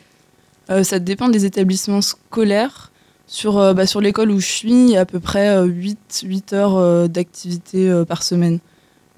Euh, 0.69 0.84
ça 0.84 0.99
dépend 0.99 1.30
des 1.30 1.45
établissements 1.45 2.01
scolaires. 2.01 2.90
Sur, 3.32 3.60
euh, 3.60 3.74
bah, 3.74 3.86
sur 3.86 4.02
l'école 4.02 4.30
où 4.30 4.41
je 4.41 4.46
suis, 4.46 4.74
il 4.74 4.89
y 4.89 4.98
a 4.98 5.02
à 5.02 5.06
peu 5.06 5.22
près 5.22 5.56
euh, 5.56 5.63
8, 5.63 6.24
8 6.26 6.52
heures 6.52 6.76
euh, 6.76 7.08
d'activité 7.08 7.89
par 8.06 8.24
semaine. 8.24 8.60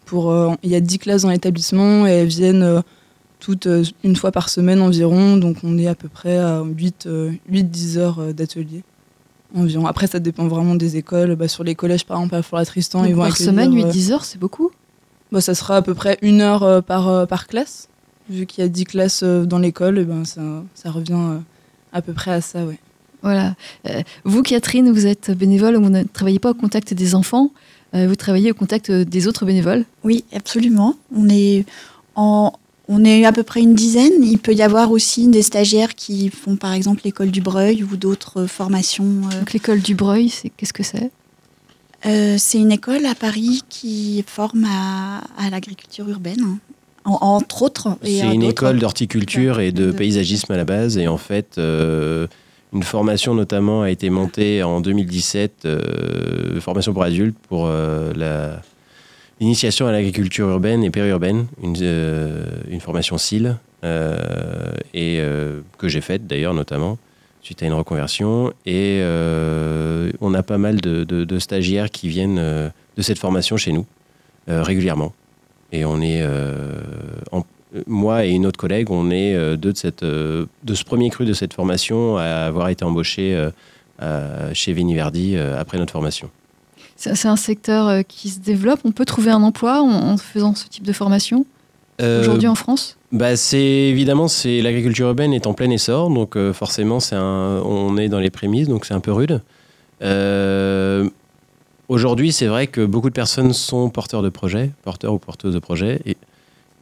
Pour, 0.05 0.31
il 0.61 0.69
y 0.69 0.75
a 0.75 0.79
10 0.79 0.99
classes 0.99 1.23
dans 1.23 1.31
l'établissement 1.31 2.05
et 2.05 2.11
elles 2.11 2.27
viennent 2.27 2.83
toutes 3.39 3.67
une 4.03 4.15
fois 4.15 4.31
par 4.31 4.49
semaine 4.49 4.81
environ. 4.81 5.37
Donc 5.37 5.57
on 5.63 5.79
est 5.79 5.87
à 5.87 5.95
peu 5.95 6.09
près 6.09 6.37
à 6.37 6.61
8, 6.61 7.07
10 7.49 7.97
heures 7.97 8.33
d'atelier 8.35 8.83
environ. 9.55 9.87
Après, 9.87 10.05
ça 10.05 10.19
dépend 10.19 10.47
vraiment 10.47 10.75
des 10.75 10.97
écoles. 10.97 11.35
Bah, 11.35 11.47
sur 11.47 11.63
les 11.63 11.73
collèges, 11.73 12.05
par 12.05 12.17
exemple, 12.17 12.35
à 12.35 12.43
Flora 12.43 12.65
Tristan, 12.65 12.99
Donc, 12.99 13.09
ils 13.09 13.15
vont 13.15 13.23
par 13.23 13.35
semaine, 13.35 13.73
euh, 13.73 13.91
8-10 13.91 14.11
heures, 14.11 14.25
c'est 14.25 14.39
beaucoup? 14.39 14.69
bah, 15.31 15.41
ça 15.41 15.55
sera 15.55 15.77
à 15.77 15.81
peu 15.81 15.95
près 15.95 16.19
une 16.21 16.41
heure 16.41 16.83
par, 16.83 17.25
par 17.25 17.47
classe. 17.47 17.87
Vu 18.29 18.45
qu'il 18.45 18.63
y 18.63 18.65
a 18.65 18.69
10 18.69 18.83
classes 18.83 19.23
dans 19.23 19.57
l'école, 19.57 19.97
et 19.97 20.05
ben, 20.05 20.23
ça, 20.23 20.41
ça 20.75 20.91
revient 20.91 21.39
à 21.91 22.01
peu 22.03 22.13
près 22.13 22.31
à 22.31 22.41
ça, 22.41 22.63
ouais. 22.65 22.77
Voilà. 23.23 23.55
Euh, 23.89 24.01
vous, 24.25 24.43
Catherine, 24.43 24.91
vous 24.91 25.07
êtes 25.07 25.31
bénévole, 25.31 25.75
vous 25.77 25.89
ne 25.89 26.03
travaillez 26.03 26.39
pas 26.39 26.51
au 26.51 26.53
contact 26.53 26.93
des 26.93 27.15
enfants, 27.15 27.51
euh, 27.95 28.07
vous 28.07 28.15
travaillez 28.15 28.51
au 28.51 28.53
contact 28.53 28.91
des 28.91 29.27
autres 29.27 29.45
bénévoles. 29.45 29.85
Oui, 30.03 30.23
absolument. 30.35 30.95
On 31.15 31.29
est, 31.29 31.65
en, 32.15 32.51
on 32.89 33.05
est 33.05 33.23
à 33.25 33.31
peu 33.31 33.43
près 33.43 33.61
une 33.61 33.75
dizaine. 33.75 34.11
Il 34.21 34.37
peut 34.39 34.53
y 34.53 34.61
avoir 34.61 34.91
aussi 34.91 35.27
des 35.29 35.41
stagiaires 35.41 35.95
qui 35.95 36.29
font 36.29 36.57
par 36.57 36.73
exemple 36.73 37.01
l'école 37.05 37.31
du 37.31 37.41
Breuil 37.41 37.83
ou 37.83 37.95
d'autres 37.95 38.45
formations. 38.45 39.05
euh. 39.31 39.39
Donc 39.39 39.53
l'école 39.53 39.79
du 39.79 39.95
Breuil, 39.95 40.29
c'est 40.29 40.49
qu'est-ce 40.49 40.73
que 40.73 40.83
c'est? 40.83 41.09
Euh, 42.05 42.35
c'est 42.37 42.57
une 42.57 42.73
école 42.73 43.05
à 43.05 43.15
Paris 43.15 43.61
qui 43.69 44.23
forme 44.27 44.65
à, 44.65 45.19
à 45.37 45.49
l'agriculture 45.49 46.09
urbaine, 46.09 46.41
hein. 46.43 46.57
En- 47.05 47.19
entre 47.21 47.61
autres. 47.61 47.97
C'est 48.03 48.33
une 48.33 48.43
école 48.43 48.79
d'horticulture 48.79 49.59
et 49.61 49.71
de 49.71 49.87
de 49.87 49.91
paysagisme 49.91 50.51
à 50.53 50.57
la 50.57 50.63
base. 50.65 50.97
Et 50.97 51.07
en 51.07 51.17
fait, 51.17 51.57
euh, 51.57 52.27
une 52.73 52.83
formation 52.83 53.35
notamment 53.35 53.83
a 53.83 53.91
été 53.91 54.09
montée 54.09 54.63
en 54.63 54.81
2017, 54.81 55.65
euh, 55.65 56.59
formation 56.59 56.91
pour 56.93 57.03
adultes, 57.03 57.37
pour 57.47 57.67
euh, 57.67 58.11
l'initiation 59.39 59.87
à 59.87 59.91
l'agriculture 59.91 60.49
urbaine 60.49 60.83
et 60.83 60.89
périurbaine, 60.89 61.45
une, 61.61 61.75
euh, 61.81 62.45
formation 62.79 63.17
SIL, 63.17 63.57
et, 64.93 65.21
que 65.77 65.87
j'ai 65.89 66.01
faite 66.01 66.25
d'ailleurs 66.25 66.53
notamment 66.53 66.97
suite 67.41 67.61
à 67.61 67.65
une 67.65 67.73
reconversion. 67.73 68.53
Et 68.65 69.01
on 70.21 70.33
a 70.33 70.43
pas 70.43 70.57
mal 70.57 70.79
de, 70.79 71.39
stagiaires 71.39 71.91
qui 71.91 72.07
viennent 72.07 72.37
de 72.37 73.01
cette 73.01 73.19
formation 73.19 73.57
chez 73.57 73.73
nous 73.73 73.85
régulièrement. 74.47 75.13
Et 75.73 75.83
on 75.83 76.01
est, 76.01 76.25
en- 77.33 77.43
moi 77.87 78.25
et 78.25 78.31
une 78.31 78.45
autre 78.45 78.59
collègue, 78.59 78.91
on 78.91 79.09
est 79.11 79.33
euh, 79.35 79.55
deux 79.57 79.73
de, 79.73 79.77
cette, 79.77 80.03
euh, 80.03 80.45
de 80.63 80.73
ce 80.73 80.83
premier 80.83 81.09
cru 81.09 81.25
de 81.25 81.33
cette 81.33 81.53
formation 81.53 82.17
à 82.17 82.23
avoir 82.23 82.69
été 82.69 82.85
embauchés 82.85 83.49
euh, 84.01 84.53
chez 84.53 84.73
Veniverdi 84.73 85.35
euh, 85.35 85.59
après 85.59 85.77
notre 85.77 85.93
formation. 85.93 86.29
C'est 86.95 87.27
un 87.27 87.35
secteur 87.35 87.87
euh, 87.87 88.01
qui 88.01 88.29
se 88.29 88.39
développe. 88.39 88.79
On 88.85 88.91
peut 88.91 89.05
trouver 89.05 89.31
un 89.31 89.43
emploi 89.43 89.81
en, 89.81 90.17
faisant 90.17 90.55
ce 90.55 90.67
type 90.67 90.85
de 90.85 90.93
formation 90.93 91.45
Euh, 92.01 92.21
aujourd'hui 92.21 92.47
en 92.47 92.55
France? 92.55 92.97
bah, 93.11 93.35
c'est 93.35 93.59
évidemment 93.59 94.27
c'est 94.27 94.61
l'agriculture 94.63 95.07
urbaine 95.07 95.31
est 95.31 95.45
en 95.45 95.53
plein 95.53 95.69
essor, 95.69 96.09
donc 96.09 96.35
euh, 96.35 96.51
forcément 96.51 96.99
c'est 96.99 97.15
un, 97.15 97.61
on 97.63 97.97
est 97.97 98.09
dans 98.09 98.19
les 98.19 98.31
prémices, 98.31 98.67
donc 98.67 98.85
c'est 98.85 98.95
un 98.95 98.99
peu 98.99 99.11
rude. 99.11 99.41
Euh, 100.01 101.07
Aujourd'hui, 101.89 102.31
c'est 102.31 102.47
vrai 102.47 102.67
que 102.67 102.85
beaucoup 102.85 103.09
de 103.09 103.13
personnes 103.13 103.53
sont 103.53 103.89
porteurs 103.89 104.23
de 104.23 104.29
projets, 104.29 104.71
porteurs 104.83 105.13
ou 105.13 105.19
porteuses 105.19 105.53
de 105.53 105.59
projets, 105.59 106.01
et, 106.05 106.15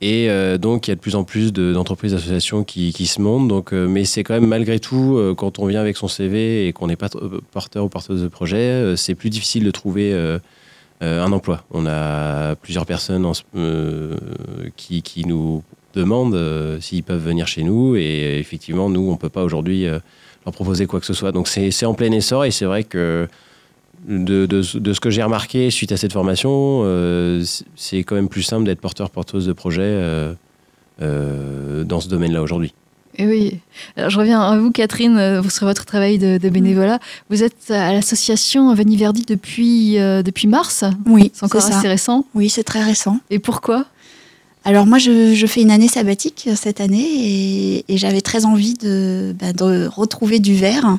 et 0.02 0.30
euh, 0.30 0.58
donc 0.58 0.88
il 0.88 0.92
y 0.92 0.94
a 0.94 0.96
de 0.96 1.00
plus 1.00 1.16
en 1.16 1.24
plus 1.24 1.54
de- 1.54 1.74
d'entreprises, 1.74 2.12
d'associations 2.14 2.64
qui, 2.64 2.92
qui 2.92 3.06
se 3.06 3.22
montent. 3.22 3.48
Donc, 3.48 3.74
euh, 3.74 3.88
mais 3.88 4.04
c'est 4.04 4.24
quand 4.24 4.34
même 4.34 4.48
malgré 4.48 4.80
tout, 4.80 5.16
euh, 5.18 5.34
quand 5.36 5.60
on 5.60 5.66
vient 5.68 5.80
avec 5.82 5.96
son 5.98 6.08
CV 6.08 6.68
et 6.68 6.74
qu'on 6.74 6.88
n'est 6.88 6.96
pas 6.96 7.10
porteur 7.52 7.86
ou 7.86 7.90
porteuse 7.90 8.22
de 8.24 8.28
projet, 8.28 8.96
c'est 8.98 9.16
plus 9.16 9.30
difficile 9.30 9.64
de 9.64 9.72
trouver 9.72 10.14
un 11.02 11.32
emploi. 11.32 11.64
On 11.72 11.86
a 11.88 12.56
plusieurs 12.56 12.86
personnes 12.86 13.32
qui, 14.76 15.02
qui 15.02 15.26
nous 15.26 15.64
demandent 15.94 16.80
s'ils 16.80 17.04
peuvent 17.04 17.24
venir 17.24 17.48
chez 17.48 17.64
nous. 17.64 17.96
Et 17.96 18.38
effectivement, 18.40 18.90
nous, 18.90 19.02
on 19.02 19.14
ne 19.14 19.18
peut 19.18 19.30
pas 19.30 19.44
aujourd'hui 19.44 19.86
leur 19.86 20.54
proposer 20.54 20.86
quoi 20.88 21.00
que 21.00 21.06
ce 21.06 21.14
soit. 21.14 21.32
Donc 21.32 21.48
c'est 21.48 21.86
en 21.86 21.94
plein 21.94 22.12
essor 22.12 22.46
et 22.46 22.52
c'est 22.52 22.66
vrai 22.66 22.84
que 22.84 23.28
de, 24.08 24.46
de 24.46 24.62
ce- 24.62 24.78
de 24.78 24.94
ce 24.94 25.00
que 25.00 25.10
j'ai 25.10 25.24
remarqué 25.24 25.70
suite 25.72 25.92
à 25.92 25.98
cette 25.98 26.14
formation, 26.14 26.82
euh, 26.84 27.44
c'est- 27.76 28.04
quand 28.04 28.16
même 28.16 28.30
plus 28.30 28.44
simple 28.44 28.66
d'être 28.66 28.82
porteur-porteuse 28.82 29.46
de 29.48 29.54
projet 29.54 29.82
euh, 29.84 30.34
euh, 31.02 31.84
dans 31.84 32.00
ce 32.00 32.08
domaine-là 32.10 32.42
aujourd'hui. 32.42 32.74
Et 33.18 33.26
oui. 33.28 33.60
Alors, 33.98 34.10
je 34.10 34.18
reviens 34.18 34.40
à 34.42 34.58
vous, 34.58 34.72
Catherine, 34.72 35.42
sur 35.50 35.68
votre 35.68 35.86
travail 35.86 36.18
de, 36.18 36.38
de 36.38 36.50
bénévolat. 36.50 37.00
Vous 37.30 37.44
êtes 37.44 37.70
à 37.70 37.92
l'association 37.92 38.74
Veniverdi 38.74 39.26
depuis, 39.28 40.00
euh, 40.00 40.24
depuis 40.24 40.48
mars. 40.48 40.86
Oui, 41.06 41.30
C'est 41.34 41.44
encore 41.46 41.62
ça. 41.62 41.78
assez 41.78 41.90
récent. 41.90 42.26
Oui, 42.36 42.50
c'est 42.50 42.64
très 42.64 42.82
récent. 42.84 43.20
Et 43.30 43.40
pourquoi? 43.40 43.86
Alors 44.64 44.86
moi, 44.86 44.98
je, 44.98 45.34
je, 45.34 45.46
fais 45.48 45.62
une 45.62 45.72
année 45.72 45.88
sabbatique 45.90 46.48
cette 46.56 46.80
année 46.80 47.04
et, 47.04 47.86
et 47.94 47.98
j'avais 47.98 48.22
très 48.22 48.46
envie 48.46 48.76
de, 48.76 49.36
bah, 49.40 49.52
de, 49.54 49.88
retrouver 49.88 50.40
du 50.40 50.54
verre. 50.56 50.98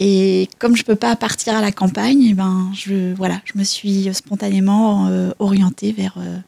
Et 0.00 0.48
comme 0.58 0.76
je 0.76 0.84
peux 0.84 0.96
pas 0.96 1.16
partir 1.16 1.54
à 1.54 1.60
la 1.60 1.72
campagne, 1.72 2.22
et 2.22 2.30
eh 2.30 2.34
ben 2.34 2.70
je 2.74 3.14
voilà, 3.14 3.40
je 3.44 3.58
me 3.58 3.64
suis 3.64 4.08
spontanément 4.14 5.08
euh, 5.08 5.30
orientée 5.38 5.92
vers 5.92 6.14
euh, 6.18 6.38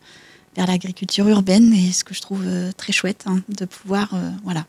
vers 0.56 0.66
l'agriculture 0.66 1.28
urbaine 1.28 1.72
et 1.72 1.92
ce 1.92 2.04
que 2.04 2.14
je 2.14 2.20
trouve 2.20 2.42
euh, 2.46 2.70
très 2.76 2.92
chouette 2.92 3.24
hein, 3.26 3.40
de 3.48 3.64
pouvoir 3.64 4.10
voilà 4.44 4.66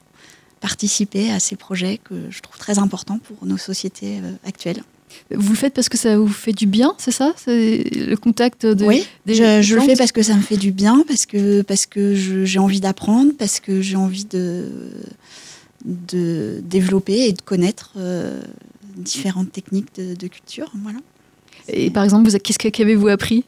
participer 0.61 1.31
à 1.31 1.39
ces 1.39 1.55
projets 1.55 1.99
que 2.03 2.15
je 2.29 2.39
trouve 2.41 2.57
très 2.57 2.79
importants 2.79 3.19
pour 3.19 3.47
nos 3.47 3.57
sociétés 3.57 4.21
actuelles. 4.45 4.83
Vous 5.31 5.49
le 5.49 5.55
faites 5.57 5.73
parce 5.73 5.89
que 5.89 5.97
ça 5.97 6.17
vous 6.17 6.27
fait 6.27 6.53
du 6.53 6.67
bien, 6.67 6.93
c'est 6.97 7.11
ça? 7.11 7.33
C'est 7.35 7.83
le 7.95 8.15
contact 8.15 8.65
de, 8.65 8.85
Oui, 8.85 9.05
je, 9.25 9.61
je 9.61 9.75
le 9.75 9.81
fais 9.81 9.95
parce 9.95 10.11
que 10.11 10.21
ça 10.21 10.35
me 10.35 10.41
fait 10.41 10.57
du 10.57 10.71
bien, 10.71 11.03
parce 11.07 11.25
que, 11.25 11.63
parce 11.63 11.87
que 11.87 12.13
j'ai 12.15 12.59
envie 12.59 12.79
d'apprendre, 12.79 13.31
parce 13.37 13.59
que 13.59 13.81
j'ai 13.81 13.95
envie 13.95 14.25
de, 14.25 14.69
de 15.85 16.61
développer 16.63 17.27
et 17.27 17.33
de 17.33 17.41
connaître 17.41 17.91
euh, 17.97 18.41
différentes 18.95 19.51
techniques 19.51 19.95
de, 19.95 20.15
de, 20.15 20.27
culture. 20.27 20.71
Voilà. 20.83 20.99
Et 21.67 21.89
par 21.89 22.03
exemple, 22.03 22.29
qu'est-ce 22.39 22.57
qu'avez-vous 22.57 23.07
appris? 23.07 23.45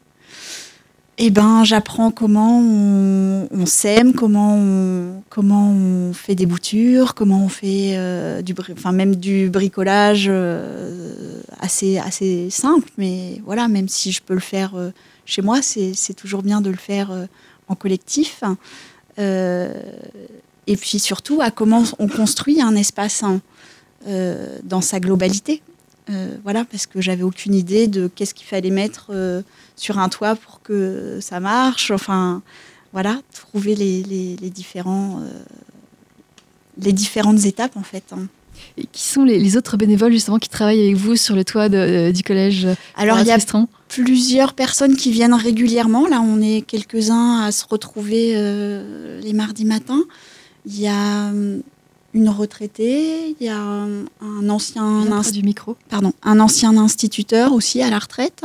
Eh 1.20 1.30
ben, 1.30 1.64
j'apprends 1.64 2.10
comment 2.10 2.60
on, 2.60 3.48
on, 3.52 3.66
sème, 3.68 4.14
comment 4.14 4.56
on, 4.56 5.22
comment 5.30 5.70
on 5.70 6.12
fait 6.12 6.34
des 6.34 6.48
boutures, 6.48 7.14
comment 7.14 7.46
on 7.46 7.50
fait 7.50 7.94
euh, 7.98 8.42
du, 8.42 8.56
enfin 8.72 8.92
même 8.94 9.16
du 9.16 9.48
bricolage 9.52 10.26
euh, 10.28 11.40
assez 11.60 12.00
assez 12.00 12.50
simple, 12.50 12.90
mais 12.98 13.40
voilà, 13.46 13.68
même 13.68 13.90
si 13.90 14.12
je 14.12 14.24
peux 14.24 14.34
le 14.34 14.40
faire 14.40 14.74
euh, 14.76 14.90
chez 15.26 15.44
moi, 15.44 15.62
c'est 15.62 16.16
toujours 16.16 16.42
bien 16.42 16.62
de 16.62 16.72
le 16.72 16.78
faire 16.78 17.12
en 17.68 17.76
collectif. 17.76 18.44
Et 19.20 20.78
puis 20.78 21.00
surtout 21.00 21.42
à 21.42 21.52
comment 21.52 21.84
on 22.00 22.08
construit 22.08 22.60
un 22.62 22.76
espace 22.76 23.22
hein, 23.22 23.40
dans 24.64 24.82
sa 24.82 25.00
globalité. 25.00 25.62
voilà, 26.44 26.66
parce 26.66 26.86
que 26.86 27.02
j'avais 27.02 27.24
aucune 27.24 27.54
idée 27.54 27.88
de 27.88 28.08
qu'est-ce 28.08 28.34
qu'il 28.34 28.48
fallait 28.48 28.70
mettre 28.70 29.12
sur 29.76 30.00
un 30.00 30.10
toit 30.10 30.36
pour 30.36 30.62
que 30.62 31.20
ça 31.22 31.40
marche. 31.40 31.92
Enfin, 31.92 32.42
voilà, 32.94 33.20
trouver 33.34 33.76
les, 33.76 34.04
les, 34.04 34.36
les 34.40 34.50
différents, 34.52 35.20
euh, 35.20 35.44
les 36.78 36.94
différentes 36.94 37.44
étapes 37.46 37.76
en 37.76 37.84
fait. 37.84 38.04
Hein. 38.12 38.28
Et 38.78 38.86
qui 38.86 39.04
sont 39.04 39.24
les, 39.24 39.40
les, 39.40 39.58
autres 39.58 39.78
bénévoles 39.78 40.14
justement 40.14 40.38
qui 40.38 40.48
travaillent 40.48 40.84
avec 40.84 40.96
vous 40.96 41.16
sur 41.16 41.36
le 41.36 41.44
toit 41.44 41.70
de, 41.70 41.78
euh, 41.78 42.12
du 42.12 42.22
collège 42.22 42.68
Alors 42.96 43.20
il 43.20 43.26
y 43.26 43.32
a 43.32 43.40
plusieurs 43.90 44.54
personnes 44.54 44.96
qui 44.96 45.12
viennent 45.12 45.34
régulièrement. 45.34 46.08
Là, 46.08 46.22
on 46.22 46.40
est 46.40 46.62
quelques-uns 46.62 47.42
à 47.42 47.52
se 47.52 47.66
retrouver 47.68 48.34
euh, 48.36 49.20
les 49.22 49.34
mardis 49.34 49.66
matins. 49.66 50.04
Il 50.66 50.80
y 50.80 50.88
a 50.88 51.32
euh, 51.32 51.60
une 52.14 52.30
retraitée, 52.30 53.36
il 53.40 53.46
y 53.46 53.50
a 53.50 53.58
un 53.58 54.50
ancien 54.50 55.12
inst... 55.12 55.34
du 55.34 55.44
micro. 55.44 55.76
Pardon, 55.90 56.14
un 56.24 56.40
ancien 56.40 56.78
instituteur 56.78 57.54
aussi 57.54 57.82
à 57.82 57.90
la 57.90 58.00
retraite. 58.00 58.44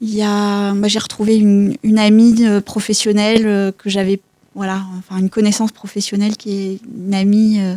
Il 0.00 0.12
y 0.12 0.22
a, 0.22 0.74
j'ai 0.88 0.98
retrouvé 0.98 1.36
une, 1.36 1.76
une, 1.84 1.98
amie 1.98 2.44
euh, 2.44 2.60
professionnelle 2.60 3.46
euh, 3.46 3.70
que 3.70 3.88
j'avais, 3.88 4.20
voilà, 4.56 4.82
enfin 4.98 5.18
une 5.18 5.30
connaissance 5.30 5.70
professionnelle 5.70 6.36
qui 6.36 6.50
est 6.52 6.80
une 7.06 7.14
amie. 7.14 7.60
Euh, 7.60 7.76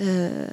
euh, 0.00 0.46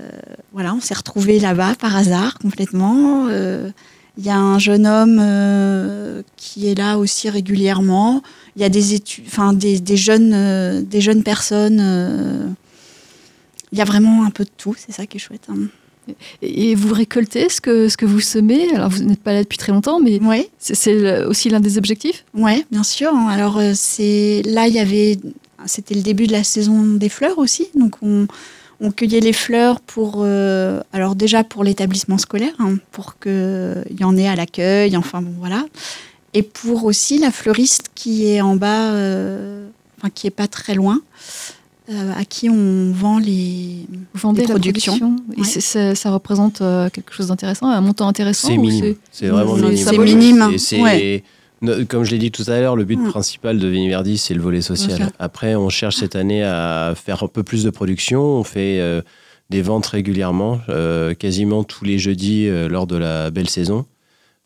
voilà, 0.51 0.73
on 0.73 0.81
s'est 0.81 0.95
retrouvé 0.95 1.39
là-bas 1.39 1.75
par 1.79 1.95
hasard 1.95 2.39
complètement. 2.39 3.27
Euh, 3.29 3.69
il 4.17 4.25
y 4.25 4.29
a 4.29 4.37
un 4.37 4.57
jeune 4.57 4.85
homme 4.87 6.23
qui 6.35 6.67
est 6.67 6.75
là 6.75 6.97
aussi 6.97 7.29
régulièrement. 7.29 8.21
Il 8.55 8.61
y 8.61 8.65
a 8.65 8.69
des 8.69 8.95
études, 8.95 9.23
enfin 9.27 9.53
des, 9.53 9.79
des, 9.79 9.95
jeunes, 9.95 10.83
des 10.83 10.99
jeunes 10.99 11.23
personnes. 11.23 12.55
Il 13.71 13.77
y 13.77 13.81
a 13.81 13.85
vraiment 13.85 14.25
un 14.25 14.29
peu 14.31 14.43
de 14.43 14.51
tout. 14.57 14.75
C'est 14.77 14.91
ça 14.91 15.05
qui 15.05 15.17
est 15.17 15.19
chouette. 15.19 15.47
Hein. 15.49 15.67
Et 16.41 16.73
vous 16.73 16.93
récoltez 16.93 17.49
ce 17.49 17.61
que, 17.61 17.87
ce 17.87 17.95
que 17.95 18.05
vous 18.05 18.19
semez? 18.19 18.73
Alors, 18.73 18.89
vous 18.89 19.03
n'êtes 19.03 19.21
pas 19.21 19.33
là 19.33 19.43
depuis 19.43 19.59
très 19.59 19.71
longtemps, 19.71 19.99
mais 19.99 20.19
c'est 20.57 21.23
aussi 21.25 21.49
l'un 21.49 21.59
des 21.59 21.77
objectifs? 21.77 22.25
Oui, 22.33 22.65
bien 22.71 22.83
sûr. 22.83 23.13
Alors, 23.15 23.59
euh, 23.59 23.73
c'est 23.75 24.41
là, 24.45 24.67
il 24.67 24.73
y 24.73 24.79
avait. 24.79 25.19
C'était 25.65 25.93
le 25.93 26.01
début 26.01 26.25
de 26.25 26.31
la 26.31 26.43
saison 26.43 26.83
des 26.83 27.09
fleurs 27.09 27.37
aussi. 27.37 27.67
Donc, 27.75 27.95
on, 28.01 28.27
on 28.79 28.91
cueillait 28.91 29.19
les 29.19 29.33
fleurs 29.33 29.81
pour. 29.81 30.21
Euh, 30.23 30.81
alors, 30.93 31.15
déjà 31.15 31.43
pour 31.43 31.63
l'établissement 31.63 32.17
scolaire, 32.17 32.53
hein, 32.57 32.77
pour 32.91 33.19
qu'il 33.19 33.95
y 33.99 34.03
en 34.03 34.17
ait 34.17 34.27
à 34.27 34.35
l'accueil, 34.35 34.97
enfin, 34.97 35.21
bon, 35.21 35.33
voilà. 35.37 35.65
Et 36.33 36.41
pour 36.41 36.85
aussi 36.85 37.19
la 37.19 37.29
fleuriste 37.29 37.91
qui 37.93 38.27
est 38.27 38.41
en 38.41 38.55
bas, 38.55 38.93
euh, 38.93 39.67
enfin, 39.97 40.09
qui 40.09 40.25
est 40.25 40.31
pas 40.31 40.47
très 40.47 40.73
loin 40.73 41.01
euh, 41.89 42.13
à 42.15 42.25
qui 42.25 42.49
on 42.49 42.91
vend 42.91 43.19
les, 43.19 43.85
Vendez 44.13 44.41
les 44.41 44.47
productions. 44.47 44.93
La 44.93 44.99
production. 44.99 45.25
Ouais. 45.37 45.57
Et 45.57 45.61
ça, 45.61 45.95
ça, 45.95 46.11
représente 46.11 46.61
euh, 46.61 46.89
quelque 46.89 47.13
chose 47.13 47.27
d'intéressant, 47.27 47.67
un 47.67 47.81
montant 47.81 48.07
intéressant 48.07 48.49
C'est 48.49 48.57
minime. 48.57 48.95
C'est 49.11 49.27
vraiment 49.27 49.55
minime. 49.55 49.77
C'est 49.77 49.97
minime. 49.97 50.83
Ouais. 50.83 51.23
Comme 51.89 52.05
je 52.05 52.11
l'ai 52.11 52.17
dit 52.17 52.31
tout 52.31 52.43
à 52.47 52.59
l'heure, 52.59 52.75
le 52.75 52.85
but 52.85 52.97
ouais. 52.97 53.09
principal 53.09 53.59
de 53.59 53.67
Viniverdi, 53.67 54.17
c'est 54.17 54.33
le 54.33 54.41
volet 54.41 54.61
social. 54.61 55.11
Après, 55.19 55.55
on 55.55 55.69
cherche 55.69 55.97
cette 55.97 56.15
année 56.15 56.43
à 56.43 56.93
faire 56.95 57.23
un 57.23 57.27
peu 57.27 57.43
plus 57.43 57.63
de 57.63 57.69
production. 57.69 58.21
On 58.21 58.43
fait 58.43 58.79
euh, 58.79 59.01
des 59.49 59.61
ventes 59.61 59.87
régulièrement, 59.87 60.61
euh, 60.69 61.13
quasiment 61.13 61.63
tous 61.63 61.83
les 61.83 61.99
jeudis 61.99 62.47
euh, 62.47 62.69
lors 62.69 62.87
de 62.87 62.95
la 62.95 63.29
belle 63.29 63.49
saison. 63.49 63.85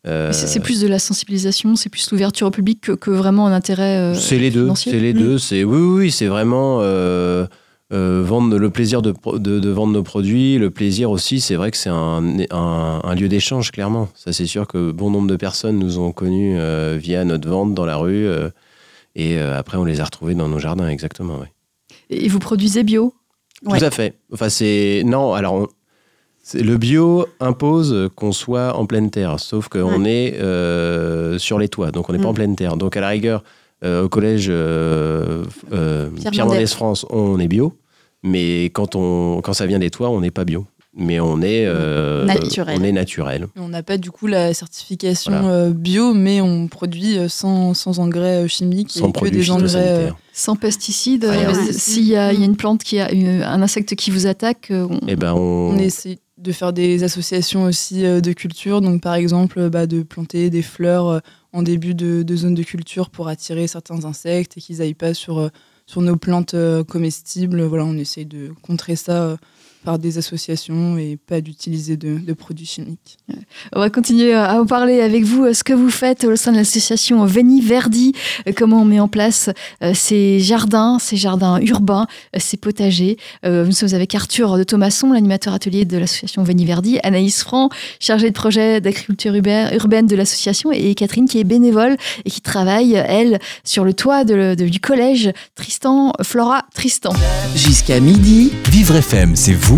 Euh, 0.06 0.32
c'est 0.32 0.60
plus 0.60 0.80
de 0.80 0.88
la 0.88 0.98
sensibilisation, 0.98 1.76
c'est 1.76 1.88
plus 1.88 2.10
l'ouverture 2.10 2.48
au 2.48 2.50
public 2.50 2.80
que, 2.80 2.92
que, 2.92 3.10
vraiment 3.10 3.46
un 3.46 3.52
intérêt. 3.52 3.96
Euh, 3.98 4.14
c'est 4.14 4.38
les 4.38 4.50
deux. 4.50 4.70
C'est 4.74 4.98
les 4.98 5.14
deux. 5.14 5.38
C'est 5.38 5.64
oui, 5.64 5.78
oui, 5.78 6.10
c'est 6.10 6.26
vraiment 6.26 6.80
euh, 6.82 7.46
vendre 7.90 8.58
le 8.58 8.70
plaisir 8.70 9.00
de, 9.00 9.14
de, 9.38 9.60
de, 9.60 9.70
vendre 9.70 9.94
nos 9.94 10.02
produits, 10.02 10.58
le 10.58 10.70
plaisir 10.70 11.10
aussi. 11.10 11.40
C'est 11.40 11.54
vrai 11.54 11.70
que 11.70 11.78
c'est 11.78 11.88
un, 11.88 12.38
un, 12.50 13.00
un, 13.02 13.14
lieu 13.14 13.28
d'échange 13.28 13.70
clairement. 13.70 14.08
Ça, 14.14 14.34
c'est 14.34 14.46
sûr 14.46 14.66
que 14.66 14.92
bon 14.92 15.10
nombre 15.10 15.28
de 15.28 15.36
personnes 15.36 15.78
nous 15.78 15.98
ont 15.98 16.12
connus 16.12 16.58
via 16.98 17.24
notre 17.24 17.48
vente 17.48 17.72
dans 17.72 17.86
la 17.86 17.96
rue, 17.96 18.28
et 19.16 19.38
après 19.38 19.78
on 19.78 19.84
les 19.84 20.00
a 20.00 20.04
retrouvés 20.04 20.34
dans 20.34 20.48
nos 20.48 20.58
jardins, 20.58 20.88
exactement. 20.88 21.38
Ouais. 21.38 21.50
Et 22.10 22.28
vous 22.28 22.40
produisez 22.40 22.82
bio? 22.82 23.14
Tout 23.64 23.70
ouais. 23.70 23.82
à 23.82 23.90
fait. 23.90 24.18
Enfin, 24.32 24.50
c'est 24.50 25.02
non. 25.06 25.32
Alors. 25.32 25.54
On, 25.54 25.68
le 26.52 26.76
bio 26.76 27.26
impose 27.40 28.10
qu'on 28.14 28.32
soit 28.32 28.76
en 28.76 28.86
pleine 28.86 29.10
terre, 29.10 29.40
sauf 29.40 29.68
qu'on 29.68 30.02
ouais. 30.02 30.10
est 30.10 30.40
euh, 30.40 31.38
sur 31.38 31.58
les 31.58 31.68
toits, 31.68 31.90
donc 31.90 32.08
on 32.08 32.12
n'est 32.12 32.18
mmh. 32.18 32.22
pas 32.22 32.28
en 32.28 32.34
pleine 32.34 32.56
terre. 32.56 32.76
Donc 32.76 32.96
à 32.96 33.00
la 33.00 33.08
rigueur, 33.08 33.42
euh, 33.82 34.04
au 34.04 34.08
collège 34.08 34.48
euh, 34.50 35.44
Pierre 36.30 36.46
Mendès 36.46 36.66
France, 36.66 37.06
on 37.10 37.38
est 37.40 37.48
bio, 37.48 37.74
mais 38.22 38.64
quand, 38.66 38.94
on, 38.94 39.40
quand 39.42 39.54
ça 39.54 39.66
vient 39.66 39.78
des 39.78 39.90
toits, 39.90 40.10
on 40.10 40.20
n'est 40.20 40.30
pas 40.30 40.44
bio. 40.44 40.66
Mais 40.96 41.18
on 41.18 41.42
est 41.42 41.66
naturel. 42.24 42.78
On 42.80 42.84
est 42.84 42.92
naturel. 42.92 43.48
On 43.56 43.68
n'a 43.68 43.82
pas 43.82 43.98
du 43.98 44.12
coup 44.12 44.28
la 44.28 44.54
certification 44.54 45.40
voilà. 45.40 45.70
bio, 45.70 46.14
mais 46.14 46.40
on 46.40 46.68
produit 46.68 47.18
sans, 47.28 47.74
sans 47.74 47.98
engrais 47.98 48.46
chimiques 48.46 48.92
sans 48.92 49.08
et 49.08 49.12
que 49.12 49.28
des 49.28 49.50
engrais 49.50 50.12
sans 50.32 50.54
pesticides. 50.54 51.28
S'il 51.72 52.04
y, 52.04 52.14
a 52.14 52.32
une 52.32 52.54
plante 52.54 52.84
qui 52.84 53.00
a 53.00 53.10
une, 53.10 53.42
un 53.42 53.60
insecte 53.60 53.96
qui 53.96 54.12
vous 54.12 54.28
attaque, 54.28 54.68
on, 54.70 55.00
eh 55.08 55.16
ben 55.16 55.32
on... 55.32 55.72
on 55.74 55.78
essaie 55.78 56.20
de 56.38 56.52
faire 56.52 56.72
des 56.72 57.04
associations 57.04 57.64
aussi 57.64 58.04
euh, 58.04 58.20
de 58.20 58.32
culture, 58.32 58.80
donc 58.80 59.02
par 59.02 59.14
exemple 59.14 59.68
bah, 59.70 59.86
de 59.86 60.02
planter 60.02 60.50
des 60.50 60.62
fleurs 60.62 61.08
euh, 61.08 61.18
en 61.52 61.62
début 61.62 61.94
de, 61.94 62.36
zone 62.36 62.54
de 62.54 62.62
culture 62.62 63.10
pour 63.10 63.28
attirer 63.28 63.66
certains 63.68 64.04
insectes 64.04 64.56
et 64.56 64.60
qu'ils 64.60 64.78
n'aillent 64.78 64.94
pas 64.94 65.14
sur, 65.14 65.38
euh, 65.38 65.48
sur 65.86 66.02
nos 66.02 66.16
plantes 66.16 66.56
comestibles. 66.88 67.62
Voilà, 67.62 67.84
on 67.84 67.96
essaye 67.96 68.26
de 68.26 68.52
contrer 68.62 68.96
ça 68.96 69.36
par 69.84 69.98
des 69.98 70.18
associations 70.18 70.96
et 70.98 71.16
pas 71.16 71.40
d'utiliser 71.40 71.96
de, 71.96 72.18
de, 72.18 72.32
produits 72.32 72.66
chimiques. 72.66 73.18
On 73.74 73.80
va 73.80 73.90
continuer 73.90 74.34
à 74.34 74.60
en 74.60 74.66
parler 74.66 75.00
avec 75.00 75.24
vous, 75.24 75.52
ce 75.52 75.62
que 75.62 75.72
vous 75.72 75.90
faites 75.90 76.24
au 76.24 76.36
sein 76.36 76.52
de 76.52 76.56
l'association 76.56 77.24
Veni 77.26 77.60
Verdi, 77.60 78.14
comment 78.56 78.82
on 78.82 78.84
met 78.84 79.00
en 79.00 79.08
place 79.08 79.50
ces 79.92 80.40
jardins, 80.40 80.98
ces 80.98 81.16
jardins 81.16 81.60
urbains, 81.60 82.06
ces 82.36 82.56
potagers. 82.56 83.18
Nous 83.44 83.72
sommes 83.72 83.94
avec 83.94 84.14
Arthur 84.14 84.56
de 84.56 84.64
Thomasson, 84.64 85.12
l'animateur 85.12 85.54
atelier 85.54 85.84
de 85.84 85.98
l'association 85.98 86.42
Veni 86.42 86.64
Verdi, 86.64 86.98
Anaïs 87.02 87.42
Franc, 87.42 87.68
chargée 88.00 88.28
de 88.28 88.34
projet 88.34 88.80
d'agriculture 88.80 89.34
urbaine 89.34 90.06
de 90.06 90.16
l'association, 90.16 90.72
et 90.72 90.94
Catherine 90.94 91.28
qui 91.28 91.38
est 91.38 91.44
bénévole 91.44 91.96
et 92.24 92.30
qui 92.30 92.40
travaille, 92.40 92.94
elle, 92.94 93.38
sur 93.64 93.84
le 93.84 93.92
toit 93.92 94.24
de, 94.24 94.54
de, 94.54 94.66
du 94.66 94.80
collège 94.80 95.32
Tristan, 95.54 96.12
Flora 96.22 96.64
Tristan. 96.74 97.12
Jusqu'à 97.54 98.00
midi, 98.00 98.52
Vivre 98.70 98.96
FM, 98.96 99.36
c'est 99.36 99.52
vous 99.52 99.73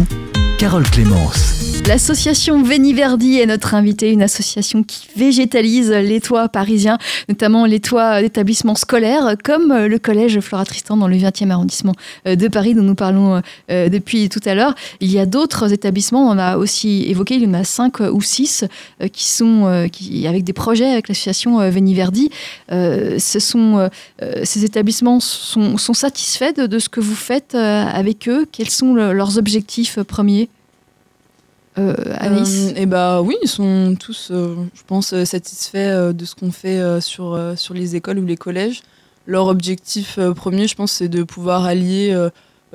Carole 0.59 0.84
Clémence. 0.90 1.76
L'association 1.89 2.64
Véniverdi 2.64 3.39
est 3.39 3.47
notre 3.47 3.74
invitée, 3.74 4.11
une 4.11 4.22
association 4.22 4.82
qui 4.82 5.07
végétalise 5.14 5.93
les 5.93 6.20
toits 6.20 6.49
parisiens, 6.49 6.99
notamment 7.28 7.64
les 7.64 7.78
toits 7.78 8.20
d'établissements 8.22 8.74
scolaires, 8.74 9.37
comme 9.45 9.72
le 9.72 9.99
collège 10.01 10.41
Flora 10.41 10.64
Tristan 10.64 10.97
dans 10.97 11.07
le 11.07 11.16
20e 11.16 11.51
arrondissement 11.51 11.93
de 12.24 12.49
Paris, 12.49 12.74
dont 12.74 12.82
nous 12.82 12.97
parlons 12.97 13.41
euh, 13.70 13.89
depuis 13.89 14.28
tout 14.28 14.41
à 14.47 14.57
l'heure. 14.57 14.74
Il 15.01 15.12
y 15.12 15.20
a 15.20 15.26
d'autres 15.26 15.72
établissements, 15.72 16.28
on 16.28 16.39
a 16.39 16.57
aussi 16.57 17.05
évoqué, 17.09 17.37
il 17.37 17.45
y 17.45 17.47
en 17.47 17.55
a 17.55 17.62
cinq 17.62 18.01
ou 18.01 18.20
six 18.20 18.64
euh, 19.01 19.07
qui 19.07 19.28
sont 19.28 19.66
euh, 19.66 19.87
avec 20.26 20.43
des 20.43 20.53
projets 20.53 20.91
avec 20.91 21.07
l'association 21.07 21.70
Véniverdi. 21.70 22.30
ce 22.68 23.39
sont, 23.39 23.89
ces 24.43 24.64
établissements 24.64 25.20
sont, 25.20 25.95
satisfaits 25.95 26.66
de, 26.66 26.78
ce 26.80 26.89
que 26.89 27.01
vous 27.01 27.14
faites 27.14 27.55
avec 27.55 28.28
eux? 28.28 28.47
Quels 28.51 28.70
sont 28.70 28.95
leurs 28.95 29.39
objectifs 29.39 30.01
premiers? 30.03 30.49
Euh, 31.79 31.95
euh, 31.99 32.72
Eh 32.77 32.87
bah 32.87 33.20
oui, 33.22 33.37
ils 33.43 33.49
sont 33.49 33.97
tous, 33.99 34.31
euh, 34.31 34.55
je 34.74 34.83
pense, 34.87 35.14
satisfaits 35.24 36.12
de 36.12 36.24
ce 36.24 36.35
qu'on 36.35 36.53
fait 36.53 37.01
sur, 37.01 37.39
sur 37.57 37.74
les 37.74 37.97
écoles 37.97 38.18
ou 38.18 38.24
les 38.24 38.37
collèges. 38.37 38.83
Leur 39.27 39.47
objectif 39.47 40.18
premier, 40.37 40.68
je 40.68 40.77
pense, 40.77 40.93
c'est 40.93 41.09
de 41.09 41.22
pouvoir 41.22 41.64
allier 41.64 42.16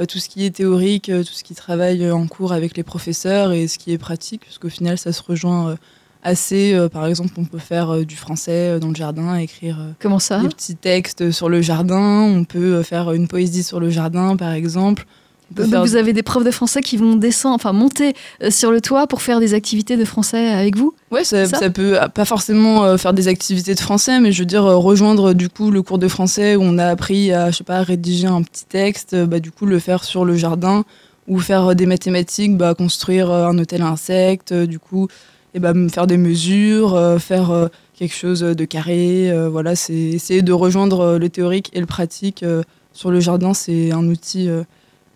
tout 0.07 0.19
ce 0.19 0.27
qui 0.27 0.45
est 0.45 0.51
théorique, 0.51 1.05
tout 1.05 1.33
ce 1.33 1.43
qui 1.43 1.55
travaille 1.55 2.09
en 2.11 2.27
cours 2.27 2.51
avec 2.53 2.75
les 2.75 2.83
professeurs 2.83 3.53
et 3.53 3.67
ce 3.67 3.77
qui 3.77 3.91
est 3.91 3.97
pratique, 3.97 4.41
parce 4.45 4.57
qu'au 4.57 4.69
final, 4.69 4.97
ça 4.97 5.13
se 5.13 5.21
rejoint 5.23 5.77
assez. 6.23 6.77
par 6.91 7.05
exemple, 7.05 7.31
on 7.37 7.45
peut 7.45 7.57
faire 7.57 8.05
du 8.05 8.17
français 8.17 8.79
dans 8.79 8.89
le 8.89 8.95
jardin, 8.95 9.35
écrire 9.37 9.77
Comment 9.99 10.19
ça? 10.19 10.39
des 10.39 10.49
petits 10.49 10.75
textes 10.75 11.31
sur 11.31 11.47
le 11.47 11.61
jardin. 11.61 12.21
On 12.23 12.43
peut 12.43 12.83
faire 12.83 13.13
une 13.13 13.29
poésie 13.29 13.63
sur 13.63 13.79
le 13.79 13.89
jardin, 13.89 14.35
par 14.35 14.51
exemple. 14.51 15.05
Donc 15.51 15.73
vous 15.73 15.95
avez 15.95 16.13
des 16.13 16.23
profs 16.23 16.43
de 16.43 16.51
français 16.51 16.81
qui 16.81 16.97
vont 16.97 17.15
descendre, 17.15 17.55
enfin 17.55 17.73
monter 17.73 18.13
euh, 18.41 18.49
sur 18.49 18.71
le 18.71 18.81
toit 18.81 19.07
pour 19.07 19.21
faire 19.21 19.39
des 19.39 19.53
activités 19.53 19.97
de 19.97 20.05
français 20.05 20.49
avec 20.49 20.77
vous? 20.77 20.93
Ouais, 21.11 21.23
ça, 21.23 21.45
peut 21.69 21.97
ah, 21.99 22.09
pas 22.09 22.25
forcément 22.25 22.85
euh, 22.85 22.97
faire 22.97 23.13
des 23.13 23.27
activités 23.27 23.75
de 23.75 23.79
français, 23.79 24.19
mais 24.19 24.31
je 24.31 24.39
veux 24.39 24.45
dire 24.45 24.65
euh, 24.65 24.77
rejoindre 24.77 25.33
du 25.33 25.49
coup 25.49 25.71
le 25.71 25.81
cours 25.81 25.97
de 25.97 26.07
français 26.07 26.55
où 26.55 26.61
on 26.63 26.77
a 26.77 26.85
appris 26.87 27.33
à 27.33 27.51
je 27.51 27.57
sais 27.57 27.63
pas 27.63 27.83
rédiger 27.83 28.27
un 28.27 28.41
petit 28.43 28.65
texte, 28.65 29.15
bah 29.25 29.39
du 29.39 29.51
coup 29.51 29.65
le 29.65 29.79
faire 29.79 30.03
sur 30.03 30.23
le 30.23 30.35
jardin 30.35 30.83
ou 31.27 31.39
faire 31.39 31.75
des 31.75 31.85
mathématiques, 31.85 32.57
bah 32.57 32.73
construire 32.73 33.29
un 33.31 33.57
hôtel 33.57 33.81
à 33.81 33.87
insectes, 33.87 34.53
du 34.53 34.79
coup 34.79 35.07
et 35.53 35.59
bah 35.59 35.73
faire 35.89 36.07
des 36.07 36.17
mesures, 36.17 37.17
faire 37.19 37.69
quelque 37.93 38.15
chose 38.15 38.39
de 38.39 38.65
carré, 38.65 39.31
voilà, 39.49 39.75
c'est 39.75 39.93
essayer 39.93 40.41
de 40.41 40.53
rejoindre 40.53 41.17
le 41.17 41.29
théorique 41.29 41.69
et 41.73 41.79
le 41.79 41.85
pratique 41.85 42.45
sur 42.93 43.11
le 43.11 43.19
jardin, 43.19 43.53
c'est 43.53 43.91
un 43.91 44.07
outil 44.07 44.49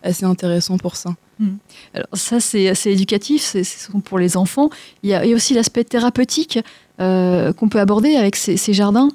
assez 0.06 0.24
intéressant 0.24 0.78
pour 0.78 0.96
ça. 0.96 1.10
Hmm. 1.38 1.56
Alors 1.94 2.08
ça, 2.14 2.40
c'est 2.40 2.68
assez 2.68 2.90
éducatif, 2.90 3.42
c'est 3.42 3.90
pour 4.04 4.18
les 4.18 4.36
enfants. 4.36 4.70
Il 5.02 5.10
y 5.10 5.14
a, 5.14 5.26
aussi 5.34 5.54
l'aspect 5.54 5.84
thérapeutique 5.84 6.58
euh, 7.00 7.52
qu'on 7.52 7.68
peut 7.68 7.80
aborder 7.80 8.16
avec 8.16 8.36
ces, 8.36 8.72
jardins. 8.72 9.08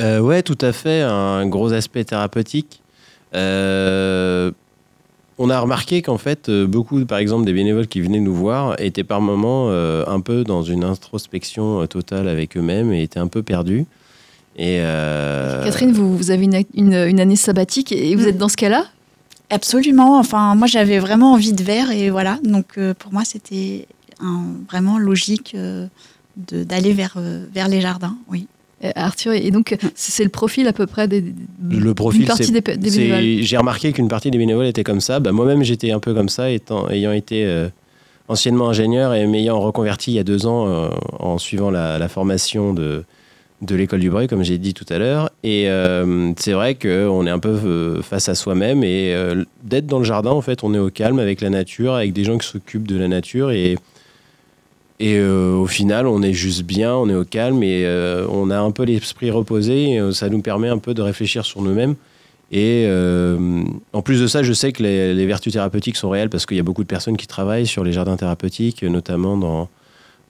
Euh, 0.00 0.20
ouais, 0.20 0.42
tout 0.42 0.58
à 0.60 0.72
fait, 0.72 1.02
un 1.02 1.46
gros 1.46 1.72
aspect 1.72 2.04
thérapeutique. 2.04 2.80
Euh, 3.34 4.52
on 5.38 5.50
a 5.50 5.58
remarqué 5.58 6.02
qu'en 6.02 6.18
fait, 6.18 6.50
beaucoup, 6.50 7.04
par 7.04 7.18
exemple, 7.18 7.44
des 7.44 7.52
bénévoles 7.52 7.86
qui 7.86 8.00
venaient 8.00 8.20
nous 8.20 8.34
voir 8.34 8.80
étaient 8.80 9.04
par 9.04 9.20
moments 9.20 9.70
un 9.70 10.20
peu 10.20 10.44
dans 10.44 10.62
une 10.62 10.84
introspection 10.84 11.86
totale 11.86 12.28
avec 12.28 12.56
eux-mêmes 12.56 12.92
et 12.92 13.02
étaient 13.02 13.20
un 13.20 13.28
peu 13.28 13.42
perdus. 13.42 13.86
Et 14.56 14.80
Catherine, 15.64 15.92
vous, 15.92 16.16
vous 16.16 16.30
avez 16.32 16.44
une, 16.44 16.64
une, 16.74 17.20
année 17.20 17.36
sabbatique 17.36 17.92
et 17.92 18.16
vous 18.16 18.24
hmm. 18.24 18.28
êtes 18.28 18.38
dans 18.38 18.48
ce 18.48 18.56
cas-là? 18.56 18.86
Absolument. 19.50 20.18
Enfin, 20.18 20.54
moi, 20.54 20.66
j'avais 20.66 20.98
vraiment 20.98 21.32
envie 21.32 21.52
de 21.52 21.62
verre 21.62 21.90
et 21.90 22.10
voilà. 22.10 22.38
Donc, 22.44 22.76
euh, 22.76 22.94
pour 22.94 23.12
moi, 23.12 23.22
c'était 23.24 23.86
vraiment 24.68 24.98
logique 24.98 25.52
euh, 25.54 25.86
d'aller 26.36 26.92
vers, 26.92 27.14
euh, 27.16 27.46
vers 27.52 27.68
les 27.68 27.80
jardins. 27.80 28.16
Oui. 28.28 28.46
Arthur, 28.94 29.32
et 29.32 29.50
donc 29.50 29.76
c'est 29.96 30.22
le 30.22 30.30
profil 30.30 30.68
à 30.68 30.72
peu 30.72 30.86
près 30.86 31.08
des, 31.08 31.34
le 31.68 31.94
profil, 31.94 32.26
partie 32.26 32.52
des, 32.52 32.60
bénévoles. 32.60 33.42
J'ai 33.42 33.56
remarqué 33.56 33.92
qu'une 33.92 34.06
partie 34.06 34.30
des 34.30 34.38
bénévoles 34.38 34.66
était 34.66 34.84
comme 34.84 35.00
ça. 35.00 35.18
Bah, 35.18 35.32
Moi-même, 35.32 35.64
j'étais 35.64 35.90
un 35.90 35.98
peu 35.98 36.14
comme 36.14 36.28
ça, 36.28 36.48
étant, 36.48 36.88
ayant 36.88 37.10
été 37.10 37.66
anciennement 38.28 38.68
ingénieur 38.68 39.14
et 39.14 39.26
m'ayant 39.26 39.58
reconverti 39.58 40.12
il 40.12 40.14
y 40.14 40.20
a 40.20 40.22
deux 40.22 40.46
ans 40.46 40.92
en 41.18 41.38
suivant 41.38 41.72
la, 41.72 41.98
la 41.98 42.08
formation 42.08 42.72
de, 42.72 43.02
de 43.60 43.74
l'école 43.74 44.00
du 44.00 44.10
bruit, 44.10 44.28
comme 44.28 44.44
j'ai 44.44 44.58
dit 44.58 44.72
tout 44.72 44.86
à 44.88 44.98
l'heure. 44.98 45.30
Et 45.42 45.68
euh, 45.68 46.32
c'est 46.36 46.52
vrai 46.52 46.74
qu'on 46.76 47.26
est 47.26 47.30
un 47.30 47.38
peu 47.38 47.48
euh, 47.48 48.02
face 48.02 48.28
à 48.28 48.34
soi-même 48.34 48.84
et 48.84 49.12
euh, 49.14 49.44
d'être 49.64 49.86
dans 49.86 49.98
le 49.98 50.04
jardin, 50.04 50.30
en 50.30 50.40
fait, 50.40 50.62
on 50.62 50.74
est 50.74 50.78
au 50.78 50.90
calme 50.90 51.18
avec 51.18 51.40
la 51.40 51.50
nature, 51.50 51.94
avec 51.94 52.12
des 52.12 52.24
gens 52.24 52.38
qui 52.38 52.46
s'occupent 52.46 52.86
de 52.86 52.96
la 52.96 53.08
nature 53.08 53.50
et, 53.50 53.76
et 55.00 55.20
au 55.20 55.66
final, 55.66 56.08
on 56.08 56.22
est 56.22 56.32
juste 56.32 56.64
bien, 56.64 56.92
on 56.92 57.08
est 57.08 57.14
au 57.14 57.24
calme 57.24 57.62
et 57.62 57.86
on 58.28 58.50
a 58.50 58.58
un 58.58 58.72
peu 58.72 58.82
l'esprit 58.82 59.30
reposé. 59.30 59.96
Ça 60.10 60.28
nous 60.28 60.42
permet 60.42 60.66
un 60.66 60.78
peu 60.78 60.92
de 60.92 61.02
réfléchir 61.02 61.44
sur 61.44 61.62
nous-mêmes. 61.62 61.94
Et 62.50 62.88
en 63.92 64.02
plus 64.02 64.20
de 64.20 64.26
ça, 64.26 64.42
je 64.42 64.52
sais 64.52 64.72
que 64.72 64.82
les 64.82 65.26
vertus 65.26 65.52
thérapeutiques 65.52 65.94
sont 65.94 66.10
réelles 66.10 66.30
parce 66.30 66.46
qu'il 66.46 66.56
y 66.56 66.60
a 66.60 66.64
beaucoup 66.64 66.82
de 66.82 66.88
personnes 66.88 67.16
qui 67.16 67.28
travaillent 67.28 67.68
sur 67.68 67.84
les 67.84 67.92
jardins 67.92 68.16
thérapeutiques, 68.16 68.82
notamment 68.82 69.36
dans 69.36 69.68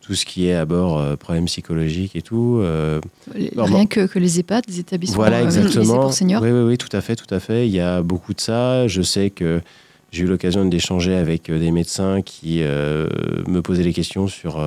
tout 0.09 0.15
ce 0.15 0.25
qui 0.25 0.49
est 0.49 0.55
à 0.55 0.65
bord 0.65 0.99
euh, 0.99 1.17
problèmes 1.17 1.45
psychologiques 1.45 2.17
et 2.17 2.23
tout. 2.23 2.61
Euh, 2.63 2.99
rien 3.35 3.85
que, 3.85 4.07
que, 4.07 4.19
les 4.19 4.41
EHPAD, 4.41 4.65
les 4.67 4.81
établissements 4.81 5.17
voilà, 5.17 5.41
euh, 5.41 5.45
exactement. 5.45 6.01
pour 6.01 6.15
seniors. 6.15 6.41
Oui, 6.41 6.51
oui, 6.51 6.63
oui, 6.63 6.79
tout 6.79 6.89
à 6.97 7.03
fait, 7.03 7.15
tout 7.15 7.33
à 7.33 7.41
fait. 7.41 7.69
Il 7.69 7.75
y 7.75 7.81
a 7.81 8.01
beaucoup 8.01 8.33
de 8.33 8.41
ça. 8.41 8.89
Je 8.89 9.03
sais 9.03 9.29
que 9.29 9.61
j'ai 10.11 10.25
eu 10.25 10.27
l'occasion 10.27 10.65
d'échanger 10.65 11.15
avec 11.15 11.51
des 11.51 11.71
médecins 11.71 12.23
qui 12.23 12.61
me 12.61 13.61
posaient 13.61 13.83
des 13.83 13.93
questions 13.93 14.29
sur 14.29 14.65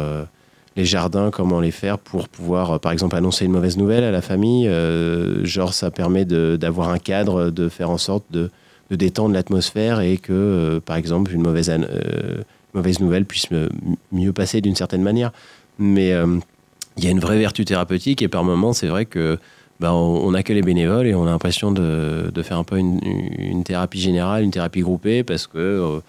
les 0.76 0.86
jardins, 0.86 1.32
comment 1.32 1.60
les 1.60 1.72
faire 1.72 1.98
pour 1.98 2.30
pouvoir, 2.30 2.80
par 2.80 2.92
exemple, 2.92 3.16
annoncer 3.16 3.46
une 3.46 3.52
mauvaise 3.52 3.78
nouvelle 3.78 4.04
à 4.04 4.12
la 4.12 4.22
famille. 4.22 4.70
genre, 5.42 5.74
ça 5.74 5.90
permet 5.90 6.24
d'avoir 6.26 6.90
un 6.90 7.00
cadre, 7.00 7.50
de 7.50 7.68
faire 7.68 7.90
en 7.90 7.98
sorte 7.98 8.26
de, 8.30 8.52
de 8.92 8.96
détendre 8.96 9.34
l'atmosphère 9.34 10.02
et 10.02 10.18
que, 10.18 10.80
par 10.86 10.98
exemple, 10.98 11.34
une 11.34 11.42
mauvaise 11.42 11.72
mauvaise 12.74 13.00
nouvelle 13.00 13.26
puisse 13.26 13.48
mieux 14.12 14.34
passer 14.34 14.62
d'une 14.62 14.76
certaine 14.76 15.02
manière. 15.02 15.32
Mais 15.80 16.14
euh, 16.14 16.38
il 16.98 17.04
y 17.04 17.08
a 17.08 17.12
une 17.12 17.20
vraie 17.20 17.40
vertu 17.40 17.66
thérapeutique 17.66 18.22
et 18.22 18.28
par 18.28 18.44
moments, 18.44 18.74
c'est 18.74 18.88
vrai 18.88 19.06
que 19.06 19.38
bah, 19.80 19.94
on 19.94 20.32
n'a 20.32 20.44
que 20.44 20.54
les 20.54 20.62
bénévoles 20.62 21.08
et 21.08 21.16
on 21.16 21.26
a 21.26 21.32
l'impression 21.32 21.72
de, 21.72 22.30
de, 22.32 22.42
faire 22.44 22.58
un 22.58 22.64
peu 22.64 22.78
une, 22.78 23.64
thérapie 23.64 24.00
générale, 24.00 24.44
une 24.44 24.52
thérapie 24.52 24.82
groupée 24.82 25.24
parce 25.24 25.48
que 25.48 25.58
euh, 25.58 26.00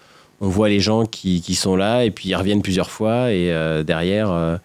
on 0.41 0.47
voit 0.47 0.69
les 0.69 0.79
gens 0.79 1.05
qui, 1.05 1.41
qui, 1.41 1.55
sont 1.55 1.75
là 1.75 2.03
et 2.03 2.11
puis 2.11 2.29
ils 2.29 2.35
reviennent 2.35 2.61
plusieurs 2.61 2.91
fois 2.91 3.31
et 3.31 3.51
euh, 3.51 3.81
derrière 3.81 4.59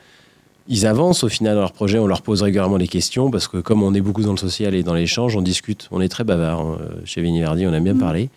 ils 0.66 0.86
avancent 0.86 1.24
au 1.24 1.30
final 1.30 1.54
dans 1.54 1.62
leur 1.62 1.72
projet, 1.72 1.98
on 1.98 2.06
leur 2.06 2.20
pose 2.20 2.42
régulièrement 2.42 2.76
des 2.76 2.88
questions 2.88 3.30
parce 3.30 3.48
que 3.48 3.56
comme 3.58 3.82
on 3.82 3.94
est 3.94 4.02
beaucoup 4.02 4.22
dans 4.22 4.32
le 4.32 4.38
social 4.38 4.74
et 4.74 4.82
dans 4.82 4.92
l'échange, 4.92 5.36
on 5.36 5.40
discute, 5.40 5.88
on 5.90 6.02
est 6.02 6.08
très 6.08 6.24
bavard. 6.24 6.78
Chez 7.06 7.22
Verdi, 7.22 7.66
on 7.66 7.72
aime 7.72 7.84
bien 7.84 7.94
mmh. 7.94 7.98
parler. 7.98 8.28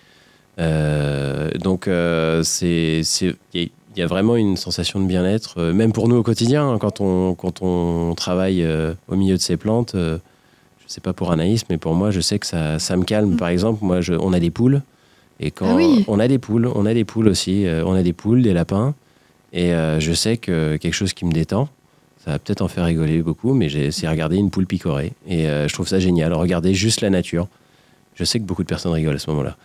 Euh, 0.59 1.49
donc, 1.59 1.87
euh, 1.87 2.43
c'est 2.43 3.01
il 3.53 3.97
y, 3.97 4.01
a 4.01 4.07
vraiment 4.07 4.37
une 4.37 4.55
sensation 4.55 5.01
de 5.01 5.05
bien-être, 5.05 5.55
euh, 5.57 5.73
même 5.73 5.91
pour 5.91 6.07
nous 6.07 6.15
au 6.15 6.23
quotidien, 6.23 6.69
hein, 6.69 6.77
quand, 6.79 7.01
on, 7.01 7.35
quand 7.35 7.61
on 7.61 8.13
travaille 8.15 8.65
au 9.07 9.15
milieu 9.15 9.35
de 9.35 9.41
ces 9.41 9.57
plantes. 9.57 9.95
je 9.95 10.17
sais 10.87 11.01
pas 11.01 11.13
pour 11.13 11.31
Anaïs, 11.31 11.63
mais 11.69 11.77
pour 11.77 11.93
moi, 11.93 12.11
je 12.11 12.21
sais 12.21 12.39
que 12.39 12.47
ça, 12.47 12.79
ça 12.79 12.95
me 12.97 13.03
calme. 13.03 13.37
Par 13.37 13.49
exemple, 13.49 13.83
moi, 13.83 14.01
je, 14.01 14.13
on 14.13 14.33
a 14.33 14.39
des 14.39 14.51
poules. 14.51 14.81
Et 15.39 15.49
quand 15.49 15.77
ah 15.79 16.03
on 16.07 16.19
a 16.19 16.27
des 16.27 16.37
poules, 16.37 16.69
on 16.75 16.85
a 16.85 16.93
des 16.93 17.03
poules 17.03 17.27
aussi, 17.27 17.65
on 17.83 17.93
a 17.93 18.03
des 18.03 18.13
poules, 18.13 18.43
des 18.43 18.53
lapins. 18.53 18.93
Et 19.53 19.71
je 19.71 20.13
sais 20.13 20.37
que 20.37 20.77
quelque 20.77 20.93
chose 20.93 21.13
qui 21.13 21.25
me 21.25 21.31
détend, 21.31 21.67
ça 22.23 22.31
va 22.31 22.39
peut-être 22.39 22.61
en 22.61 22.67
faire 22.67 22.85
rigoler 22.85 23.23
beaucoup, 23.23 23.53
mais 23.53 23.91
c'est 23.91 24.07
regarder 24.07 24.37
une 24.37 24.51
poule 24.51 24.67
picorée. 24.67 25.13
Et 25.27 25.45
je 25.45 25.73
trouve 25.73 25.87
ça 25.87 25.99
génial. 25.99 26.31
Regarder 26.33 26.75
juste 26.75 27.01
la 27.01 27.09
nature. 27.09 27.47
Je 28.13 28.23
sais 28.23 28.39
que 28.39 28.45
beaucoup 28.45 28.61
de 28.61 28.67
personnes 28.67 28.91
rigolent 28.91 29.15
à 29.15 29.19
ce 29.19 29.31
moment-là. 29.31 29.57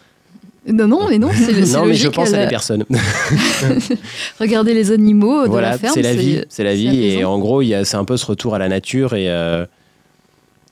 Non, 0.73 0.89
non, 0.89 1.09
mais 1.09 1.19
non, 1.19 1.31
c'est 1.33 1.53
Non, 1.77 1.87
mais 1.87 1.95
je 1.95 2.09
pense 2.09 2.33
à 2.33 2.43
des 2.43 2.49
personnes. 2.49 2.85
Regardez 4.41 4.75
les 4.75 4.91
animaux 4.91 5.47
de 5.47 5.59
la 5.59 5.79
ferme. 5.79 5.95
C'est 5.95 6.03
la 6.03 6.15
vie, 6.15 6.43
c'est 6.49 6.65
la 6.65 6.75
vie. 6.75 7.05
Et 7.05 7.25
en 7.25 7.39
gros, 7.39 7.63
c'est 7.63 7.97
un 7.97 8.05
peu 8.05 8.17
ce 8.17 8.27
retour 8.27 8.55
à 8.55 8.59
la 8.59 8.69
nature. 8.69 9.15
Et 9.15 9.31
euh, 9.31 9.65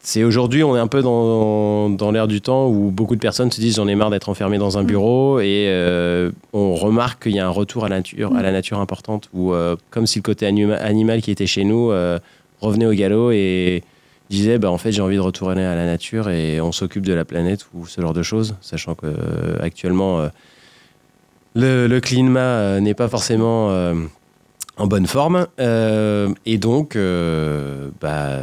c'est 0.01 0.25
aujourd'hui, 0.25 0.63
on 0.65 0.77
est 0.77 0.81
un 0.81 0.87
peu 0.87 1.03
dans, 1.03 1.91
dans 1.91 2.11
l'air 2.11 2.29
du 2.29 2.41
temps 2.41 2.69
où 2.69 2.91
beaucoup 2.91 3.15
de 3.15 3.21
personnes 3.21 3.51
se 3.51 3.61
disent 3.61 3.77
j'en 3.77 3.89
ai 3.89 3.95
marre 3.95 4.11
d'être 4.11 4.29
enfermé 4.29 4.59
dans 4.59 4.79
un 4.79 4.83
mm. 4.83 4.87
bureau. 4.87 5.41
Et 5.41 5.67
euh, 5.69 6.31
on 6.53 6.75
remarque 6.75 7.25
qu'il 7.25 7.35
y 7.35 7.39
a 7.39 7.47
un 7.47 7.51
retour 7.51 7.85
à 7.85 7.89
la 7.89 7.97
nature, 7.97 8.35
à 8.35 8.43
la 8.43 8.51
mm. 8.51 8.55
nature 8.55 8.81
importante, 8.81 9.29
où, 9.33 9.53
euh, 9.53 9.77
comme 9.91 10.07
si 10.07 10.19
le 10.19 10.23
côté 10.23 10.47
animal 10.47 11.23
qui 11.23 11.31
était 11.31 11.47
chez 11.47 11.65
nous 11.65 11.93
revenait 12.61 12.87
au 12.87 12.93
galop. 12.93 13.31
Et 13.31 13.83
disait 14.31 14.59
bah, 14.59 14.71
en 14.71 14.79
fait 14.79 14.93
j'ai 14.93 15.03
envie 15.03 15.17
de 15.17 15.21
retourner 15.21 15.65
à 15.65 15.75
la 15.75 15.85
nature 15.85 16.31
et 16.31 16.61
on 16.61 16.73
s'occupe 16.73 17.05
de 17.05 17.13
la 17.13 17.25
planète 17.25 17.67
ou 17.75 17.87
ce 17.87 18.01
genre 18.01 18.15
de 18.15 18.23
choses, 18.23 18.57
sachant 18.61 18.95
que 18.95 19.07
euh, 19.07 19.59
actuellement 19.61 20.21
euh, 20.21 20.29
le, 21.89 21.99
climat 22.01 22.41
euh, 22.41 22.81
n'est 22.81 22.95
pas 22.95 23.09
forcément 23.09 23.69
en 24.77 24.87
bonne 24.89 25.07
forme 25.07 25.47
et 25.59 26.59
donc 26.59 26.99
bah, 28.01 28.39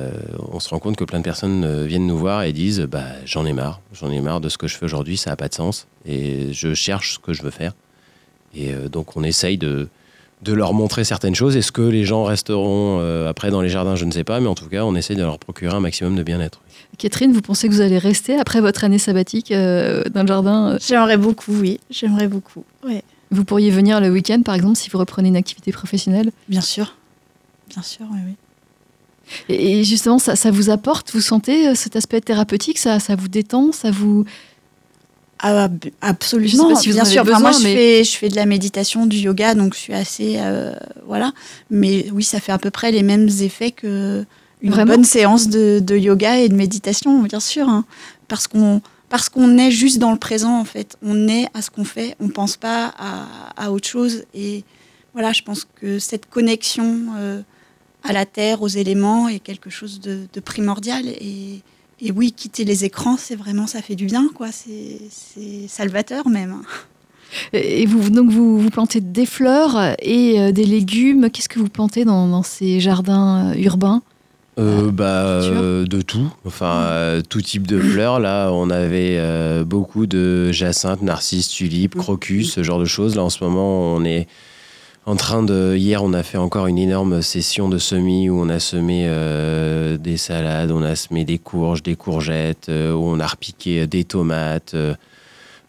on 0.52 0.60
se 0.60 0.70
rend 0.70 0.80
compte 0.80 0.96
que 0.96 1.04
plein 1.04 1.20
de 1.20 1.24
personnes 1.24 1.86
viennent 1.86 2.08
nous 2.08 2.18
voir 2.18 2.44
et 2.44 2.54
disent 2.54 2.82
bah, 2.82 3.04
j'en 3.26 3.46
ai 3.46 3.54
marre, 3.54 3.82
j'en 3.94 4.12
ai 4.12 4.22
marre 4.22 4.40
de 4.40 4.50
ce 4.50 4.58
que 4.58 4.68
je 4.68 4.78
fais 4.78 4.86
aujourd'hui, 4.86 5.18
ça 5.18 5.32
n'a 5.32 5.36
pas 5.36 5.50
de 5.50 5.54
sens 5.54 5.88
et 6.06 6.54
je 6.54 6.74
cherche 6.74 7.16
ce 7.16 7.20
que 7.20 7.34
je 7.34 7.44
veux 7.44 7.52
faire. 7.52 7.74
Et 8.56 8.74
donc 8.90 9.16
on 9.16 9.24
essaye 9.24 9.58
de, 9.58 9.88
de 10.42 10.54
leur 10.54 10.74
montrer 10.74 11.04
certaines 11.04 11.36
choses. 11.36 11.56
Est-ce 11.56 11.72
que 11.72 11.82
les 11.82 12.04
gens 12.04 12.24
resteront 12.24 13.00
euh, 13.00 13.30
après 13.30 13.52
dans 13.52 13.62
les 13.62 13.70
jardins? 13.70 13.96
Je 13.96 14.06
ne 14.06 14.12
sais 14.12 14.24
pas, 14.24 14.40
mais 14.40 14.48
en 14.48 14.56
tout 14.56 14.68
cas, 14.68 14.84
on 14.84 14.96
essaye 14.96 15.16
de 15.16 15.22
leur 15.22 15.40
procurer 15.40 15.76
un 15.76 15.80
maximum 15.80 16.16
de 16.16 16.24
bien-être. 16.24 16.62
Catherine, 16.98 17.32
vous 17.32 17.42
pensez 17.42 17.68
que 17.68 17.74
vous 17.74 17.82
allez 17.82 17.98
rester 17.98 18.36
après 18.36 18.62
votre 18.62 18.84
année 18.84 18.98
sabbatique 18.98 19.52
euh, 19.52 20.04
dans 20.14 20.22
le 20.22 20.28
jardin 20.28 20.72
euh? 20.72 20.78
J'aimerais 20.86 21.18
beaucoup, 21.18 21.54
oui. 21.54 21.80
J'aimerais 21.90 22.28
beaucoup. 22.28 22.64
Ouais. 22.86 23.04
Vous 23.30 23.46
pourriez 23.46 23.72
venir 23.72 24.02
le 24.02 24.10
week-end, 24.10 24.42
par 24.44 24.56
exemple, 24.56 24.78
si 24.78 24.90
vous 24.90 24.98
reprenez 24.98 25.30
une 25.30 25.38
activité 25.38 25.72
professionnelle? 25.72 26.32
Bien 26.50 26.62
sûr. 26.62 26.96
Bien 27.70 27.82
sûr, 27.82 28.06
oui, 28.12 28.20
oui. 28.26 28.36
Et 29.48 29.84
justement, 29.86 30.20
ça, 30.20 30.36
ça 30.36 30.52
vous 30.52 30.70
apporte? 30.70 31.12
Vous 31.14 31.22
sentez 31.22 31.74
cet 31.76 31.96
aspect 31.96 32.20
thérapeutique? 32.20 32.78
Ça, 32.78 33.00
ça 33.00 33.16
vous 33.16 33.30
détend? 33.30 33.72
Ça 33.72 33.90
vous 33.90 34.26
Ah, 35.44 35.68
b- 35.68 35.92
absolument, 36.02 36.48
Je 36.50 36.56
sais 36.70 36.74
pas 36.76 36.80
si 36.82 36.90
vous 36.90 36.94
en 36.94 36.96
bien 36.98 37.04
avez 37.04 37.12
sûr. 37.14 37.22
Enfin, 37.24 37.40
moi, 37.40 37.50
besoin, 37.52 37.70
je, 37.70 37.76
fais, 37.76 38.04
je 38.04 38.16
fais 38.18 38.30
de 38.30 38.36
la 38.36 38.46
méditation, 38.46 39.06
du 39.08 39.18
yoga, 39.18 39.56
donc 39.56 39.74
je 39.74 39.80
suis 39.80 39.94
assez. 39.94 40.36
euh, 40.40 40.74
voilà. 41.08 41.34
Mais 41.72 42.06
oui, 42.14 42.24
ça 42.24 42.40
fait 42.40 42.52
à 42.52 42.58
peu 42.60 42.70
près 42.70 42.92
les 42.92 43.02
mêmes 43.04 43.28
effets 43.42 43.72
que 43.72 44.24
une 44.62 44.70
Vraiment 44.72 44.94
bonne 44.94 45.04
séance 45.04 45.48
de, 45.50 45.80
de 45.84 45.98
yoga 45.98 46.38
et 46.38 46.48
de 46.48 46.54
méditation, 46.54 47.24
bien 47.24 47.40
sûr. 47.40 47.68
hein. 47.68 47.86
parce 48.28 48.48
qu'on 48.48 48.82
parce 49.10 49.28
qu'on 49.28 49.58
est 49.58 49.72
juste 49.72 49.98
dans 49.98 50.12
le 50.12 50.20
présent, 50.20 50.58
en 50.60 50.64
fait. 50.64 50.96
On 51.02 51.28
est 51.28 51.48
à 51.54 51.62
ce 51.62 51.70
qu'on 51.72 51.84
fait, 51.84 52.16
on 52.22 52.30
pense 52.30 52.56
pas 52.58 52.94
à, 52.98 53.26
à 53.58 53.72
autre 53.72 53.88
chose. 53.88 54.24
Et 54.34 54.64
voilà, 55.14 55.34
je 55.34 55.42
pense 55.42 55.66
que 55.82 56.00
cette 56.00 56.30
connexion 56.30 56.98
euh, 57.18 57.42
à 58.04 58.14
la 58.14 58.26
terre, 58.26 58.62
aux 58.62 58.70
éléments, 58.70 59.28
est 59.28 59.40
quelque 59.40 59.70
chose 59.70 60.00
de, 60.00 60.20
de 60.32 60.40
primordial. 60.40 61.08
Et, 61.08 61.62
et 62.02 62.12
oui, 62.12 62.32
quitter 62.32 62.64
les 62.64 62.84
écrans, 62.86 63.18
c'est 63.18 63.36
vraiment, 63.36 63.68
ça 63.68 63.82
fait 63.82 63.96
du 63.96 64.06
bien, 64.06 64.30
quoi. 64.34 64.48
C'est 64.52 65.00
c'est 65.10 65.68
salvateur 65.68 66.28
même. 66.30 66.56
Et 67.54 67.86
vous, 67.86 68.10
donc 68.10 68.30
vous, 68.30 68.60
vous 68.60 68.70
plantez 68.70 69.00
des 69.00 69.26
fleurs 69.26 69.96
et 70.00 70.40
euh, 70.40 70.52
des 70.52 70.66
légumes. 70.66 71.30
Qu'est-ce 71.30 71.48
que 71.48 71.60
vous 71.60 71.70
plantez 71.70 72.04
dans, 72.04 72.28
dans 72.28 72.44
ces 72.44 72.82
jardins 72.82 73.52
euh, 73.52 73.62
urbains? 73.62 74.02
Euh, 74.60 74.92
bah, 74.92 75.24
euh, 75.24 75.86
de 75.86 76.02
tout, 76.02 76.30
enfin 76.46 76.82
euh, 76.82 77.22
tout 77.22 77.42
type 77.42 77.66
de 77.68 77.80
fleurs. 77.80 78.20
Là, 78.20 78.52
on 78.52 78.70
avait 78.70 79.16
euh, 79.18 79.64
beaucoup 79.64 80.08
de 80.08 80.52
jacinthes, 80.52 81.02
narcisses, 81.04 81.48
tulipes, 81.48 81.96
crocus, 81.96 82.52
ce 82.52 82.64
genre 82.64 82.80
de 82.80 82.86
choses. 82.86 83.16
Là, 83.16 83.24
en 83.24 83.30
ce 83.30 83.42
moment, 83.44 83.96
on 83.96 84.04
est 84.04 84.28
en 85.06 85.16
train 85.16 85.44
de. 85.44 85.76
Hier, 85.76 86.04
on 86.04 86.14
a 86.14 86.24
fait 86.24 86.38
encore 86.38 86.68
une 86.68 86.78
énorme 86.78 87.22
session 87.22 87.70
de 87.70 87.78
semis 87.78 88.30
où 88.30 88.40
on 88.40 88.50
a 88.50 88.60
semé 88.60 89.06
euh, 89.08 89.98
des 89.98 90.18
salades, 90.18 90.72
on 90.72 90.84
a 90.84 90.96
semé 90.96 91.26
des 91.26 91.40
courges, 91.40 91.84
des 91.84 91.96
courgettes, 91.96 92.70
euh, 92.70 92.94
on 92.94 93.20
a 93.20 93.28
repiqué 93.28 93.88
des 93.88 94.04
tomates. 94.04 94.76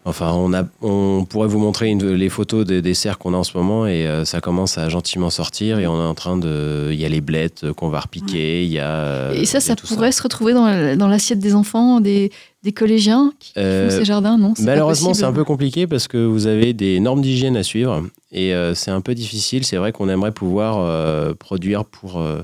Euh, 0.05 0.09
Enfin, 0.09 0.33
on, 0.33 0.53
a, 0.53 0.63
on 0.81 1.25
pourrait 1.25 1.47
vous 1.47 1.59
montrer 1.59 1.87
une- 1.89 2.13
les 2.13 2.29
photos 2.29 2.65
des, 2.65 2.81
des 2.81 2.93
serres 2.93 3.17
qu'on 3.17 3.33
a 3.33 3.37
en 3.37 3.43
ce 3.43 3.57
moment 3.57 3.87
et 3.87 4.05
euh, 4.05 4.25
ça 4.25 4.41
commence 4.41 4.77
à 4.77 4.89
gentiment 4.89 5.29
sortir 5.29 5.79
et 5.79 5.87
on 5.87 5.99
est 6.01 6.05
en 6.05 6.13
train 6.13 6.37
de... 6.37 6.89
Il 6.91 6.99
y 6.99 7.05
a 7.05 7.09
les 7.09 7.21
blettes 7.21 7.71
qu'on 7.73 7.87
va 7.89 8.01
repiquer, 8.01 8.63
il 8.65 8.71
y 8.71 8.79
a... 8.79 8.89
euh, 8.89 9.33
Et 9.33 9.45
ça, 9.45 9.59
a 9.59 9.61
ça 9.61 9.75
pourrait 9.75 10.11
se 10.11 10.21
retrouver 10.21 10.53
dans, 10.53 10.97
dans 10.97 11.07
l'assiette 11.07 11.39
des 11.39 11.55
enfants, 11.55 12.01
des, 12.01 12.31
des 12.63 12.71
collégiens 12.73 13.31
qui 13.39 13.53
Euh, 13.57 13.89
font 13.89 13.97
ces 13.99 14.05
jardins, 14.05 14.37
non 14.37 14.53
Malheureusement, 14.59 15.13
c'est 15.13 15.23
un 15.23 15.31
peu 15.33 15.45
compliqué 15.45 15.87
parce 15.87 16.07
que 16.09 16.17
vous 16.17 16.47
avez 16.47 16.73
des 16.73 16.99
normes 16.99 17.21
d'hygiène 17.21 17.55
à 17.55 17.63
suivre 17.63 18.03
et 18.31 18.53
euh, 18.53 18.73
c'est 18.75 18.91
un 18.91 19.01
peu 19.01 19.15
difficile. 19.15 19.63
C'est 19.63 19.77
vrai 19.77 19.91
qu'on 19.93 20.09
aimerait 20.09 20.31
pouvoir 20.33 20.77
euh, 20.79 21.33
produire 21.33 21.85
pour, 21.85 22.19
euh, 22.19 22.41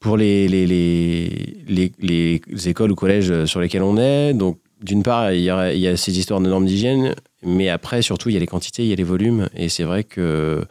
pour 0.00 0.16
les, 0.18 0.48
les, 0.48 0.66
les, 0.66 1.52
les, 1.66 1.92
les 2.00 2.68
écoles 2.68 2.92
ou 2.92 2.94
collèges 2.94 3.46
sur 3.46 3.60
lesquels 3.60 3.82
on 3.82 3.96
est. 3.96 4.34
Donc, 4.34 4.58
d'une 4.84 5.02
part, 5.02 5.32
il 5.32 5.40
y, 5.40 5.50
a, 5.50 5.72
il 5.72 5.80
y 5.80 5.88
a 5.88 5.96
ces 5.96 6.18
histoires 6.18 6.40
de 6.40 6.48
normes 6.48 6.66
d'hygiène, 6.66 7.14
mais 7.42 7.70
après, 7.70 8.02
surtout, 8.02 8.28
il 8.28 8.34
y 8.34 8.36
a 8.36 8.40
les 8.40 8.46
quantités, 8.46 8.82
il 8.82 8.88
y 8.88 8.92
a 8.92 8.96
les 8.96 9.02
volumes. 9.02 9.48
Et 9.56 9.68
c'est 9.70 9.82
vrai 9.84 10.04
que 10.04 10.62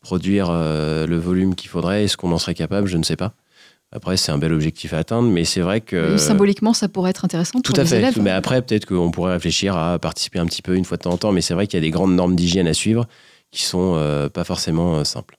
produire 0.00 0.48
euh, 0.50 1.06
le 1.06 1.18
volume 1.18 1.56
qu'il 1.56 1.68
faudrait, 1.68 2.04
est-ce 2.04 2.16
qu'on 2.16 2.30
en 2.30 2.38
serait 2.38 2.54
capable? 2.54 2.86
Je 2.86 2.96
ne 2.96 3.02
sais 3.02 3.16
pas. 3.16 3.32
Après, 3.90 4.16
c'est 4.16 4.30
un 4.30 4.38
bel 4.38 4.52
objectif 4.52 4.92
à 4.94 4.98
atteindre, 4.98 5.28
mais 5.28 5.44
c'est 5.44 5.60
vrai 5.60 5.80
que. 5.80 6.16
Symboliquement, 6.16 6.74
ça 6.74 6.88
pourrait 6.88 7.10
être 7.10 7.24
intéressant 7.24 7.60
Tout 7.60 7.72
pour 7.72 7.80
à 7.80 7.82
les 7.82 7.88
fait. 7.88 7.98
élèves. 7.98 8.20
Mais 8.20 8.30
après, 8.30 8.62
peut-être 8.62 8.86
qu'on 8.86 9.10
pourrait 9.10 9.32
réfléchir 9.32 9.76
à 9.76 9.98
participer 9.98 10.38
un 10.38 10.46
petit 10.46 10.62
peu 10.62 10.76
une 10.76 10.84
fois 10.84 10.96
de 10.96 11.02
temps 11.02 11.12
en 11.12 11.18
temps. 11.18 11.32
Mais 11.32 11.40
c'est 11.40 11.54
vrai 11.54 11.66
qu'il 11.66 11.76
y 11.76 11.82
a 11.82 11.86
des 11.86 11.90
grandes 11.90 12.14
normes 12.14 12.36
d'hygiène 12.36 12.68
à 12.68 12.74
suivre 12.74 13.06
qui 13.50 13.62
sont 13.62 13.94
euh, 13.96 14.28
pas 14.28 14.44
forcément 14.44 14.96
euh, 14.96 15.04
simples. 15.04 15.36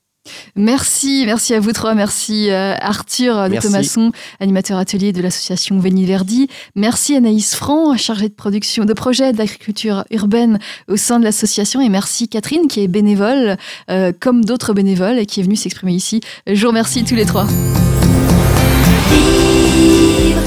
Merci, 0.56 1.24
merci 1.26 1.54
à 1.54 1.60
vous 1.60 1.72
trois. 1.72 1.94
Merci 1.94 2.50
euh, 2.50 2.76
Arthur 2.80 3.50
de. 3.50 3.62
Thomasson, 3.62 4.12
animateur 4.40 4.78
atelier 4.78 5.12
de 5.12 5.22
l'association 5.22 5.80
Veni 5.80 6.06
Verdi. 6.06 6.48
Merci 6.76 7.16
Anaïs 7.16 7.56
Franc, 7.56 7.96
chargée 7.98 8.30
de 8.30 8.34
production 8.34 8.86
de 8.86 8.94
projet 8.94 9.34
d'agriculture 9.34 10.04
urbaine 10.12 10.60
au 10.88 10.98
sein 10.98 11.20
de 11.20 11.24
l'association. 11.24 11.82
Et 11.82 11.90
merci 11.90 12.28
Catherine, 12.28 12.68
qui 12.68 12.82
est 12.82 12.88
bénévole, 12.88 13.58
euh, 13.90 14.12
comme 14.20 14.46
d'autres 14.46 14.74
bénévoles, 14.74 15.20
et 15.20 15.26
qui 15.26 15.40
est 15.40 15.44
venue 15.44 15.56
s'exprimer 15.56 15.94
ici. 15.94 16.22
Je 16.48 16.62
vous 16.62 16.70
remercie 16.70 17.04
tous 17.04 17.16
les 17.16 17.26
trois. 17.26 17.46
Vivre 19.10 20.42